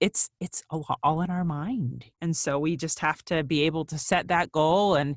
it's 0.00 0.30
it's 0.40 0.62
all 0.70 1.20
in 1.22 1.30
our 1.30 1.44
mind. 1.44 2.04
And 2.20 2.36
so 2.36 2.58
we 2.58 2.76
just 2.76 3.00
have 3.00 3.24
to 3.26 3.42
be 3.42 3.62
able 3.62 3.84
to 3.86 3.98
set 3.98 4.28
that 4.28 4.52
goal 4.52 4.94
and 4.96 5.16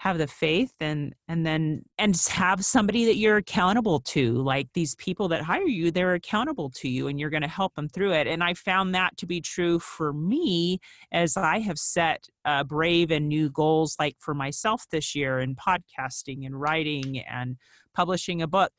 have 0.00 0.16
the 0.16 0.26
faith 0.26 0.72
and 0.80 1.14
and 1.28 1.44
then 1.44 1.82
and 1.98 2.16
have 2.30 2.64
somebody 2.64 3.04
that 3.04 3.16
you're 3.16 3.36
accountable 3.36 4.00
to 4.00 4.32
like 4.32 4.66
these 4.72 4.94
people 4.94 5.28
that 5.28 5.42
hire 5.42 5.66
you 5.66 5.90
they're 5.90 6.14
accountable 6.14 6.70
to 6.70 6.88
you 6.88 7.06
and 7.06 7.20
you're 7.20 7.28
going 7.28 7.42
to 7.42 7.48
help 7.48 7.74
them 7.74 7.86
through 7.86 8.10
it. 8.10 8.26
And 8.26 8.42
i 8.42 8.54
found 8.54 8.94
that 8.94 9.18
to 9.18 9.26
be 9.26 9.42
true 9.42 9.78
for 9.78 10.14
me 10.14 10.80
as 11.12 11.36
i 11.36 11.58
have 11.58 11.78
set 11.78 12.26
uh, 12.46 12.64
brave 12.64 13.10
and 13.10 13.28
new 13.28 13.50
goals 13.50 13.96
like 13.98 14.16
for 14.20 14.32
myself 14.32 14.86
this 14.90 15.14
year 15.14 15.38
in 15.38 15.54
podcasting 15.54 16.46
and 16.46 16.58
writing 16.58 17.18
and 17.30 17.56
publishing 17.94 18.40
a 18.40 18.46
book 18.46 18.72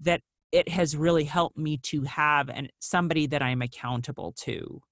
that 0.00 0.20
it 0.52 0.68
has 0.68 0.94
really 0.94 1.24
helped 1.24 1.56
me 1.56 1.78
to 1.78 2.02
have 2.02 2.50
and 2.50 2.70
somebody 2.80 3.26
that 3.26 3.40
i'm 3.42 3.62
accountable 3.62 4.32
to. 4.32 4.82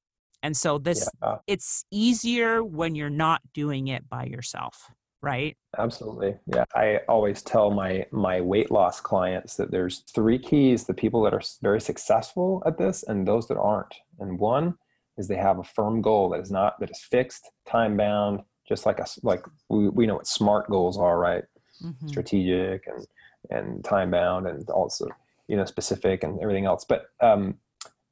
And 0.42 0.56
so 0.56 0.78
this 0.78 1.06
yeah. 1.22 1.36
it's 1.46 1.84
easier 1.90 2.64
when 2.64 2.94
you're 2.94 3.10
not 3.10 3.42
doing 3.52 3.88
it 3.88 4.08
by 4.08 4.24
yourself 4.24 4.90
right? 5.24 5.56
Absolutely. 5.78 6.36
Yeah. 6.46 6.64
I 6.74 7.00
always 7.08 7.42
tell 7.42 7.70
my 7.70 8.06
my 8.10 8.40
weight 8.40 8.70
loss 8.70 9.00
clients 9.00 9.56
that 9.56 9.70
there's 9.70 10.00
three 10.14 10.38
keys 10.38 10.84
the 10.84 10.94
people 10.94 11.22
that 11.22 11.34
are 11.34 11.42
very 11.62 11.80
successful 11.80 12.62
at 12.66 12.78
this 12.78 13.02
and 13.04 13.26
those 13.26 13.48
that 13.48 13.56
aren't. 13.56 13.94
And 14.20 14.38
one 14.38 14.74
is 15.16 15.26
they 15.26 15.36
have 15.36 15.58
a 15.58 15.64
firm 15.64 16.02
goal 16.02 16.28
that 16.30 16.40
is 16.40 16.50
not 16.50 16.78
that 16.80 16.90
is 16.90 17.00
fixed, 17.00 17.50
time 17.66 17.96
bound, 17.96 18.40
just 18.68 18.86
like 18.86 19.00
us 19.00 19.18
like 19.22 19.44
we, 19.68 19.88
we 19.88 20.06
know 20.06 20.16
what 20.16 20.26
smart 20.26 20.68
goals 20.68 20.98
are, 20.98 21.18
right? 21.18 21.44
Mm-hmm. 21.82 22.08
Strategic 22.08 22.86
and 22.86 23.06
and 23.50 23.84
time 23.84 24.10
bound 24.10 24.46
and 24.46 24.68
also, 24.70 25.06
you 25.48 25.56
know, 25.56 25.64
specific 25.64 26.22
and 26.22 26.40
everything 26.40 26.66
else. 26.66 26.84
But 26.84 27.06
um 27.20 27.56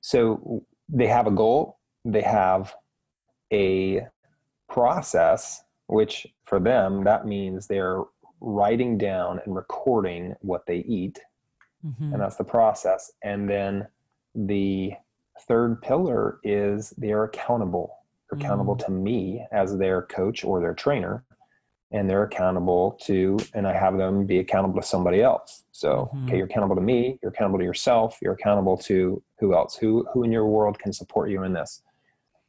so 0.01 0.65
they 0.89 1.07
have 1.07 1.27
a 1.27 1.31
goal, 1.31 1.79
they 2.05 2.23
have 2.23 2.75
a 3.53 4.07
process 4.69 5.63
which 5.87 6.27
for 6.45 6.59
them, 6.61 7.05
that 7.05 7.27
means 7.27 7.67
they're 7.67 8.03
writing 8.41 8.99
down 8.99 9.41
and 9.45 9.55
recording 9.55 10.35
what 10.41 10.67
they 10.67 10.79
eat. 10.79 11.21
Mm-hmm. 11.87 12.13
And 12.15 12.23
that's 12.23 12.37
the 12.37 12.45
process. 12.45 13.13
And 13.23 13.49
then 13.49 13.87
the 14.35 14.93
third 15.43 15.81
pillar 15.83 16.39
is 16.43 16.91
they're 16.97 17.25
accountable. 17.25 17.97
They're 18.31 18.39
accountable 18.39 18.77
Mm. 18.77 18.85
to 18.87 18.91
me 18.93 19.47
as 19.53 19.77
their 19.77 20.03
coach 20.03 20.45
or 20.45 20.61
their 20.61 20.75
trainer, 20.75 21.25
and 21.91 22.09
they're 22.09 22.23
accountable 22.23 22.93
to, 23.03 23.37
and 23.55 23.67
I 23.67 23.73
have 23.75 23.99
them 23.99 24.25
be 24.25 24.39
accountable 24.39 24.81
to 24.81 24.87
somebody 24.87 25.21
else. 25.21 25.65
So, 25.73 26.09
Mhm. 26.15 26.25
okay, 26.29 26.37
you're 26.39 26.47
accountable 26.47 26.77
to 26.77 26.81
me. 26.83 27.19
You're 27.21 27.33
accountable 27.33 27.59
to 27.59 27.65
yourself. 27.65 28.19
You're 28.23 28.33
accountable 28.33 28.77
to 28.79 29.23
who 29.39 29.55
else? 29.55 29.77
Who 29.77 30.07
who 30.13 30.23
in 30.23 30.33
your 30.33 30.47
world 30.47 30.79
can 30.79 30.93
support 30.93 31.29
you 31.31 31.43
in 31.43 31.53
this? 31.53 31.83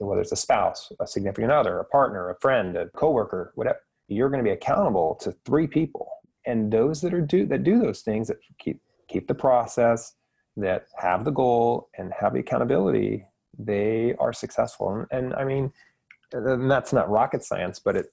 Whether 0.06 0.22
it's 0.22 0.32
a 0.32 0.38
spouse, 0.38 0.91
a 0.99 1.08
significant 1.08 1.51
other, 1.51 1.80
a 1.80 1.86
partner, 1.86 2.30
a 2.30 2.39
friend, 2.39 2.76
a 2.76 2.89
coworker, 2.89 3.51
whatever. 3.56 3.80
You're 4.08 4.30
going 4.30 4.43
to 4.43 4.47
be 4.49 4.54
accountable 4.54 5.16
to 5.22 5.32
three 5.45 5.66
people, 5.66 6.10
and 6.45 6.72
those 6.72 7.01
that 7.01 7.14
are 7.14 7.22
do 7.22 7.45
that 7.47 7.64
do 7.64 7.80
those 7.80 8.01
things 8.01 8.28
that 8.28 8.38
keep 8.60 8.82
keep 9.08 9.28
the 9.28 9.36
process, 9.36 10.16
that 10.58 10.88
have 10.97 11.26
the 11.26 11.32
goal 11.32 11.89
and 11.97 12.12
have 12.20 12.34
the 12.34 12.39
accountability, 12.39 13.26
they 13.58 14.16
are 14.20 14.34
successful. 14.34 14.93
And, 14.93 15.08
and 15.12 15.34
I 15.36 15.43
mean, 15.43 15.72
and 16.32 16.70
that's 16.70 16.93
not 16.93 17.10
rocket 17.10 17.43
science, 17.43 17.80
but 17.80 17.95
it, 17.95 18.08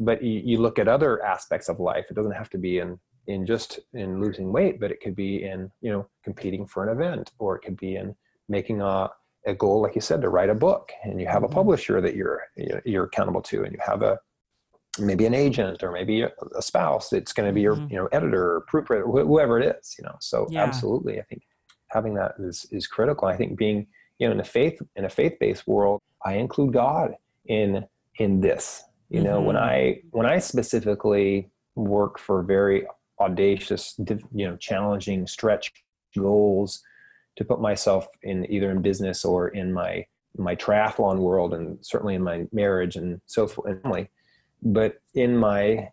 but 0.00 0.22
you, 0.22 0.42
you 0.44 0.58
look 0.58 0.78
at 0.78 0.88
other 0.88 1.24
aspects 1.24 1.68
of 1.68 1.80
life. 1.80 2.06
It 2.10 2.14
doesn't 2.14 2.32
have 2.32 2.50
to 2.50 2.58
be 2.58 2.78
in 2.78 2.98
in 3.28 3.44
just 3.44 3.80
in 3.92 4.20
losing 4.20 4.52
weight, 4.52 4.78
but 4.78 4.92
it 4.92 5.00
could 5.00 5.16
be 5.16 5.42
in 5.44 5.70
you 5.80 5.90
know 5.90 6.06
competing 6.22 6.66
for 6.66 6.84
an 6.84 6.88
event, 6.88 7.32
or 7.38 7.56
it 7.56 7.62
could 7.62 7.76
be 7.76 7.96
in 7.96 8.14
making 8.48 8.80
a 8.80 9.10
a 9.46 9.54
goal, 9.54 9.80
like 9.80 9.94
you 9.94 10.00
said, 10.00 10.20
to 10.22 10.28
write 10.28 10.50
a 10.50 10.54
book, 10.54 10.92
and 11.04 11.20
you 11.20 11.26
have 11.26 11.42
a 11.44 11.48
Mhm. 11.48 11.52
publisher 11.52 12.00
that 12.00 12.14
you're 12.14 12.42
you're 12.84 13.04
accountable 13.04 13.42
to, 13.42 13.62
and 13.64 13.72
you 13.72 13.78
have 13.84 14.02
a 14.02 14.18
maybe 14.98 15.26
an 15.26 15.34
agent 15.34 15.82
or 15.82 15.92
maybe 15.92 16.22
a, 16.22 16.32
a 16.56 16.62
spouse 16.62 17.10
that's 17.10 17.32
going 17.34 17.46
to 17.48 17.52
be 17.52 17.60
your 17.60 17.76
Mhm. 17.76 17.90
you 17.90 17.96
know 17.98 18.06
editor 18.12 18.54
or 18.56 18.60
proofreader 18.62 19.04
wh- 19.06 19.26
whoever 19.26 19.60
it 19.60 19.76
is 19.76 19.94
you 19.98 20.04
know 20.04 20.16
so 20.20 20.46
Yeah. 20.50 20.62
absolutely 20.62 21.20
i 21.20 21.22
think 21.24 21.42
having 21.90 22.14
that 22.14 22.32
is 22.38 22.66
is 22.72 22.86
critical 22.86 23.28
i 23.28 23.36
think 23.36 23.58
being 23.58 23.86
you 24.18 24.26
know 24.26 24.32
in 24.32 24.40
a 24.40 24.44
faith 24.44 24.80
in 24.96 25.04
a 25.04 25.10
faith-based 25.10 25.66
world 25.66 26.00
i 26.24 26.32
include 26.36 26.72
god 26.72 27.14
in 27.44 27.86
in 28.18 28.40
this 28.40 28.84
you 29.10 29.20
know 29.22 29.38
when 29.42 29.56
Mhm. 29.56 29.60
i 29.74 30.02
when 30.12 30.24
i 30.24 30.38
specifically 30.38 31.50
work 31.74 32.18
for 32.18 32.42
very 32.42 32.86
audacious 33.20 33.98
you 34.32 34.46
know 34.48 34.56
challenging 34.56 35.26
stretch 35.26 35.72
goals 36.16 36.82
to 37.36 37.44
put 37.44 37.60
myself 37.60 38.06
in 38.22 38.50
either 38.50 38.70
in 38.70 38.82
business 38.82 39.24
or 39.24 39.48
in 39.48 39.72
my 39.72 40.04
my 40.38 40.54
triathlon 40.54 41.18
world 41.18 41.54
and 41.54 41.78
certainly 41.80 42.14
in 42.14 42.22
my 42.22 42.46
marriage 42.52 42.96
and 42.96 43.20
so 43.26 43.46
forth 43.46 43.80
family 43.82 44.08
but 44.62 45.00
in 45.14 45.36
my 45.36 45.88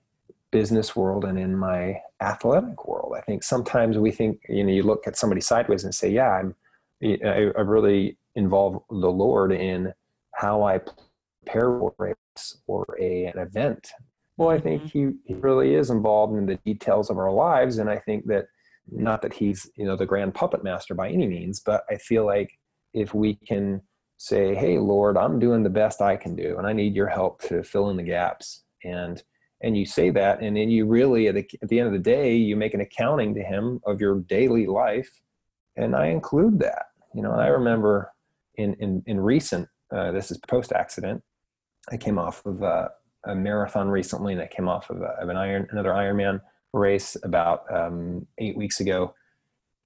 business 0.51 0.95
world 0.95 1.25
and 1.25 1.39
in 1.39 1.55
my 1.55 1.97
athletic 2.21 2.87
world 2.87 3.13
i 3.17 3.21
think 3.21 3.43
sometimes 3.43 3.97
we 3.97 4.11
think 4.11 4.39
you 4.49 4.63
know 4.63 4.71
you 4.71 4.83
look 4.83 5.07
at 5.07 5.17
somebody 5.17 5.41
sideways 5.41 5.83
and 5.83 5.95
say 5.95 6.09
yeah 6.09 6.31
i'm 6.31 6.55
i, 7.03 7.51
I 7.57 7.61
really 7.61 8.17
involve 8.35 8.83
the 8.89 9.11
lord 9.11 9.51
in 9.51 9.93
how 10.33 10.63
i 10.63 10.79
prepare 11.45 11.77
for 11.79 11.93
a 11.99 12.03
race 12.03 12.57
or 12.67 12.85
a, 12.99 13.25
an 13.25 13.37
event. 13.37 13.91
Well 14.37 14.49
i 14.49 14.59
think 14.59 14.83
mm-hmm. 14.83 15.09
he, 15.09 15.15
he 15.25 15.33
really 15.35 15.75
is 15.75 15.89
involved 15.89 16.37
in 16.37 16.45
the 16.45 16.55
details 16.65 17.09
of 17.09 17.17
our 17.17 17.31
lives 17.31 17.77
and 17.77 17.89
i 17.89 17.97
think 17.97 18.25
that 18.27 18.45
not 18.91 19.21
that 19.21 19.34
he's 19.34 19.69
you 19.75 19.86
know 19.86 19.95
the 19.95 20.05
grand 20.05 20.34
puppet 20.34 20.63
master 20.63 20.93
by 20.93 21.09
any 21.09 21.27
means 21.27 21.59
but 21.59 21.84
i 21.89 21.95
feel 21.95 22.25
like 22.25 22.51
if 22.93 23.13
we 23.13 23.36
can 23.47 23.81
say 24.17 24.53
hey 24.53 24.77
lord 24.77 25.17
i'm 25.17 25.39
doing 25.39 25.63
the 25.63 25.69
best 25.69 26.01
i 26.01 26.15
can 26.15 26.36
do 26.36 26.57
and 26.57 26.67
i 26.67 26.73
need 26.73 26.95
your 26.95 27.07
help 27.07 27.41
to 27.41 27.63
fill 27.63 27.89
in 27.89 27.97
the 27.97 28.03
gaps 28.03 28.63
and 28.84 29.23
and 29.61 29.77
you 29.77 29.86
say 29.86 30.09
that 30.09 30.41
and 30.41 30.57
then 30.57 30.69
you 30.69 30.86
really 30.86 31.27
at 31.27 31.36
the, 31.36 31.47
at 31.61 31.69
the 31.69 31.79
end 31.79 31.88
of 31.88 31.93
the 31.93 31.99
day 31.99 32.36
you 32.36 32.55
make 32.55 32.73
an 32.73 32.81
accounting 32.81 33.34
to 33.34 33.41
him 33.41 33.79
of 33.86 34.01
your 34.01 34.19
daily 34.21 34.67
life 34.67 35.21
and 35.77 35.95
i 35.95 36.07
include 36.07 36.59
that. 36.59 36.88
You 37.15 37.21
know 37.21 37.31
i 37.31 37.47
remember 37.47 38.11
in 38.55 38.73
in, 38.75 39.03
in 39.05 39.19
recent 39.19 39.67
uh, 39.95 40.11
this 40.11 40.31
is 40.31 40.38
post 40.47 40.71
accident 40.73 41.21
i 41.91 41.97
came 41.97 42.17
off 42.19 42.45
of 42.45 42.61
a, 42.61 42.89
a 43.25 43.36
marathon 43.36 43.88
recently 43.88 44.34
and 44.34 44.41
i 44.41 44.47
came 44.47 44.67
off 44.67 44.89
of, 44.89 45.01
a, 45.01 45.15
of 45.21 45.29
an 45.29 45.38
iron 45.38 45.67
another 45.71 45.91
ironman 45.91 46.39
race 46.74 47.15
about 47.24 47.63
um, 47.74 48.26
eight 48.39 48.57
weeks 48.57 48.80
ago 48.80 49.13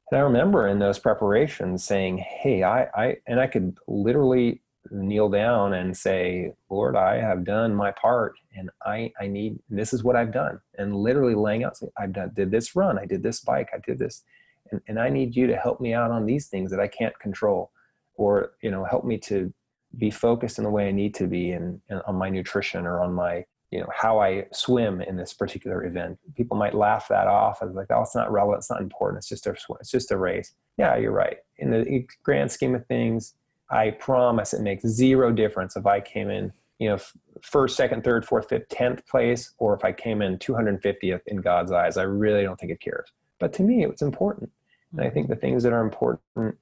and 0.09 0.19
I 0.19 0.23
remember 0.23 0.67
in 0.67 0.79
those 0.79 0.99
preparations 0.99 1.83
saying, 1.83 2.19
Hey, 2.19 2.63
I, 2.63 2.83
I, 2.95 3.17
and 3.27 3.39
I 3.39 3.47
could 3.47 3.77
literally 3.88 4.61
kneel 4.89 5.27
down 5.27 5.73
and 5.73 5.95
say, 5.95 6.53
Lord, 6.69 6.95
I 6.95 7.15
have 7.15 7.43
done 7.43 7.75
my 7.75 7.91
part 7.91 8.35
and 8.55 8.69
I, 8.85 9.11
I 9.19 9.27
need, 9.27 9.59
this 9.69 9.91
is 9.91 10.03
what 10.03 10.15
I've 10.15 10.31
done. 10.31 10.61
And 10.77 10.95
literally 10.95 11.35
laying 11.35 11.65
out, 11.65 11.75
say, 11.75 11.88
I've 11.97 12.13
done, 12.13 12.31
did 12.33 12.51
this 12.51 12.73
run, 12.73 12.97
I 12.97 13.05
did 13.05 13.21
this 13.21 13.41
bike, 13.41 13.69
I 13.73 13.79
did 13.85 13.99
this. 13.99 14.23
And, 14.71 14.81
and 14.88 14.97
I 14.99 15.09
need 15.09 15.35
you 15.35 15.45
to 15.47 15.57
help 15.57 15.81
me 15.81 15.93
out 15.93 16.11
on 16.11 16.25
these 16.25 16.47
things 16.47 16.71
that 16.71 16.79
I 16.79 16.88
can't 16.88 17.17
control 17.19 17.71
or, 18.15 18.53
you 18.61 18.71
know, 18.71 18.85
help 18.85 19.03
me 19.03 19.17
to 19.19 19.53
be 19.97 20.09
focused 20.09 20.57
in 20.57 20.63
the 20.63 20.69
way 20.69 20.88
I 20.88 20.91
need 20.91 21.15
to 21.15 21.27
be 21.27 21.51
and 21.51 21.81
on 22.05 22.15
my 22.15 22.29
nutrition 22.29 22.85
or 22.85 23.01
on 23.01 23.13
my, 23.13 23.45
you 23.72 23.80
know 23.80 23.88
how 23.93 24.20
i 24.20 24.45
swim 24.51 25.01
in 25.01 25.15
this 25.15 25.34
particular 25.34 25.86
event. 25.86 26.18
People 26.36 26.57
might 26.57 26.74
laugh 26.74 27.07
that 27.09 27.28
off 27.28 27.61
as 27.61 27.74
like 27.74 27.88
oh 27.89 28.01
it's 28.01 28.15
not 28.15 28.32
relevant 28.32 28.59
it's 28.59 28.70
not 28.70 28.82
important 28.82 29.18
it's 29.20 29.30
just 29.30 29.47
a 29.47 29.55
it's 29.80 29.91
just 29.91 30.11
a 30.11 30.18
race. 30.18 30.53
Yeah 30.78 30.95
you're 30.95 31.11
right. 31.11 31.38
In 31.57 31.72
the 31.72 32.07
grand 32.24 32.51
scheme 32.51 32.76
of 32.76 32.86
things 32.88 33.34
i 33.70 33.91
promise 33.91 34.53
it 34.53 34.61
makes 34.61 34.86
zero 34.86 35.32
difference 35.32 35.76
if 35.76 35.86
i 35.86 35.99
came 35.99 36.30
in 36.30 36.53
you 36.80 36.88
know 36.88 36.97
first 37.41 37.76
second 37.76 38.03
third 38.03 38.26
fourth 38.26 38.47
fifth 38.47 38.70
tenth 38.70 39.05
place 39.07 39.53
or 39.57 39.76
if 39.76 39.84
i 39.84 39.91
came 39.91 40.22
in 40.22 40.38
250th 40.38 41.22
in 41.28 41.38
god's 41.38 41.72
eyes. 41.72 41.97
I 41.97 42.03
really 42.03 42.43
don't 42.43 42.59
think 42.59 42.72
it 42.72 42.80
cares. 42.80 43.09
But 43.39 43.53
to 43.53 43.63
me 43.63 43.84
it's 43.86 44.01
important. 44.01 44.51
And 44.93 45.01
i 45.01 45.09
think 45.09 45.28
the 45.28 45.36
things 45.36 45.63
that 45.63 45.74
are 45.74 45.82
important 45.82 46.57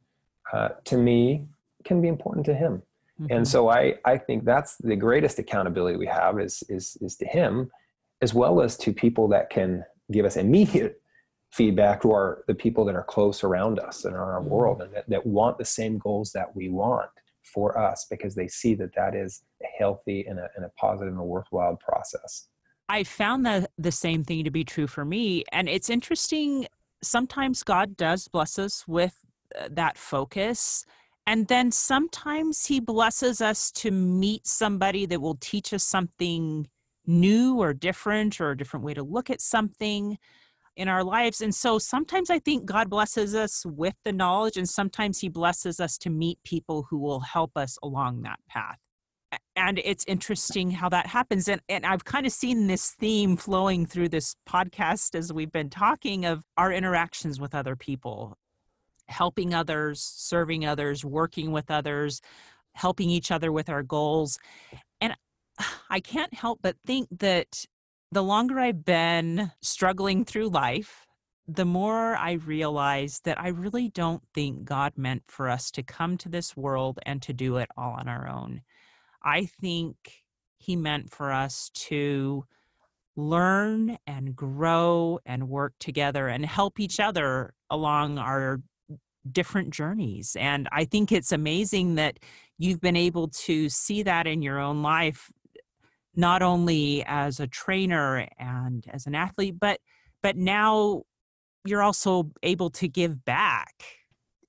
uh, 0.52 0.70
to 0.86 0.98
me 0.98 1.46
can 1.84 2.02
be 2.02 2.08
important 2.08 2.46
to 2.48 2.56
him 2.56 2.82
Mhm. 3.20 3.28
and 3.30 3.48
so 3.48 3.70
I, 3.70 3.96
I 4.06 4.18
think 4.18 4.44
that's 4.44 4.76
the 4.78 4.96
greatest 4.96 5.40
accountability 5.40 5.98
we 5.98 6.08
have 6.08 6.40
is, 6.40 6.64
is, 6.70 6.98
is 7.02 7.16
to 7.18 7.26
him, 7.26 7.72
as 8.22 8.34
well 8.34 8.62
as 8.62 8.78
to 8.78 8.94
people 8.94 9.28
that 9.30 9.50
can 9.50 9.84
give 10.12 10.26
us 10.26 10.36
immediate 10.38 11.02
feedback 11.52 12.04
who 12.04 12.12
are 12.12 12.44
the 12.48 12.56
people 12.56 12.84
that 12.86 12.96
are 12.96 13.04
close 13.04 13.44
around 13.44 13.80
us 13.80 14.04
and 14.04 14.14
in 14.14 14.20
our 14.20 14.42
Mhm. 14.42 14.50
world 14.50 14.82
and 14.82 14.94
that, 14.94 15.10
that 15.10 15.26
want 15.26 15.58
the 15.58 15.66
same 15.66 15.98
goals 15.98 16.32
that 16.34 16.54
we 16.56 16.70
want 16.70 17.10
for 17.54 17.78
us 17.78 18.06
because 18.10 18.36
they 18.36 18.48
see 18.48 18.76
that 18.76 18.94
that 18.96 19.16
is 19.16 19.44
a 19.64 19.68
healthy 19.78 20.26
and 20.26 20.40
a, 20.40 20.50
and 20.56 20.66
a 20.66 20.70
positive 20.70 21.14
and 21.14 21.22
a 21.22 21.24
worthwhile 21.24 21.78
process. 21.78 22.50
I 22.90 23.04
found 23.04 23.46
that 23.46 23.72
the 23.78 23.92
same 23.92 24.24
thing 24.24 24.44
to 24.44 24.52
be 24.52 24.64
true 24.64 24.88
for 24.88 25.06
me. 25.06 25.44
And 25.52 25.70
it's 25.70 25.90
interesting. 25.90 26.68
Sometimes 27.02 27.64
God 27.64 27.96
does 27.96 28.28
bless 28.28 28.60
us 28.60 28.86
with 28.88 29.18
uh, 29.58 29.70
that 29.72 29.98
focus. 29.98 30.86
And 31.28 31.48
then 31.48 31.72
sometimes 31.72 32.68
he 32.68 32.80
blesses 32.80 33.42
us 33.42 33.72
to 33.74 33.92
meet 33.92 34.46
somebody 34.46 35.06
that 35.08 35.22
will 35.22 35.38
teach 35.40 35.74
us 35.74 35.84
something 35.84 36.68
new 37.08 37.60
or 37.60 37.74
different 37.74 38.40
or 38.40 38.52
a 38.52 38.58
different 38.58 38.86
way 38.86 38.94
to 38.94 39.04
look 39.04 39.30
at 39.30 39.42
something 39.42 40.18
in 40.76 40.88
our 40.88 41.04
lives. 41.04 41.42
And 41.42 41.54
so 41.54 41.80
sometimes 41.80 42.30
I 42.30 42.40
think 42.40 42.66
God 42.66 42.90
blesses 42.90 43.34
us 43.34 43.66
with 43.66 43.96
the 44.04 44.12
knowledge, 44.12 44.58
and 44.58 44.68
sometimes 44.68 45.20
he 45.20 45.30
blesses 45.30 45.80
us 45.80 45.98
to 46.00 46.10
meet 46.10 46.38
people 46.44 46.86
who 46.90 46.98
will 46.98 47.22
help 47.22 47.52
us 47.56 47.78
along 47.82 48.24
that 48.24 48.40
path. 48.50 48.78
And 49.56 49.80
it's 49.84 50.06
interesting 50.08 50.72
how 50.72 50.90
that 50.90 51.08
happens. 51.08 51.48
And 51.48 51.62
and 51.70 51.86
I've 51.86 52.06
kind 52.06 52.26
of 52.26 52.32
seen 52.32 52.68
this 52.68 52.92
theme 52.92 53.38
flowing 53.38 53.86
through 53.86 54.10
this 54.10 54.36
podcast 54.48 55.16
as 55.16 55.34
we've 55.34 55.52
been 55.52 55.70
talking 55.70 56.26
of 56.26 56.44
our 56.58 56.72
interactions 56.72 57.40
with 57.40 57.56
other 57.56 57.76
people 57.76 58.38
helping 59.08 59.54
others 59.54 60.02
serving 60.02 60.66
others 60.66 61.04
working 61.06 61.52
with 61.52 61.70
others 61.70 62.22
helping 62.74 63.10
each 63.10 63.32
other 63.32 63.52
with 63.52 63.70
our 63.70 63.84
goals 63.84 64.38
and 65.02 65.16
I 65.90 66.00
can't 66.00 66.34
help 66.34 66.60
but 66.62 66.76
think 66.86 67.08
that 67.20 67.66
the 68.12 68.24
longer 68.24 68.60
I've 68.60 68.86
been 68.86 69.52
struggling 69.62 70.26
through 70.26 70.50
life 70.50 71.06
the 71.48 71.66
more 71.66 72.16
I 72.16 72.34
realize 72.34 73.22
that 73.24 73.40
I 73.40 73.50
really 73.50 73.90
don't 73.90 74.24
think 74.34 74.66
God 74.66 74.94
meant 74.98 75.24
for 75.28 75.48
us 75.48 75.70
to 75.72 75.84
come 75.84 76.18
to 76.18 76.30
this 76.30 76.58
world 76.58 77.00
and 77.06 77.22
to 77.22 77.34
do 77.34 77.58
it 77.58 77.70
all 77.78 77.92
on 77.92 78.08
our 78.08 78.28
own. 78.28 78.62
I 79.24 79.46
think 79.62 79.96
he 80.58 80.76
meant 80.76 81.12
for 81.12 81.32
us 81.32 81.70
to 81.76 82.46
learn 83.16 83.98
and 84.08 84.36
grow 84.36 85.20
and 85.26 85.48
work 85.48 85.74
together 85.80 86.28
and 86.28 86.46
help 86.46 86.80
each 86.80 87.00
other 87.00 87.54
along 87.70 88.18
our 88.18 88.60
different 89.32 89.72
journeys. 89.72 90.36
And 90.40 90.68
I 90.72 90.86
think 90.86 91.12
it's 91.12 91.32
amazing 91.32 91.96
that 91.96 92.20
you've 92.58 92.82
been 92.82 92.96
able 92.96 93.28
to 93.30 93.70
see 93.70 94.04
that 94.04 94.28
in 94.28 94.42
your 94.42 94.60
own 94.60 94.82
life, 94.82 95.32
not 96.16 96.42
only 96.42 97.04
as 97.06 97.40
a 97.40 97.48
trainer 97.48 98.28
and 98.40 98.86
as 98.92 99.06
an 99.06 99.16
athlete, 99.16 99.60
but 99.60 99.80
but 100.24 100.38
now 100.38 101.04
you're 101.66 101.84
also 101.84 102.32
able 102.42 102.70
to 102.70 102.88
give 102.88 103.26
back 103.26 103.74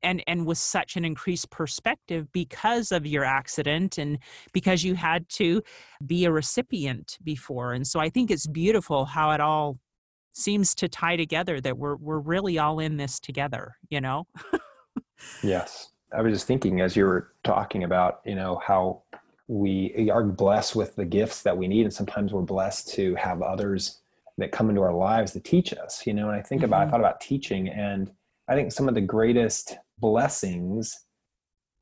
and 0.02 0.22
and 0.26 0.46
with 0.46 0.58
such 0.58 0.96
an 0.96 1.04
increased 1.04 1.50
perspective 1.50 2.30
because 2.32 2.92
of 2.92 3.06
your 3.06 3.24
accident 3.24 3.98
and 3.98 4.18
because 4.52 4.84
you 4.84 4.94
had 4.94 5.28
to 5.28 5.62
be 6.06 6.24
a 6.24 6.30
recipient 6.30 7.18
before 7.24 7.72
and 7.72 7.86
so 7.86 7.98
i 7.98 8.08
think 8.08 8.30
it's 8.30 8.46
beautiful 8.46 9.04
how 9.04 9.30
it 9.32 9.40
all 9.40 9.78
seems 10.36 10.74
to 10.74 10.88
tie 10.88 11.16
together 11.16 11.60
that 11.60 11.78
we're 11.78 11.96
we're 11.96 12.18
really 12.18 12.58
all 12.58 12.78
in 12.78 12.96
this 12.96 13.18
together 13.18 13.76
you 13.90 14.00
know 14.00 14.26
Yes. 15.42 15.90
I 16.12 16.22
was 16.22 16.32
just 16.32 16.46
thinking 16.46 16.80
as 16.80 16.96
you 16.96 17.04
were 17.04 17.32
talking 17.44 17.84
about, 17.84 18.20
you 18.24 18.34
know, 18.34 18.60
how 18.64 19.02
we 19.48 20.10
are 20.10 20.24
blessed 20.24 20.76
with 20.76 20.96
the 20.96 21.04
gifts 21.04 21.42
that 21.42 21.56
we 21.56 21.68
need. 21.68 21.82
And 21.82 21.92
sometimes 21.92 22.32
we're 22.32 22.42
blessed 22.42 22.88
to 22.94 23.14
have 23.16 23.42
others 23.42 24.00
that 24.38 24.52
come 24.52 24.68
into 24.68 24.82
our 24.82 24.94
lives 24.94 25.32
to 25.32 25.40
teach 25.40 25.72
us, 25.72 26.06
you 26.06 26.14
know, 26.14 26.28
and 26.28 26.38
I 26.38 26.42
think 26.42 26.60
mm-hmm. 26.60 26.66
about, 26.66 26.80
I 26.80 26.82
mm-hmm. 26.82 26.90
thought 26.92 27.00
about 27.00 27.20
teaching 27.20 27.68
and 27.68 28.10
I 28.48 28.54
think 28.54 28.72
some 28.72 28.88
of 28.88 28.94
the 28.94 29.00
greatest 29.00 29.76
blessings 29.98 30.94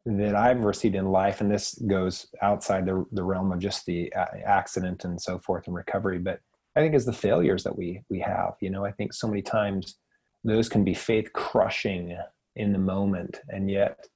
that 0.06 0.34
I've 0.34 0.60
received 0.60 0.94
in 0.94 1.06
life, 1.06 1.40
and 1.40 1.50
this 1.50 1.74
goes 1.86 2.26
outside 2.42 2.86
the, 2.86 3.04
the 3.12 3.24
realm 3.24 3.52
of 3.52 3.58
just 3.58 3.86
the 3.86 4.12
accident 4.12 5.04
and 5.04 5.20
so 5.20 5.38
forth 5.38 5.66
and 5.66 5.74
recovery, 5.74 6.18
but 6.18 6.40
I 6.76 6.80
think 6.80 6.94
is 6.94 7.04
the 7.04 7.12
failures 7.12 7.64
that 7.64 7.76
we 7.76 8.02
we 8.08 8.20
have. 8.20 8.54
You 8.60 8.70
know, 8.70 8.84
I 8.84 8.92
think 8.92 9.12
so 9.12 9.28
many 9.28 9.42
times 9.42 9.96
those 10.42 10.68
can 10.68 10.84
be 10.84 10.94
faith 10.94 11.32
crushing 11.32 12.16
in 12.56 12.72
the 12.72 12.78
moment, 12.78 13.40
and 13.48 13.70
yet, 13.70 14.06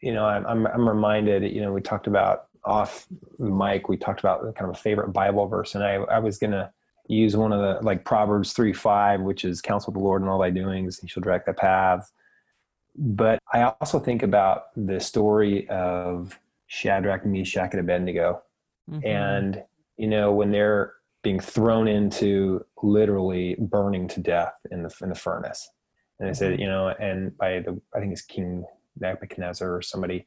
you 0.00 0.12
know, 0.12 0.24
I'm 0.24 0.46
I'm, 0.46 0.66
I'm 0.66 0.88
reminded. 0.88 1.42
You 1.52 1.62
know, 1.62 1.72
we 1.72 1.80
talked 1.80 2.06
about 2.06 2.46
off 2.64 3.06
the 3.38 3.50
mic. 3.50 3.88
We 3.88 3.96
talked 3.96 4.20
about 4.20 4.42
kind 4.54 4.70
of 4.70 4.76
a 4.76 4.80
favorite 4.80 5.12
Bible 5.12 5.46
verse, 5.46 5.74
and 5.74 5.84
I 5.84 5.94
I 5.94 6.18
was 6.18 6.38
gonna 6.38 6.72
use 7.08 7.36
one 7.36 7.52
of 7.52 7.60
the 7.60 7.84
like 7.84 8.04
Proverbs 8.04 8.52
three 8.52 8.72
five, 8.72 9.20
which 9.20 9.44
is 9.44 9.60
counsel 9.60 9.92
the 9.92 9.98
Lord 9.98 10.22
in 10.22 10.28
all 10.28 10.38
thy 10.38 10.50
doings; 10.50 10.98
he 10.98 11.08
shall 11.08 11.22
direct 11.22 11.46
thy 11.46 11.52
paths 11.52 12.12
but 12.96 13.40
I 13.52 13.62
also 13.62 13.98
think 13.98 14.22
about 14.22 14.66
the 14.76 15.00
story 15.00 15.68
of 15.68 16.38
Shadrach, 16.66 17.26
Meshach, 17.26 17.72
and 17.72 17.80
Abednego. 17.80 18.42
Mm-hmm. 18.90 19.06
And, 19.06 19.62
you 19.96 20.06
know, 20.06 20.32
when 20.32 20.50
they're 20.52 20.92
being 21.24 21.40
thrown 21.40 21.88
into 21.88 22.64
literally 22.82 23.56
burning 23.58 24.06
to 24.08 24.20
death 24.20 24.54
in 24.70 24.82
the, 24.84 24.94
in 25.02 25.08
the 25.08 25.14
furnace. 25.14 25.68
And 26.20 26.28
they 26.28 26.32
mm-hmm. 26.32 26.38
said, 26.38 26.60
you 26.60 26.66
know, 26.66 26.88
and 26.88 27.36
by 27.36 27.60
the, 27.60 27.80
I 27.94 27.98
think 27.98 28.12
it's 28.12 28.22
King 28.22 28.64
Nebuchadnezzar 29.00 29.74
or 29.74 29.82
somebody 29.82 30.26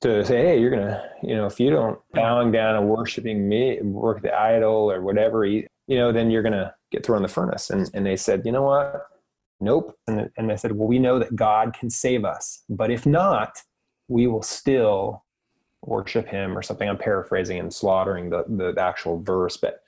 to 0.00 0.24
say, 0.24 0.38
hey, 0.38 0.60
you're 0.60 0.70
going 0.70 0.86
to, 0.86 1.10
you 1.22 1.36
know, 1.36 1.46
if 1.46 1.60
you 1.60 1.70
don't 1.70 1.98
bowing 2.12 2.50
down 2.50 2.74
and 2.74 2.88
worshiping 2.88 3.48
me, 3.48 3.80
work 3.82 4.22
the 4.22 4.36
idol 4.36 4.90
or 4.90 5.02
whatever, 5.02 5.46
you 5.46 5.68
know, 5.88 6.10
then 6.10 6.30
you're 6.30 6.42
going 6.42 6.52
to 6.52 6.74
get 6.90 7.06
thrown 7.06 7.18
in 7.18 7.22
the 7.22 7.28
furnace. 7.28 7.70
And, 7.70 7.88
and 7.94 8.04
they 8.04 8.16
said, 8.16 8.42
you 8.44 8.50
know 8.50 8.62
what? 8.62 9.06
Nope. 9.60 9.96
And, 10.06 10.30
and 10.36 10.52
I 10.52 10.56
said, 10.56 10.72
Well, 10.72 10.88
we 10.88 10.98
know 10.98 11.18
that 11.18 11.34
God 11.34 11.74
can 11.78 11.88
save 11.88 12.24
us. 12.24 12.64
But 12.68 12.90
if 12.90 13.06
not, 13.06 13.56
we 14.08 14.26
will 14.26 14.42
still 14.42 15.23
worship 15.86 16.26
him 16.28 16.56
or 16.56 16.62
something. 16.62 16.88
I'm 16.88 16.98
paraphrasing 16.98 17.58
and 17.58 17.72
slaughtering 17.72 18.30
the, 18.30 18.44
the 18.48 18.80
actual 18.80 19.22
verse. 19.22 19.56
But 19.56 19.80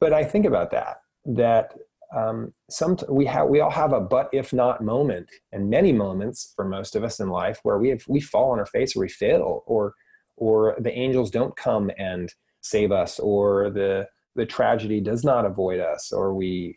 but 0.00 0.12
I 0.12 0.24
think 0.24 0.46
about 0.46 0.72
that, 0.72 1.02
that 1.26 1.74
um, 2.14 2.52
some 2.68 2.98
we 3.08 3.24
have 3.26 3.48
we 3.48 3.60
all 3.60 3.70
have 3.70 3.92
a 3.92 4.00
but 4.00 4.28
if 4.32 4.52
not 4.52 4.82
moment 4.82 5.28
and 5.52 5.70
many 5.70 5.92
moments 5.92 6.52
for 6.54 6.64
most 6.64 6.94
of 6.94 7.04
us 7.04 7.20
in 7.20 7.28
life 7.28 7.60
where 7.62 7.78
we 7.78 7.88
have 7.88 8.04
we 8.06 8.20
fall 8.20 8.50
on 8.50 8.58
our 8.58 8.66
face 8.66 8.94
or 8.94 9.00
we 9.00 9.08
fail 9.08 9.62
or 9.66 9.94
or 10.36 10.76
the 10.78 10.92
angels 10.92 11.30
don't 11.30 11.56
come 11.56 11.90
and 11.98 12.34
save 12.60 12.92
us 12.92 13.18
or 13.18 13.70
the 13.70 14.06
the 14.34 14.44
tragedy 14.44 15.00
does 15.00 15.24
not 15.24 15.46
avoid 15.46 15.80
us 15.80 16.12
or 16.12 16.34
we 16.34 16.76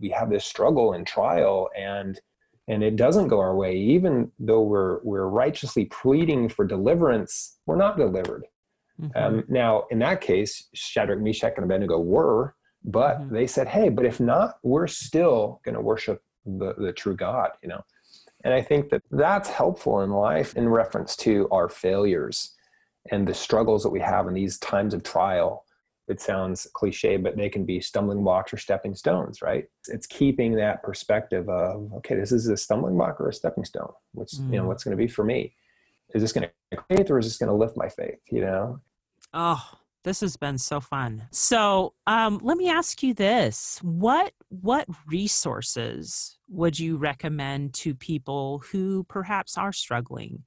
we 0.00 0.10
have 0.10 0.30
this 0.30 0.44
struggle 0.44 0.92
and 0.92 1.06
trial 1.06 1.68
and 1.76 2.20
and 2.68 2.84
it 2.84 2.96
doesn't 2.96 3.28
go 3.28 3.40
our 3.40 3.56
way 3.56 3.76
even 3.76 4.30
though 4.38 4.60
we're 4.60 5.00
we're 5.02 5.26
righteously 5.26 5.86
pleading 5.86 6.48
for 6.48 6.64
deliverance 6.64 7.58
we're 7.66 7.76
not 7.76 7.96
delivered 7.96 8.44
mm-hmm. 9.00 9.18
um, 9.18 9.44
now 9.48 9.84
in 9.90 9.98
that 9.98 10.20
case 10.20 10.68
shadrach 10.74 11.20
meshach 11.20 11.54
and 11.56 11.64
abednego 11.64 11.98
were 11.98 12.54
but 12.84 13.18
mm-hmm. 13.18 13.34
they 13.34 13.46
said 13.46 13.66
hey 13.66 13.88
but 13.88 14.04
if 14.04 14.20
not 14.20 14.58
we're 14.62 14.86
still 14.86 15.60
going 15.64 15.74
to 15.74 15.80
worship 15.80 16.22
the, 16.44 16.74
the 16.78 16.92
true 16.92 17.16
god 17.16 17.50
you 17.62 17.68
know 17.68 17.82
and 18.44 18.54
i 18.54 18.62
think 18.62 18.88
that 18.90 19.02
that's 19.10 19.48
helpful 19.48 20.02
in 20.02 20.10
life 20.10 20.54
in 20.54 20.68
reference 20.68 21.16
to 21.16 21.48
our 21.50 21.68
failures 21.68 22.54
and 23.10 23.26
the 23.26 23.34
struggles 23.34 23.82
that 23.82 23.90
we 23.90 24.00
have 24.00 24.28
in 24.28 24.34
these 24.34 24.58
times 24.58 24.92
of 24.94 25.02
trial 25.02 25.64
it 26.08 26.20
sounds 26.20 26.66
cliche, 26.72 27.16
but 27.16 27.36
they 27.36 27.48
can 27.48 27.64
be 27.64 27.80
stumbling 27.80 28.22
blocks 28.24 28.52
or 28.52 28.56
stepping 28.56 28.94
stones, 28.94 29.42
right? 29.42 29.66
It's 29.88 30.06
keeping 30.06 30.54
that 30.56 30.82
perspective 30.82 31.48
of, 31.48 31.92
okay, 31.96 32.14
this 32.14 32.32
is 32.32 32.48
a 32.48 32.56
stumbling 32.56 32.96
block 32.96 33.20
or 33.20 33.28
a 33.28 33.32
stepping 33.32 33.64
stone. 33.64 33.92
What's, 34.12 34.38
mm. 34.38 34.52
you 34.52 34.56
know, 34.58 34.64
mm. 34.64 34.68
what's 34.68 34.84
going 34.84 34.96
to 34.96 35.02
be 35.02 35.08
for 35.08 35.24
me? 35.24 35.54
Is 36.14 36.22
this 36.22 36.32
going 36.32 36.48
to 36.72 36.78
faith 36.88 37.10
or 37.10 37.18
is 37.18 37.26
this 37.26 37.36
going 37.36 37.50
to 37.50 37.54
lift 37.54 37.76
my 37.76 37.88
faith? 37.88 38.18
You 38.30 38.40
know? 38.40 38.80
Oh, 39.34 39.62
this 40.04 40.20
has 40.20 40.36
been 40.36 40.56
so 40.56 40.80
fun. 40.80 41.26
So, 41.30 41.92
um, 42.06 42.40
let 42.42 42.56
me 42.56 42.70
ask 42.70 43.02
you 43.02 43.12
this: 43.12 43.78
what 43.82 44.32
what 44.48 44.86
resources 45.06 46.38
would 46.48 46.78
you 46.78 46.96
recommend 46.96 47.74
to 47.74 47.94
people 47.94 48.62
who 48.70 49.04
perhaps 49.04 49.58
are 49.58 49.72
struggling? 49.72 50.44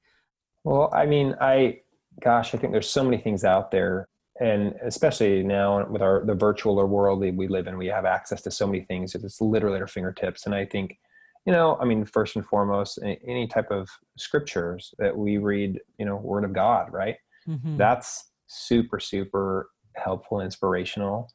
Well, 0.63 0.89
I 0.93 1.05
mean, 1.05 1.35
I 1.39 1.81
gosh, 2.23 2.55
I 2.55 2.57
think 2.57 2.71
there's 2.71 2.89
so 2.89 3.03
many 3.03 3.17
things 3.17 3.43
out 3.43 3.69
there 3.69 4.07
and 4.41 4.73
especially 4.83 5.43
now 5.43 5.85
with 5.87 6.01
our 6.01 6.25
the 6.25 6.35
virtual 6.35 6.79
or 6.79 6.87
world 6.87 7.21
that 7.21 7.35
we 7.35 7.47
live 7.47 7.67
in 7.67 7.77
we 7.77 7.87
have 7.87 8.05
access 8.05 8.41
to 8.41 8.51
so 8.51 8.65
many 8.65 8.81
things 8.81 9.15
it's 9.15 9.39
literally 9.39 9.75
at 9.75 9.81
our 9.81 9.87
fingertips. 9.87 10.45
And 10.45 10.55
i 10.55 10.65
think 10.65 10.97
you 11.45 11.53
know 11.53 11.77
i 11.79 11.85
mean 11.85 12.05
first 12.05 12.35
and 12.35 12.45
foremost 12.45 12.99
any 13.03 13.47
type 13.47 13.71
of 13.71 13.87
scriptures 14.17 14.93
that 14.99 15.15
we 15.15 15.37
read 15.37 15.79
you 15.97 16.05
know 16.05 16.17
word 16.17 16.43
of 16.43 16.53
god 16.53 16.91
right? 16.91 17.15
Mm-hmm. 17.47 17.77
that's 17.77 18.31
super 18.47 18.99
super 18.99 19.69
helpful 19.95 20.39
and 20.39 20.45
inspirational. 20.45 21.29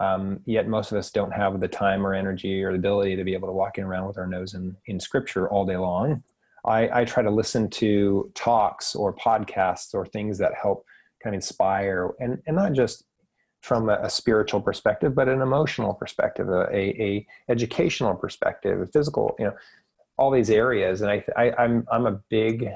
Um, 0.00 0.40
yet 0.46 0.68
most 0.68 0.92
of 0.92 0.98
us 0.98 1.10
don't 1.10 1.32
have 1.32 1.60
the 1.60 1.68
time 1.68 2.06
or 2.06 2.14
energy 2.14 2.62
or 2.62 2.72
the 2.72 2.78
ability 2.78 3.16
to 3.16 3.24
be 3.24 3.34
able 3.34 3.48
to 3.48 3.52
walk 3.52 3.76
in 3.76 3.84
around 3.84 4.06
with 4.06 4.18
our 4.18 4.26
nose 4.26 4.54
in, 4.54 4.76
in 4.86 4.98
scripture 4.98 5.48
all 5.50 5.66
day 5.66 5.76
long. 5.76 6.22
I, 6.64 7.00
I 7.00 7.04
try 7.04 7.22
to 7.22 7.30
listen 7.30 7.68
to 7.70 8.30
talks 8.34 8.94
or 8.94 9.14
podcasts 9.14 9.94
or 9.94 10.06
things 10.06 10.38
that 10.38 10.52
help 10.60 10.84
kind 11.22 11.34
of 11.34 11.38
inspire 11.38 12.10
and, 12.20 12.42
and 12.46 12.56
not 12.56 12.72
just 12.72 13.04
from 13.62 13.88
a, 13.88 13.98
a 14.02 14.10
spiritual 14.10 14.60
perspective, 14.60 15.14
but 15.14 15.28
an 15.28 15.42
emotional 15.42 15.94
perspective, 15.94 16.48
a, 16.48 16.66
a, 16.72 17.26
educational 17.48 18.14
perspective, 18.14 18.80
a 18.80 18.86
physical, 18.86 19.34
you 19.38 19.44
know, 19.44 19.54
all 20.16 20.30
these 20.30 20.50
areas. 20.50 21.02
And 21.02 21.10
I, 21.10 21.24
I, 21.36 21.52
I'm, 21.58 21.86
I'm 21.92 22.06
a 22.06 22.20
big 22.30 22.68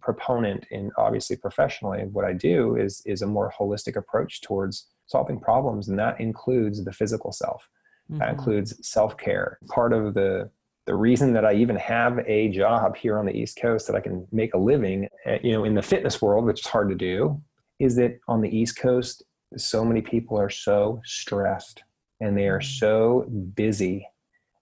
proponent 0.00 0.66
in 0.70 0.90
obviously 0.96 1.36
professionally 1.36 2.04
what 2.04 2.24
I 2.24 2.32
do 2.32 2.76
is, 2.76 3.02
is 3.04 3.22
a 3.22 3.26
more 3.26 3.52
holistic 3.58 3.96
approach 3.96 4.40
towards 4.40 4.86
solving 5.06 5.40
problems. 5.40 5.88
And 5.88 5.98
that 5.98 6.20
includes 6.20 6.84
the 6.84 6.92
physical 6.92 7.32
self. 7.32 7.68
Mm-hmm. 8.10 8.20
That 8.20 8.30
includes 8.30 8.88
self-care. 8.88 9.58
Part 9.68 9.92
of 9.92 10.14
the 10.14 10.50
the 10.86 10.96
reason 10.96 11.34
that 11.34 11.44
I 11.44 11.54
even 11.54 11.76
have 11.76 12.18
a 12.26 12.48
job 12.48 12.96
here 12.96 13.18
on 13.18 13.26
the 13.26 13.36
East 13.36 13.60
Coast 13.60 13.86
that 13.86 13.94
I 13.94 14.00
can 14.00 14.26
make 14.32 14.54
a 14.54 14.58
living, 14.58 15.08
eh, 15.24 15.38
you 15.40 15.52
know, 15.52 15.62
in 15.62 15.74
the 15.74 15.82
fitness 15.82 16.20
world, 16.20 16.46
which 16.46 16.60
is 16.60 16.66
hard 16.66 16.88
to 16.88 16.96
do, 16.96 17.40
is 17.80 17.96
that 17.96 18.20
on 18.28 18.40
the 18.40 18.56
East 18.56 18.76
Coast, 18.76 19.24
so 19.56 19.84
many 19.84 20.00
people 20.00 20.38
are 20.38 20.50
so 20.50 21.00
stressed 21.04 21.82
and 22.20 22.36
they 22.36 22.48
are 22.48 22.60
so 22.60 23.26
busy 23.54 24.06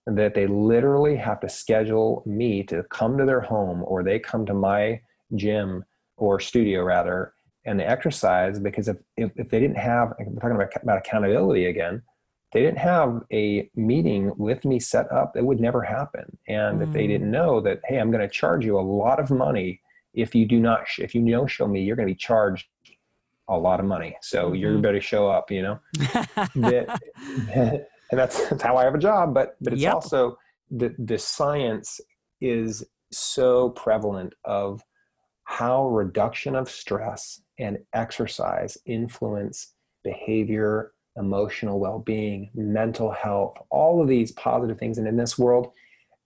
that 0.07 0.33
they 0.33 0.47
literally 0.47 1.15
have 1.15 1.39
to 1.41 1.49
schedule 1.49 2.23
me 2.25 2.63
to 2.63 2.83
come 2.83 3.17
to 3.17 3.25
their 3.25 3.41
home 3.41 3.83
or 3.85 4.01
they 4.01 4.17
come 4.17 4.45
to 4.45 4.53
my 4.53 4.99
gym 5.35 5.83
or 6.17 6.39
studio 6.39 6.81
rather 6.81 7.33
and 7.65 7.79
they 7.79 7.83
exercise 7.83 8.59
because 8.59 8.87
if, 8.87 8.97
if, 9.17 9.31
if 9.35 9.49
they 9.49 9.59
didn't 9.59 9.77
have 9.77 10.13
we're 10.19 10.39
talking 10.39 10.55
about, 10.55 10.69
about 10.81 10.97
accountability 10.97 11.65
again 11.65 12.01
they 12.51 12.61
didn't 12.61 12.79
have 12.79 13.21
a 13.31 13.69
meeting 13.75 14.31
with 14.37 14.65
me 14.65 14.79
set 14.79 15.11
up 15.11 15.37
it 15.37 15.45
would 15.45 15.59
never 15.59 15.83
happen 15.83 16.25
and 16.47 16.79
mm. 16.79 16.83
if 16.83 16.91
they 16.91 17.03
mm. 17.03 17.09
didn't 17.09 17.29
know 17.29 17.61
that 17.61 17.79
hey 17.85 17.97
i'm 17.97 18.09
going 18.09 18.27
to 18.27 18.33
charge 18.33 18.65
you 18.65 18.79
a 18.79 18.81
lot 18.81 19.19
of 19.19 19.29
money 19.29 19.79
if 20.13 20.33
you 20.33 20.45
do 20.45 20.59
not 20.59 20.85
if 20.97 21.13
you 21.13 21.21
don't 21.29 21.51
show 21.51 21.67
me 21.67 21.83
you're 21.83 21.95
going 21.95 22.07
to 22.07 22.13
be 22.13 22.17
charged 22.17 22.65
a 23.49 23.57
lot 23.57 23.79
of 23.79 23.85
money. 23.85 24.15
So 24.21 24.45
mm-hmm. 24.45 24.55
you 24.55 24.77
better 24.79 25.01
show 25.01 25.27
up, 25.27 25.51
you 25.51 25.61
know. 25.61 25.79
that, 26.55 27.01
and 28.11 28.19
that's, 28.19 28.49
that's 28.49 28.63
how 28.63 28.77
I 28.77 28.83
have 28.83 28.95
a 28.95 28.99
job. 28.99 29.33
But 29.33 29.55
but 29.61 29.73
it's 29.73 29.81
yep. 29.81 29.95
also 29.95 30.37
the 30.71 30.95
the 30.99 31.17
science 31.17 31.99
is 32.41 32.83
so 33.11 33.69
prevalent 33.71 34.33
of 34.45 34.81
how 35.43 35.87
reduction 35.87 36.55
of 36.55 36.69
stress 36.69 37.41
and 37.57 37.79
exercise 37.93 38.77
influence 38.85 39.73
behavior, 40.03 40.93
emotional 41.17 41.79
well-being, 41.79 42.51
mental 42.53 43.11
health, 43.11 43.55
all 43.71 44.01
of 44.01 44.07
these 44.07 44.31
positive 44.33 44.77
things. 44.77 44.99
And 44.99 45.07
in 45.07 45.17
this 45.17 45.39
world, 45.39 45.71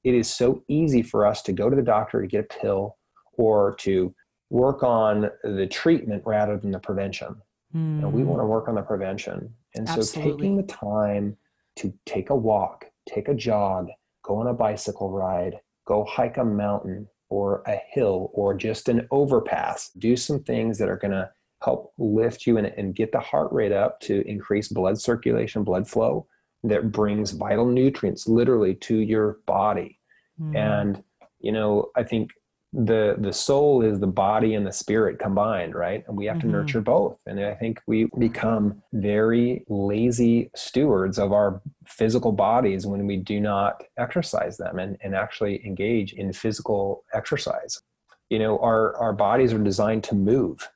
it 0.04 0.14
is 0.14 0.30
so 0.30 0.62
easy 0.68 1.02
for 1.02 1.26
us 1.26 1.42
to 1.44 1.54
go 1.54 1.70
to 1.70 1.76
the 1.76 1.82
doctor 1.82 2.22
to 2.22 2.28
get 2.28 2.46
a 2.52 2.60
pill 2.60 2.98
or 3.38 3.76
to 3.80 4.14
work 4.54 4.84
on 4.84 5.32
the 5.44 5.66
treatment 5.66 6.22
rather 6.28 6.58
than 6.58 6.70
the 6.70 6.80
prevention. 6.80 7.36
Mm. 7.76 7.96
You 7.96 8.02
know, 8.04 8.10
we 8.10 8.24
want 8.24 8.40
to 8.40 8.46
work 8.46 8.68
on 8.68 8.76
the 8.76 8.84
prevention. 8.84 9.52
And 9.74 9.90
Absolutely. 9.90 10.32
so 10.32 10.38
taking 10.38 10.58
the 10.58 10.64
time 10.72 11.36
to 11.78 11.92
take 12.06 12.30
a 12.30 12.36
walk, 12.36 12.86
take 13.10 13.28
a 13.30 13.34
jog, 13.34 13.90
go 14.24 14.36
on 14.36 14.46
a 14.46 14.54
bicycle 14.54 15.10
ride, 15.10 15.56
go 15.88 16.06
hike 16.06 16.38
a 16.38 16.46
mountain 16.46 17.08
or 17.30 17.64
a 17.66 17.80
hill 17.92 18.30
or 18.34 18.54
just 18.54 18.90
an 18.90 19.08
overpass, 19.10 19.90
do 19.98 20.16
some 20.16 20.44
things 20.44 20.78
that 20.78 20.88
are 20.88 20.98
going 20.98 21.12
to 21.12 21.28
help 21.64 21.92
lift 21.98 22.46
you 22.46 22.58
and, 22.58 22.68
and 22.68 22.94
get 22.94 23.12
the 23.12 23.20
heart 23.20 23.52
rate 23.52 23.72
up 23.72 24.00
to 24.02 24.22
increase 24.28 24.68
blood 24.68 25.02
circulation, 25.02 25.64
blood 25.64 25.90
flow 25.90 26.28
that 26.64 26.92
brings 26.92 27.32
vital 27.32 27.66
nutrients 27.66 28.28
literally 28.28 28.76
to 28.76 28.98
your 28.98 29.40
body. 29.48 30.00
Mm. 30.40 30.56
And, 30.56 31.04
you 31.40 31.52
know, 31.52 31.90
I 31.96 32.04
think 32.04 32.30
the 32.74 33.16
the 33.20 33.32
soul 33.32 33.84
is 33.84 34.00
the 34.00 34.08
body 34.08 34.56
and 34.56 34.66
the 34.66 34.72
spirit 34.72 35.20
combined 35.20 35.76
right? 35.76 36.04
And 36.08 36.18
we 36.18 36.26
have 36.26 36.38
mm-hmm. 36.38 36.50
to 36.50 36.54
nurture 36.54 36.82
both. 36.82 37.18
And 37.28 37.40
i 37.40 37.54
think 37.54 37.80
we 37.86 38.08
become 38.18 38.82
very 38.94 39.64
lazy 39.70 40.50
stewards 40.56 41.20
of 41.20 41.32
our 41.32 41.62
physical 41.86 42.32
bodies 42.32 42.88
when 42.88 43.06
we 43.06 43.18
do 43.18 43.40
not 43.40 43.84
exercise 43.98 44.58
them 44.58 44.80
and, 44.80 44.98
and 45.02 45.14
actually 45.16 45.64
engage 45.66 46.14
in 46.14 46.34
physical 46.34 47.04
exercise. 47.14 47.80
You 48.30 48.40
know 48.40 48.58
our 48.60 48.96
our 48.98 49.14
bodies 49.14 49.54
are 49.54 49.60
designed 49.60 50.04
to 50.06 50.16
move. 50.16 50.68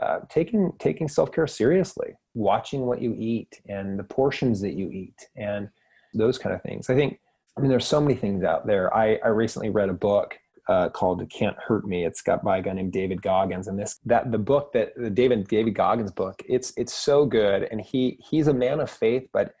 Uh, 0.00 0.20
taking 0.30 0.72
taking 0.78 1.06
self-care 1.06 1.46
seriously 1.46 2.14
watching 2.32 2.86
what 2.86 3.02
you 3.02 3.14
eat 3.18 3.60
and 3.68 3.98
the 3.98 4.04
portions 4.04 4.58
that 4.62 4.72
you 4.72 4.88
eat 4.90 5.28
and 5.36 5.68
those 6.14 6.38
kind 6.38 6.54
of 6.54 6.62
things. 6.62 6.88
I 6.88 6.94
think 6.94 7.20
i 7.58 7.60
mean 7.60 7.68
there's 7.68 7.86
so 7.86 8.00
many 8.00 8.14
things 8.14 8.42
out 8.42 8.66
there. 8.66 8.94
I 8.96 9.18
i 9.22 9.28
recently 9.28 9.68
read 9.68 9.90
a 9.90 9.92
book 9.92 10.38
uh, 10.68 10.88
called 10.88 11.28
Can't 11.30 11.56
Hurt 11.58 11.86
Me." 11.86 12.04
It's 12.04 12.22
got 12.22 12.42
by 12.44 12.58
a 12.58 12.62
guy 12.62 12.72
named 12.72 12.92
David 12.92 13.22
Goggins, 13.22 13.68
and 13.68 13.78
this 13.78 13.98
that 14.04 14.30
the 14.30 14.38
book 14.38 14.72
that 14.72 14.92
the 14.96 15.10
David 15.10 15.48
David 15.48 15.74
Goggins 15.74 16.12
book. 16.12 16.42
It's 16.48 16.72
it's 16.76 16.94
so 16.94 17.26
good, 17.26 17.68
and 17.70 17.80
he 17.80 18.18
he's 18.30 18.48
a 18.48 18.54
man 18.54 18.80
of 18.80 18.90
faith, 18.90 19.28
but 19.32 19.54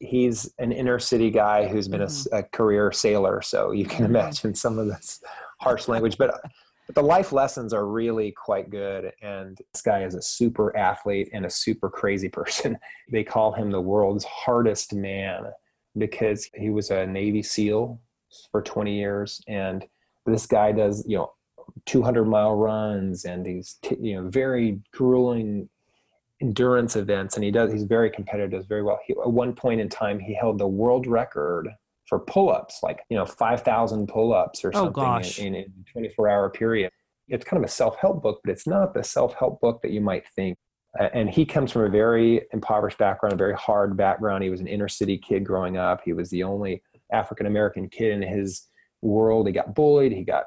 he's 0.00 0.52
an 0.58 0.72
inner 0.72 0.98
city 0.98 1.30
guy 1.30 1.66
who's 1.66 1.88
been 1.88 2.00
mm-hmm. 2.00 2.34
a, 2.34 2.38
a, 2.38 2.42
career 2.44 2.92
sailor, 2.92 3.42
so 3.42 3.72
you 3.72 3.84
can 3.84 4.04
mm-hmm. 4.04 4.16
imagine 4.16 4.54
some 4.54 4.78
of 4.78 4.86
this 4.86 5.20
harsh 5.60 5.88
language, 5.88 6.16
but. 6.18 6.40
But 6.86 6.94
the 6.94 7.02
life 7.02 7.32
lessons 7.32 7.74
are 7.74 7.86
really 7.86 8.32
quite 8.32 8.70
good. 8.70 9.12
And 9.20 9.58
this 9.74 9.82
guy 9.82 10.04
is 10.04 10.14
a 10.14 10.22
super 10.22 10.74
athlete 10.74 11.28
and 11.34 11.44
a 11.44 11.50
super 11.50 11.90
crazy 11.90 12.30
person. 12.30 12.78
They 13.12 13.24
call 13.24 13.52
him 13.52 13.70
the 13.70 13.80
world's 13.80 14.24
hardest 14.24 14.94
man 14.94 15.44
because 15.98 16.48
he 16.54 16.70
was 16.70 16.90
a 16.90 17.06
Navy 17.06 17.42
SEAL 17.42 18.00
for 18.50 18.62
20 18.62 18.96
years 18.96 19.40
and 19.48 19.84
this 20.28 20.46
guy 20.46 20.72
does 20.72 21.04
you 21.06 21.16
know 21.16 21.32
200 21.86 22.24
mile 22.24 22.54
runs 22.54 23.24
and 23.24 23.44
these 23.44 23.78
you 24.00 24.14
know 24.14 24.28
very 24.28 24.80
grueling 24.92 25.68
endurance 26.40 26.96
events 26.96 27.34
and 27.34 27.44
he 27.44 27.50
does 27.50 27.72
he's 27.72 27.84
very 27.84 28.10
competitive 28.10 28.50
does 28.50 28.66
very 28.66 28.82
well. 28.82 28.98
He, 29.06 29.12
at 29.12 29.30
one 29.30 29.54
point 29.54 29.80
in 29.80 29.88
time 29.88 30.18
he 30.18 30.34
held 30.34 30.58
the 30.58 30.68
world 30.68 31.06
record 31.06 31.68
for 32.06 32.20
pull-ups 32.20 32.80
like 32.82 33.00
you 33.10 33.16
know 33.16 33.26
5000 33.26 34.06
pull-ups 34.06 34.64
or 34.64 34.70
oh, 34.74 34.92
something 34.92 35.46
in, 35.46 35.54
in, 35.54 35.64
in 35.64 36.04
a 36.04 36.08
24 36.08 36.28
hour 36.28 36.50
period. 36.50 36.90
It's 37.28 37.44
kind 37.44 37.62
of 37.62 37.68
a 37.68 37.72
self-help 37.72 38.22
book 38.22 38.40
but 38.44 38.52
it's 38.52 38.66
not 38.66 38.94
the 38.94 39.02
self-help 39.02 39.60
book 39.60 39.82
that 39.82 39.90
you 39.90 40.00
might 40.00 40.24
think. 40.34 40.56
And 40.98 41.28
he 41.28 41.44
comes 41.44 41.70
from 41.70 41.82
a 41.82 41.90
very 41.90 42.42
impoverished 42.52 42.98
background 42.98 43.34
a 43.34 43.36
very 43.36 43.54
hard 43.54 43.96
background. 43.96 44.42
He 44.42 44.50
was 44.50 44.60
an 44.60 44.66
inner 44.66 44.88
city 44.88 45.18
kid 45.18 45.44
growing 45.44 45.76
up. 45.76 46.00
He 46.04 46.12
was 46.12 46.30
the 46.30 46.42
only 46.42 46.82
african 47.12 47.46
american 47.46 47.88
kid 47.88 48.12
in 48.12 48.22
his 48.22 48.68
world. 49.02 49.46
He 49.46 49.52
got 49.52 49.74
bullied. 49.74 50.12
He 50.12 50.24
got 50.24 50.44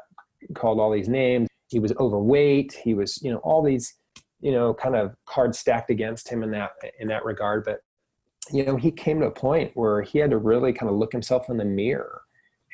called 0.54 0.80
all 0.80 0.92
these 0.92 1.10
names. 1.10 1.48
He 1.70 1.80
was 1.80 1.94
overweight. 2.00 2.74
He 2.84 2.94
was, 2.94 3.22
you 3.22 3.32
know, 3.32 3.38
all 3.38 3.64
these, 3.64 3.94
you 4.42 4.52
know, 4.52 4.74
kind 4.74 4.96
of 4.96 5.16
cards 5.26 5.60
stacked 5.60 5.90
against 5.90 6.28
him 6.30 6.44
in 6.44 6.52
that 6.52 6.72
in 7.00 7.08
that 7.08 7.26
regard. 7.26 7.64
But 7.64 7.80
you 8.52 8.66
know, 8.66 8.76
he 8.76 8.92
came 8.92 9.20
to 9.20 9.28
a 9.28 9.32
point 9.32 9.72
where 9.76 10.02
he 10.02 10.20
had 10.20 10.32
to 10.32 10.38
really 10.38 10.74
kind 10.74 10.90
of 10.90 10.98
look 10.98 11.12
himself 11.12 11.50
in 11.50 11.58
the 11.58 11.66
mirror 11.66 12.22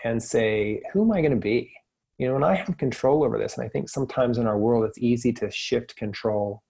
and 0.04 0.22
say, 0.22 0.82
"Who 0.94 1.04
am 1.04 1.12
I 1.12 1.22
going 1.22 1.32
to 1.32 1.38
be?" 1.38 1.72
You 2.18 2.28
know, 2.28 2.36
and 2.36 2.46
I 2.46 2.56
have 2.56 2.78
control 2.78 3.24
over 3.24 3.38
this. 3.38 3.58
And 3.58 3.66
I 3.66 3.70
think 3.70 3.90
sometimes 3.90 4.38
in 4.38 4.48
our 4.48 4.58
world, 4.58 4.86
it's 4.86 4.98
easy 4.98 5.32
to 5.34 5.52
shift 5.52 5.96
control 5.96 6.64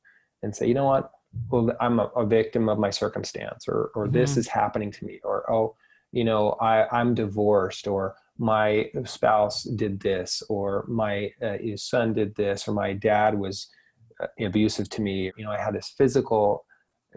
and 0.44 0.56
say, 0.56 0.68
"You 0.68 0.74
know 0.74 0.86
what? 0.86 1.12
Well, 1.50 1.72
I'm 1.80 2.00
a, 2.00 2.06
a 2.16 2.26
victim 2.26 2.68
of 2.70 2.80
my 2.80 2.90
circumstance, 2.90 3.68
or 3.68 3.92
or 3.96 4.06
mm-hmm. 4.06 4.14
this 4.14 4.36
is 4.38 4.48
happening 4.48 4.92
to 4.92 5.06
me, 5.06 5.20
or 5.24 5.50
oh, 5.52 5.76
you 6.12 6.24
know, 6.24 6.58
I 6.60 6.88
I'm 6.92 7.14
divorced, 7.14 7.88
or 7.88 8.16
my 8.38 8.90
spouse 9.06 9.64
did 9.64 10.00
this 10.00 10.44
or 10.50 10.86
my 10.88 11.32
uh, 11.42 11.58
son 11.76 12.14
did 12.14 12.36
this 12.36 12.68
or 12.68 12.74
my 12.74 12.94
dad 12.94 13.38
was 13.38 13.68
uh, 14.22 14.28
abusive 14.40 14.90
to 14.90 15.02
me. 15.02 15.32
You 15.38 15.46
know 15.46 15.52
i 15.52 15.60
had 15.60 15.76
this 15.76 15.94
physical 15.98 16.66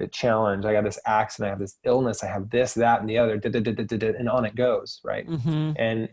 uh, 0.01 0.07
challenge. 0.07 0.65
I 0.65 0.73
got 0.73 0.85
this 0.85 1.01
accident 1.07 1.49
i 1.49 1.51
have 1.51 1.59
this 1.59 1.79
illness 1.85 2.23
i 2.23 2.27
have 2.27 2.51
this 2.51 2.75
that 2.75 3.01
and 3.01 3.09
the 3.09 3.19
other 3.19 3.35
and 3.35 4.29
on 4.29 4.45
it 4.45 4.55
goes 4.55 5.01
right? 5.05 5.29
Mm-hmm. 5.29 5.73
and 5.77 6.09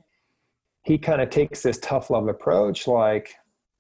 he 0.84 0.98
kind 0.98 1.22
of 1.22 1.30
takes 1.30 1.62
this 1.62 1.80
tough 1.80 2.10
love 2.10 2.28
approach 2.28 2.88
like 2.88 3.36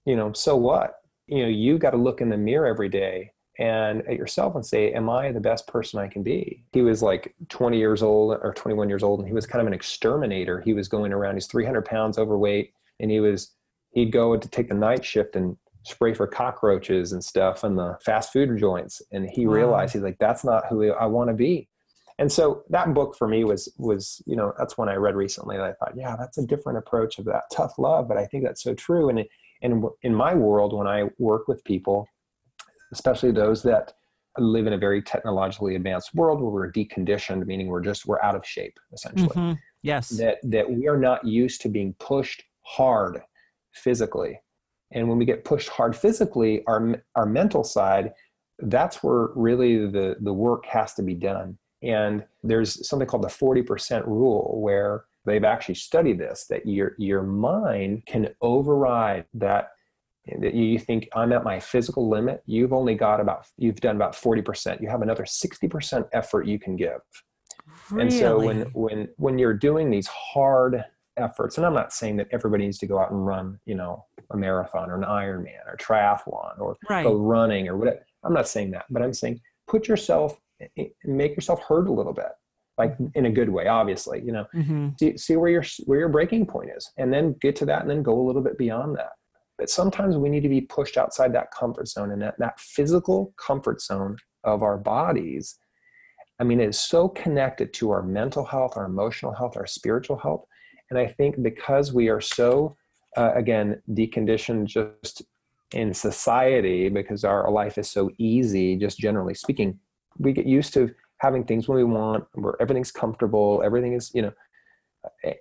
you 0.05 0.15
know 0.15 0.33
so 0.33 0.55
what? 0.55 0.95
You 1.27 1.43
know 1.43 1.49
you 1.49 1.77
got 1.77 1.91
to 1.91 1.97
look 1.97 2.21
in 2.21 2.29
the 2.29 2.37
mirror 2.37 2.67
every 2.67 2.89
day 2.89 3.31
and 3.59 4.07
at 4.07 4.17
yourself 4.17 4.55
and 4.55 4.65
say, 4.65 4.91
Am 4.93 5.09
I 5.09 5.31
the 5.31 5.39
best 5.39 5.67
person 5.67 5.99
I 5.99 6.07
can 6.07 6.23
be? 6.23 6.63
He 6.73 6.81
was 6.81 7.01
like 7.01 7.33
20 7.49 7.77
years 7.77 8.03
old 8.03 8.37
or 8.41 8.53
21 8.53 8.89
years 8.89 9.03
old, 9.03 9.19
and 9.19 9.27
he 9.27 9.33
was 9.33 9.45
kind 9.45 9.61
of 9.61 9.67
an 9.67 9.73
exterminator. 9.73 10.61
He 10.61 10.73
was 10.73 10.87
going 10.87 11.11
around, 11.11 11.35
he's 11.35 11.47
300 11.47 11.85
pounds 11.85 12.17
overweight, 12.17 12.73
and 12.99 13.09
he 13.09 13.19
was, 13.19 13.53
he'd 13.91 14.11
go 14.11 14.37
to 14.37 14.47
take 14.47 14.69
the 14.69 14.75
night 14.75 15.03
shift 15.03 15.35
and 15.35 15.57
spray 15.83 16.13
for 16.13 16.27
cockroaches 16.27 17.13
and 17.13 17.23
stuff 17.23 17.63
in 17.63 17.75
the 17.75 17.97
fast 18.03 18.31
food 18.31 18.57
joints. 18.59 19.01
And 19.11 19.29
he 19.29 19.47
wow. 19.47 19.53
realized, 19.53 19.93
he's 19.93 20.03
like, 20.03 20.19
That's 20.19 20.43
not 20.43 20.67
who 20.67 20.91
I 20.91 21.05
want 21.05 21.29
to 21.29 21.33
be. 21.33 21.67
And 22.19 22.31
so 22.31 22.63
that 22.69 22.93
book 22.93 23.15
for 23.15 23.27
me 23.27 23.43
was 23.43 23.69
was 23.77 24.21
you 24.25 24.35
know 24.35 24.53
that's 24.57 24.77
one 24.77 24.89
I 24.89 24.95
read 24.95 25.15
recently. 25.15 25.55
And 25.55 25.65
I 25.65 25.73
thought, 25.73 25.93
yeah, 25.95 26.15
that's 26.17 26.37
a 26.37 26.45
different 26.45 26.79
approach 26.79 27.19
of 27.19 27.25
that 27.25 27.43
tough 27.51 27.77
love, 27.77 28.07
but 28.07 28.17
I 28.17 28.25
think 28.25 28.43
that's 28.43 28.63
so 28.63 28.73
true. 28.73 29.09
And 29.09 29.23
and 29.61 29.85
in 30.01 30.13
my 30.13 30.33
world, 30.33 30.73
when 30.73 30.87
I 30.87 31.09
work 31.17 31.47
with 31.47 31.63
people, 31.63 32.07
especially 32.91 33.31
those 33.31 33.63
that 33.63 33.93
live 34.37 34.67
in 34.67 34.73
a 34.73 34.77
very 34.77 35.01
technologically 35.01 35.75
advanced 35.75 36.13
world 36.13 36.41
where 36.41 36.51
we're 36.51 36.71
deconditioned, 36.71 37.45
meaning 37.45 37.67
we're 37.67 37.81
just 37.81 38.05
we're 38.05 38.21
out 38.21 38.35
of 38.35 38.45
shape 38.45 38.77
essentially. 38.93 39.29
Mm-hmm. 39.29 39.53
Yes. 39.81 40.09
That 40.09 40.37
that 40.43 40.69
we 40.69 40.87
are 40.87 40.97
not 40.97 41.25
used 41.25 41.61
to 41.61 41.69
being 41.69 41.93
pushed 41.99 42.43
hard 42.61 43.21
physically. 43.73 44.39
And 44.91 45.09
when 45.09 45.17
we 45.17 45.25
get 45.25 45.43
pushed 45.43 45.69
hard 45.69 45.95
physically, 45.95 46.63
our 46.67 47.01
our 47.15 47.25
mental 47.25 47.63
side, 47.63 48.13
that's 48.59 49.03
where 49.03 49.29
really 49.35 49.87
the 49.87 50.17
the 50.21 50.33
work 50.33 50.65
has 50.65 50.93
to 50.95 51.03
be 51.03 51.13
done. 51.13 51.57
And 51.83 52.23
there's 52.43 52.87
something 52.87 53.07
called 53.07 53.23
the 53.23 53.27
40% 53.27 54.07
rule 54.07 54.59
where 54.59 55.05
they've 55.25 55.43
actually 55.43 55.75
studied 55.75 56.17
this 56.17 56.45
that 56.49 56.65
your 56.65 56.95
your 56.97 57.21
mind 57.21 58.03
can 58.07 58.29
override 58.41 59.25
that 59.35 59.69
that 60.39 60.53
you 60.53 60.79
think 60.79 61.07
I'm 61.15 61.31
at 61.31 61.43
my 61.43 61.59
physical 61.59 62.09
limit, 62.09 62.43
you've 62.45 62.73
only 62.73 62.95
got 62.95 63.19
about 63.19 63.47
you've 63.57 63.81
done 63.81 63.95
about 63.95 64.13
40%. 64.13 64.81
You 64.81 64.89
have 64.89 65.01
another 65.01 65.23
60% 65.23 66.07
effort 66.13 66.47
you 66.47 66.59
can 66.59 66.75
give. 66.75 66.99
Really? 67.89 68.03
And 68.03 68.13
so 68.13 68.39
when 68.39 68.61
when 68.73 69.09
when 69.17 69.37
you're 69.37 69.53
doing 69.53 69.89
these 69.89 70.07
hard 70.07 70.83
efforts, 71.17 71.57
and 71.57 71.65
I'm 71.65 71.73
not 71.73 71.93
saying 71.93 72.17
that 72.17 72.27
everybody 72.31 72.65
needs 72.65 72.77
to 72.79 72.87
go 72.87 72.99
out 72.99 73.11
and 73.11 73.25
run, 73.25 73.59
you 73.65 73.75
know, 73.75 74.05
a 74.31 74.37
marathon 74.37 74.89
or 74.89 74.95
an 74.95 75.03
Ironman 75.03 75.65
or 75.67 75.77
triathlon 75.77 76.59
or 76.59 76.77
right. 76.89 77.03
go 77.03 77.15
running 77.15 77.67
or 77.67 77.77
whatever. 77.77 78.05
I'm 78.23 78.33
not 78.33 78.47
saying 78.47 78.71
that, 78.71 78.85
but 78.89 79.01
I'm 79.01 79.13
saying 79.13 79.41
put 79.67 79.87
yourself 79.87 80.39
make 81.05 81.35
yourself 81.35 81.61
hurt 81.61 81.87
a 81.87 81.91
little 81.91 82.13
bit 82.13 82.31
like 82.77 82.95
in 83.15 83.25
a 83.25 83.31
good 83.31 83.49
way 83.49 83.67
obviously 83.67 84.21
you 84.23 84.31
know 84.31 84.45
mm-hmm. 84.55 84.89
see, 84.99 85.17
see 85.17 85.35
where 85.35 85.51
your 85.51 85.63
where 85.85 85.99
your 85.99 86.09
breaking 86.09 86.45
point 86.45 86.69
is 86.75 86.91
and 86.97 87.13
then 87.13 87.35
get 87.41 87.55
to 87.55 87.65
that 87.65 87.81
and 87.81 87.89
then 87.89 88.01
go 88.01 88.19
a 88.19 88.25
little 88.25 88.41
bit 88.41 88.57
beyond 88.57 88.95
that 88.95 89.11
but 89.57 89.69
sometimes 89.69 90.17
we 90.17 90.29
need 90.29 90.43
to 90.43 90.49
be 90.49 90.61
pushed 90.61 90.97
outside 90.97 91.33
that 91.33 91.51
comfort 91.51 91.87
zone 91.87 92.11
and 92.11 92.21
that, 92.21 92.37
that 92.39 92.59
physical 92.59 93.33
comfort 93.37 93.81
zone 93.81 94.17
of 94.43 94.63
our 94.63 94.77
bodies. 94.77 95.57
I 96.39 96.43
mean, 96.43 96.59
it 96.59 96.69
is 96.69 96.79
so 96.79 97.09
connected 97.09 97.73
to 97.75 97.89
our 97.89 98.03
mental 98.03 98.45
health, 98.45 98.77
our 98.77 98.85
emotional 98.85 99.33
health, 99.33 99.57
our 99.57 99.65
spiritual 99.65 100.17
health. 100.17 100.45
And 100.89 100.99
I 100.99 101.07
think 101.07 101.41
because 101.41 101.91
we 101.91 102.09
are 102.09 102.21
so, 102.21 102.77
uh, 103.17 103.31
again, 103.33 103.81
deconditioned 103.89 104.65
just 104.65 105.23
in 105.73 105.93
society, 105.93 106.89
because 106.89 107.23
our 107.23 107.49
life 107.49 107.77
is 107.77 107.89
so 107.89 108.11
easy, 108.19 108.77
just 108.77 108.99
generally 108.99 109.33
speaking, 109.33 109.79
we 110.19 110.31
get 110.31 110.45
used 110.45 110.73
to 110.75 110.93
having 111.17 111.43
things 111.43 111.67
when 111.67 111.77
we 111.77 111.83
want, 111.83 112.23
where 112.33 112.55
everything's 112.61 112.91
comfortable, 112.91 113.61
everything 113.65 113.93
is, 113.93 114.11
you 114.13 114.21
know, 114.21 114.31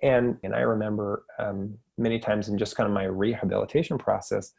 and 0.01 0.37
and 0.43 0.55
I 0.55 0.61
remember 0.61 1.23
um, 1.39 1.77
many 1.97 2.19
times 2.19 2.49
in 2.49 2.57
just 2.57 2.75
kind 2.75 2.87
of 2.87 2.93
my 2.93 3.03
rehabilitation 3.03 3.97
process, 3.97 4.53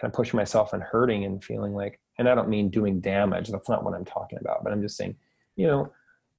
kind 0.00 0.10
of 0.10 0.16
pushing 0.16 0.36
myself 0.36 0.72
and 0.72 0.82
hurting 0.82 1.24
and 1.24 1.42
feeling 1.44 1.74
like, 1.74 2.00
and 2.18 2.28
I 2.28 2.34
don't 2.34 2.48
mean 2.48 2.70
doing 2.70 3.00
damage. 3.00 3.48
That's 3.48 3.68
not 3.68 3.84
what 3.84 3.94
I'm 3.94 4.04
talking 4.04 4.38
about. 4.40 4.64
But 4.64 4.72
I'm 4.72 4.82
just 4.82 4.96
saying, 4.96 5.16
you 5.56 5.66
know, 5.66 5.92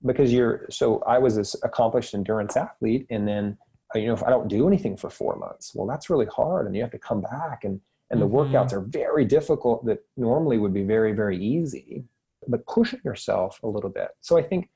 because 0.06 0.34
you're 0.34 0.66
so 0.70 1.02
I 1.08 1.20
was 1.20 1.36
this 1.36 1.56
accomplished 1.64 2.14
endurance 2.14 2.58
athlete, 2.58 3.06
and 3.10 3.28
then 3.28 3.58
uh, 3.96 4.00
you 4.00 4.08
know 4.08 4.14
if 4.14 4.24
I 4.24 4.30
don't 4.30 4.48
do 4.48 4.68
anything 4.68 4.98
for 4.98 5.10
four 5.10 5.36
months, 5.36 5.74
well, 5.76 5.88
that's 5.88 6.10
really 6.10 6.26
hard, 6.28 6.66
and 6.66 6.76
you 6.76 6.82
have 6.82 6.92
to 6.92 7.00
come 7.00 7.22
back 7.22 7.64
and 7.64 7.80
and 8.12 8.22
the 8.22 8.28
mm-hmm. 8.28 8.54
workouts 8.54 8.74
are 8.74 8.82
very 8.82 9.26
difficult 9.26 9.86
that 9.86 10.00
normally 10.18 10.58
would 10.58 10.74
be 10.74 10.84
very 10.84 11.14
very 11.14 11.38
easy 11.38 12.04
but 12.48 12.66
pushing 12.68 13.00
yourself 13.04 13.60
a 13.64 13.68
little 13.68 13.90
bit 13.90 14.10
so 14.20 14.38
i 14.38 14.44
think 14.44 14.70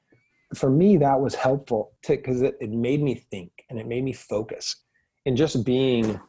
for 0.56 0.70
me 0.70 0.98
that 0.98 1.20
was 1.20 1.36
helpful 1.36 1.92
because 2.08 2.42
it, 2.42 2.56
it 2.62 2.72
made 2.72 3.02
me 3.02 3.16
think 3.16 3.52
and 3.70 3.80
it 3.80 3.88
made 3.88 4.04
me 4.04 4.14
focus 4.14 4.78
and 5.26 5.36
just 5.36 5.66
being 5.66 6.20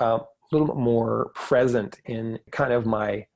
uh, 0.00 0.18
a 0.18 0.26
little 0.52 0.66
bit 0.66 0.76
more 0.76 1.30
present 1.34 2.00
in 2.06 2.38
kind 2.50 2.72
of 2.72 2.86
my 2.86 3.26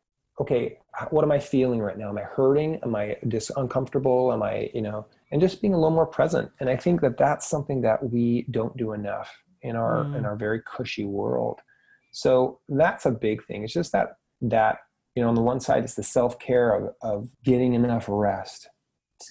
okay 0.40 0.78
what 1.10 1.24
am 1.24 1.32
i 1.32 1.38
feeling 1.38 1.80
right 1.80 1.96
now? 1.96 2.10
Am 2.10 2.18
i 2.18 2.22
hurting? 2.22 2.80
Am 2.82 2.94
i 2.94 3.16
just 3.28 3.50
uncomfortable? 3.56 4.32
Am 4.32 4.42
i 4.42 4.70
you 4.74 4.82
know 4.82 5.06
and 5.32 5.40
just 5.40 5.60
being 5.60 5.74
a 5.74 5.76
little 5.76 5.90
more 5.90 6.06
present. 6.06 6.50
And 6.60 6.68
i 6.68 6.76
think 6.76 7.00
that 7.00 7.16
that's 7.16 7.48
something 7.48 7.80
that 7.82 8.10
we 8.10 8.46
don't 8.50 8.76
do 8.76 8.92
enough 8.92 9.30
in 9.62 9.76
our 9.76 10.04
mm. 10.04 10.16
in 10.16 10.24
our 10.24 10.36
very 10.36 10.60
cushy 10.62 11.04
world. 11.04 11.60
So 12.12 12.60
that's 12.68 13.06
a 13.06 13.10
big 13.10 13.44
thing. 13.46 13.62
It's 13.62 13.72
just 13.72 13.92
that 13.92 14.16
that 14.42 14.78
you 15.14 15.22
know 15.22 15.28
on 15.28 15.34
the 15.34 15.42
one 15.42 15.60
side 15.60 15.84
it's 15.84 15.94
the 15.94 16.02
self-care 16.02 16.74
of, 16.74 16.94
of 17.02 17.28
getting 17.44 17.74
enough 17.74 18.06
rest 18.08 18.68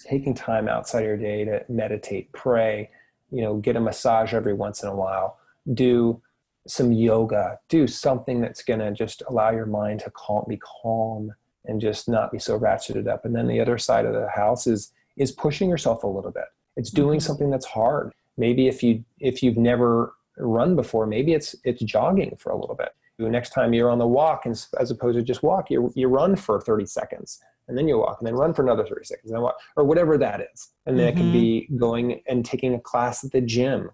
taking 0.07 0.35
time 0.35 0.67
outside 0.67 0.99
of 0.99 1.05
your 1.05 1.17
day 1.17 1.43
to 1.43 1.63
meditate 1.67 2.31
pray 2.33 2.89
you 3.31 3.41
know 3.41 3.55
get 3.57 3.75
a 3.75 3.79
massage 3.79 4.33
every 4.33 4.53
once 4.53 4.83
in 4.83 4.89
a 4.89 4.95
while 4.95 5.38
do 5.73 6.21
some 6.67 6.91
yoga 6.91 7.57
do 7.69 7.87
something 7.87 8.41
that's 8.41 8.63
going 8.63 8.79
to 8.79 8.91
just 8.91 9.23
allow 9.27 9.49
your 9.49 9.65
mind 9.65 9.99
to 9.99 10.11
calm 10.11 10.43
be 10.47 10.59
calm 10.81 11.33
and 11.65 11.81
just 11.81 12.07
not 12.07 12.31
be 12.31 12.39
so 12.39 12.59
ratcheted 12.59 13.07
up 13.07 13.25
and 13.25 13.35
then 13.35 13.47
the 13.47 13.59
other 13.59 13.77
side 13.77 14.05
of 14.05 14.13
the 14.13 14.29
house 14.29 14.67
is 14.67 14.91
is 15.17 15.31
pushing 15.31 15.69
yourself 15.69 16.03
a 16.03 16.07
little 16.07 16.31
bit 16.31 16.45
it's 16.75 16.91
doing 16.91 17.19
mm-hmm. 17.19 17.25
something 17.25 17.49
that's 17.49 17.65
hard 17.65 18.11
maybe 18.37 18.67
if 18.67 18.83
you 18.83 19.03
if 19.19 19.41
you've 19.41 19.57
never 19.57 20.13
run 20.37 20.75
before 20.75 21.05
maybe 21.05 21.33
it's 21.33 21.55
it's 21.63 21.81
jogging 21.81 22.35
for 22.37 22.51
a 22.51 22.59
little 22.59 22.75
bit 22.75 22.89
next 23.27 23.49
time 23.49 23.73
you're 23.73 23.89
on 23.89 23.97
the 23.97 24.07
walk 24.07 24.45
and 24.45 24.65
as 24.79 24.91
opposed 24.91 25.17
to 25.17 25.23
just 25.23 25.43
walk 25.43 25.69
you, 25.69 25.91
you 25.95 26.07
run 26.07 26.35
for 26.35 26.61
30 26.61 26.85
seconds 26.85 27.39
and 27.67 27.77
then 27.77 27.87
you 27.87 27.97
walk 27.97 28.17
and 28.19 28.27
then 28.27 28.35
run 28.35 28.53
for 28.53 28.63
another 28.63 28.85
30 28.85 29.03
seconds 29.03 29.31
and 29.31 29.41
walk, 29.41 29.55
or 29.75 29.83
whatever 29.83 30.17
that 30.17 30.39
is 30.53 30.69
and 30.85 30.97
then 30.97 31.09
mm-hmm. 31.09 31.17
it 31.17 31.21
can 31.21 31.31
be 31.33 31.67
mm-hmm. 31.69 31.77
going 31.77 32.21
and 32.27 32.45
taking 32.45 32.73
a 32.75 32.79
class 32.79 33.23
at 33.25 33.31
the 33.31 33.41
gym 33.41 33.89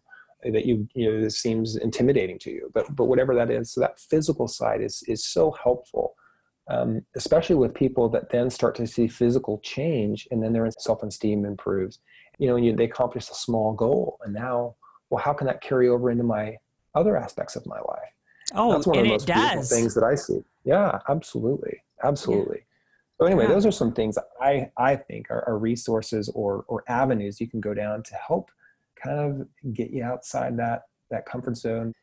that 0.52 0.66
you 0.66 0.88
you 0.94 1.12
know 1.12 1.22
this 1.22 1.40
seems 1.40 1.76
intimidating 1.76 2.38
to 2.40 2.52
you 2.52 2.70
but 2.74 2.94
but 2.96 3.06
whatever 3.06 3.34
that 3.36 3.50
is 3.50 3.74
so 3.74 3.82
that 3.82 4.00
physical 4.00 4.48
side 4.48 4.82
is 4.82 5.04
is 5.08 5.26
so 5.26 5.52
helpful 5.64 6.16
um, 6.68 7.06
especially 7.16 7.56
with 7.56 7.76
people 7.76 8.10
that 8.10 8.32
then 8.32 8.50
start 8.50 8.74
to 8.76 8.88
see 8.88 9.08
physical 9.08 9.60
change 9.60 10.28
and 10.32 10.42
then 10.42 10.52
their 10.52 10.70
self-esteem 10.72 11.46
improves 11.46 12.00
you 12.38 12.48
know 12.48 12.56
and 12.56 12.66
you, 12.66 12.76
they 12.76 12.86
accomplish 12.86 13.30
a 13.30 13.36
small 13.36 13.74
goal 13.74 14.18
and 14.24 14.34
now 14.34 14.76
well 15.10 15.24
how 15.24 15.34
can 15.34 15.48
that 15.48 15.62
carry 15.62 15.90
over 15.90 16.12
into 16.12 16.24
my 16.24 16.56
other 16.96 17.18
aspects 17.18 17.56
of 17.56 17.66
my 17.66 17.80
life 17.80 18.16
Oh, 18.54 18.74
That's 18.74 18.86
one 18.86 19.00
of 19.00 19.04
the 19.04 19.10
most 19.10 19.26
beautiful 19.26 19.64
things 19.64 19.94
that 19.96 20.04
I 20.04 20.16
see. 20.16 20.44
Yeah, 20.64 21.00
absolutely. 21.10 21.82
Absolutely. 22.04 22.58
Yeah. 22.58 23.20
So 23.20 23.26
anyway, 23.26 23.46
yeah. 23.46 23.54
those 23.54 23.66
are 23.66 23.72
some 23.72 23.94
things 23.94 24.18
I, 24.42 24.70
I 24.78 24.96
think 24.96 25.32
are, 25.32 25.48
are, 25.48 25.58
resources 25.58 26.30
or, 26.36 26.66
or 26.68 26.84
avenues 26.90 27.40
you 27.40 27.48
can 27.48 27.62
go 27.62 27.74
down 27.74 28.04
to 28.04 28.16
help 28.16 28.52
kind 29.06 29.20
of 29.20 29.74
get 29.74 29.92
you 29.92 30.04
outside 30.04 30.58
that, 30.58 30.84
that 31.12 31.26
comfort 31.26 31.58
zone. 31.58 31.94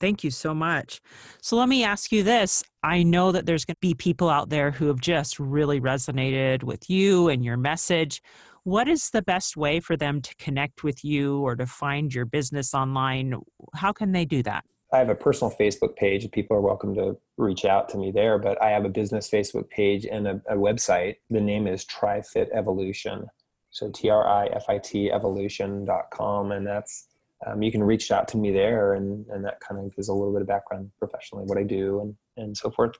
Thank 0.00 0.22
you 0.22 0.30
so 0.30 0.54
much. 0.54 1.00
So 1.42 1.56
let 1.56 1.68
me 1.68 1.82
ask 1.82 2.12
you 2.12 2.22
this. 2.22 2.62
I 2.82 3.02
know 3.02 3.32
that 3.32 3.46
there's 3.46 3.64
going 3.64 3.74
to 3.74 3.80
be 3.80 3.94
people 3.94 4.28
out 4.28 4.48
there 4.48 4.70
who 4.70 4.86
have 4.86 5.00
just 5.00 5.40
really 5.40 5.80
resonated 5.80 6.62
with 6.62 6.88
you 6.88 7.28
and 7.28 7.44
your 7.44 7.56
message. 7.56 8.22
What 8.62 8.86
is 8.86 9.10
the 9.10 9.22
best 9.22 9.56
way 9.56 9.80
for 9.80 9.96
them 9.96 10.20
to 10.22 10.34
connect 10.36 10.84
with 10.84 11.04
you 11.04 11.40
or 11.40 11.56
to 11.56 11.66
find 11.66 12.14
your 12.14 12.26
business 12.26 12.74
online? 12.74 13.34
How 13.74 13.92
can 13.92 14.12
they 14.12 14.24
do 14.24 14.42
that? 14.44 14.64
I 14.92 14.98
have 14.98 15.08
a 15.10 15.14
personal 15.14 15.54
Facebook 15.58 15.96
page. 15.96 16.30
People 16.30 16.56
are 16.56 16.62
welcome 16.62 16.94
to 16.94 17.16
reach 17.36 17.64
out 17.64 17.88
to 17.90 17.98
me 17.98 18.10
there, 18.10 18.38
but 18.38 18.60
I 18.62 18.70
have 18.70 18.84
a 18.84 18.88
business 18.88 19.28
Facebook 19.28 19.68
page 19.68 20.06
and 20.06 20.26
a, 20.26 20.42
a 20.48 20.56
website. 20.56 21.16
The 21.28 21.40
name 21.40 21.66
is 21.66 21.84
TriFit 21.84 22.48
Evolution. 22.54 23.26
So 23.70 23.90
T 23.90 24.08
R 24.10 24.26
I 24.26 24.46
F 24.46 24.64
I 24.68 24.78
T 24.78 25.10
evolution.com. 25.10 26.52
And 26.52 26.66
that's, 26.66 27.08
um, 27.46 27.62
you 27.62 27.70
can 27.70 27.82
reach 27.82 28.10
out 28.10 28.28
to 28.28 28.36
me 28.36 28.50
there 28.50 28.94
and, 28.94 29.26
and 29.28 29.44
that 29.44 29.60
kind 29.60 29.80
of 29.80 29.94
gives 29.94 30.08
a 30.08 30.12
little 30.12 30.32
bit 30.32 30.42
of 30.42 30.48
background 30.48 30.90
professionally, 30.98 31.44
what 31.44 31.58
I 31.58 31.62
do 31.62 32.00
and, 32.00 32.16
and 32.36 32.56
so 32.56 32.70
forth. 32.70 32.96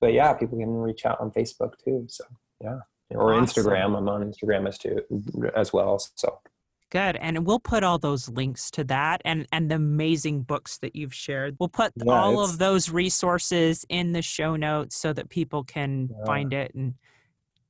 But 0.00 0.12
yeah, 0.12 0.32
people 0.34 0.58
can 0.58 0.70
reach 0.70 1.06
out 1.06 1.20
on 1.20 1.30
Facebook 1.30 1.72
too. 1.84 2.06
So 2.08 2.24
yeah. 2.62 2.78
Or 3.10 3.34
awesome. 3.34 3.64
Instagram. 3.64 3.96
I'm 3.96 4.08
on 4.08 4.22
Instagram 4.22 4.66
as 4.66 4.78
too 4.78 5.00
as 5.54 5.72
well. 5.72 5.98
So 6.16 6.40
Good. 6.90 7.16
And 7.16 7.44
we'll 7.44 7.58
put 7.58 7.82
all 7.82 7.98
those 7.98 8.28
links 8.28 8.70
to 8.72 8.84
that 8.84 9.20
and 9.24 9.46
and 9.50 9.70
the 9.70 9.74
amazing 9.74 10.42
books 10.42 10.78
that 10.78 10.94
you've 10.94 11.14
shared. 11.14 11.56
We'll 11.58 11.68
put 11.68 11.92
yeah, 11.96 12.12
all 12.12 12.42
of 12.42 12.58
those 12.58 12.90
resources 12.90 13.84
in 13.88 14.12
the 14.12 14.22
show 14.22 14.54
notes 14.54 14.96
so 14.96 15.12
that 15.12 15.28
people 15.28 15.64
can 15.64 16.08
yeah. 16.10 16.24
find 16.24 16.52
it 16.52 16.74
and 16.74 16.94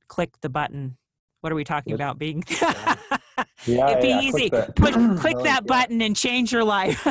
click 0.07 0.39
the 0.41 0.49
button. 0.49 0.97
What 1.41 1.51
are 1.51 1.55
we 1.55 1.63
talking 1.63 1.93
about 1.93 2.17
being 2.17 2.43
yeah, 3.65 3.91
It'd 3.91 4.01
be 4.01 4.09
yeah, 4.09 4.21
easy. 4.21 4.49
Click, 4.49 4.75
Put, 4.75 4.93
click 5.19 5.37
that 5.43 5.65
button 5.65 6.01
and 6.01 6.15
change 6.15 6.51
your 6.51 6.63
life. 6.63 7.05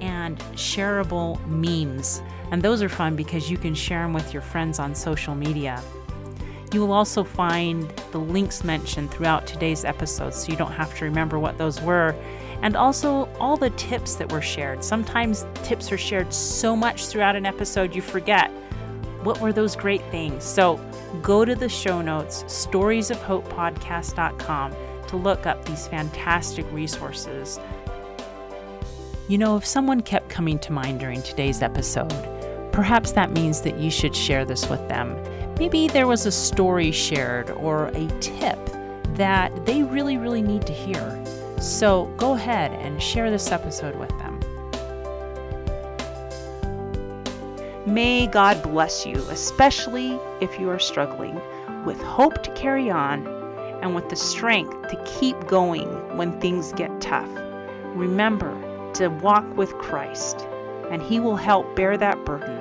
and 0.00 0.38
shareable 0.54 1.44
memes. 1.46 2.22
And 2.50 2.62
those 2.62 2.82
are 2.82 2.88
fun 2.88 3.14
because 3.16 3.50
you 3.50 3.56
can 3.56 3.74
share 3.74 4.02
them 4.02 4.12
with 4.12 4.32
your 4.32 4.42
friends 4.42 4.78
on 4.78 4.94
social 4.94 5.34
media. 5.34 5.82
You 6.72 6.80
will 6.80 6.92
also 6.92 7.24
find 7.24 7.88
the 8.12 8.18
links 8.18 8.62
mentioned 8.64 9.10
throughout 9.10 9.46
today's 9.46 9.84
episode 9.84 10.34
so 10.34 10.50
you 10.50 10.58
don't 10.58 10.72
have 10.72 10.96
to 10.98 11.04
remember 11.04 11.38
what 11.38 11.58
those 11.58 11.80
were. 11.80 12.14
And 12.62 12.76
also 12.76 13.28
all 13.38 13.56
the 13.56 13.70
tips 13.70 14.16
that 14.16 14.32
were 14.32 14.42
shared. 14.42 14.82
Sometimes 14.82 15.46
tips 15.62 15.92
are 15.92 15.98
shared 15.98 16.32
so 16.32 16.74
much 16.74 17.06
throughout 17.06 17.36
an 17.36 17.46
episode 17.46 17.94
you 17.94 18.02
forget. 18.02 18.50
What 19.22 19.40
were 19.40 19.52
those 19.52 19.76
great 19.76 20.02
things? 20.10 20.42
So 20.44 20.80
go 21.22 21.44
to 21.44 21.54
the 21.54 21.68
show 21.68 22.02
notes, 22.02 22.42
storiesofhopepodcast.com, 22.44 24.74
to 25.08 25.16
look 25.16 25.46
up 25.46 25.64
these 25.64 25.86
fantastic 25.86 26.66
resources 26.72 27.60
you 29.28 29.38
know, 29.38 29.56
if 29.56 29.66
someone 29.66 30.02
kept 30.02 30.28
coming 30.28 30.58
to 30.60 30.72
mind 30.72 31.00
during 31.00 31.20
today's 31.20 31.60
episode, 31.60 32.12
perhaps 32.72 33.12
that 33.12 33.32
means 33.32 33.60
that 33.62 33.78
you 33.78 33.90
should 33.90 34.14
share 34.14 34.44
this 34.44 34.68
with 34.68 34.86
them. 34.88 35.20
Maybe 35.58 35.88
there 35.88 36.06
was 36.06 36.26
a 36.26 36.32
story 36.32 36.92
shared 36.92 37.50
or 37.50 37.88
a 37.88 38.06
tip 38.20 38.58
that 39.14 39.66
they 39.66 39.82
really, 39.82 40.16
really 40.16 40.42
need 40.42 40.64
to 40.66 40.72
hear. 40.72 41.24
So 41.58 42.06
go 42.16 42.34
ahead 42.34 42.72
and 42.72 43.02
share 43.02 43.30
this 43.30 43.50
episode 43.50 43.96
with 43.96 44.10
them. 44.18 44.40
May 47.86 48.26
God 48.26 48.62
bless 48.62 49.06
you, 49.06 49.16
especially 49.30 50.18
if 50.40 50.58
you 50.58 50.68
are 50.70 50.78
struggling, 50.78 51.40
with 51.84 52.00
hope 52.02 52.42
to 52.42 52.50
carry 52.54 52.90
on 52.90 53.26
and 53.80 53.94
with 53.94 54.08
the 54.08 54.16
strength 54.16 54.88
to 54.88 55.02
keep 55.04 55.46
going 55.46 55.88
when 56.16 56.38
things 56.40 56.72
get 56.72 57.00
tough. 57.00 57.30
Remember, 57.94 58.52
to 58.94 59.08
walk 59.08 59.56
with 59.56 59.72
Christ, 59.74 60.40
and 60.90 61.02
He 61.02 61.20
will 61.20 61.36
help 61.36 61.76
bear 61.76 61.96
that 61.96 62.24
burden. 62.24 62.58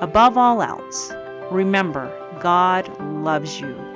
Above 0.00 0.36
all 0.36 0.62
else, 0.62 1.12
remember 1.50 2.10
God 2.40 2.88
loves 3.00 3.60
you 3.60 3.91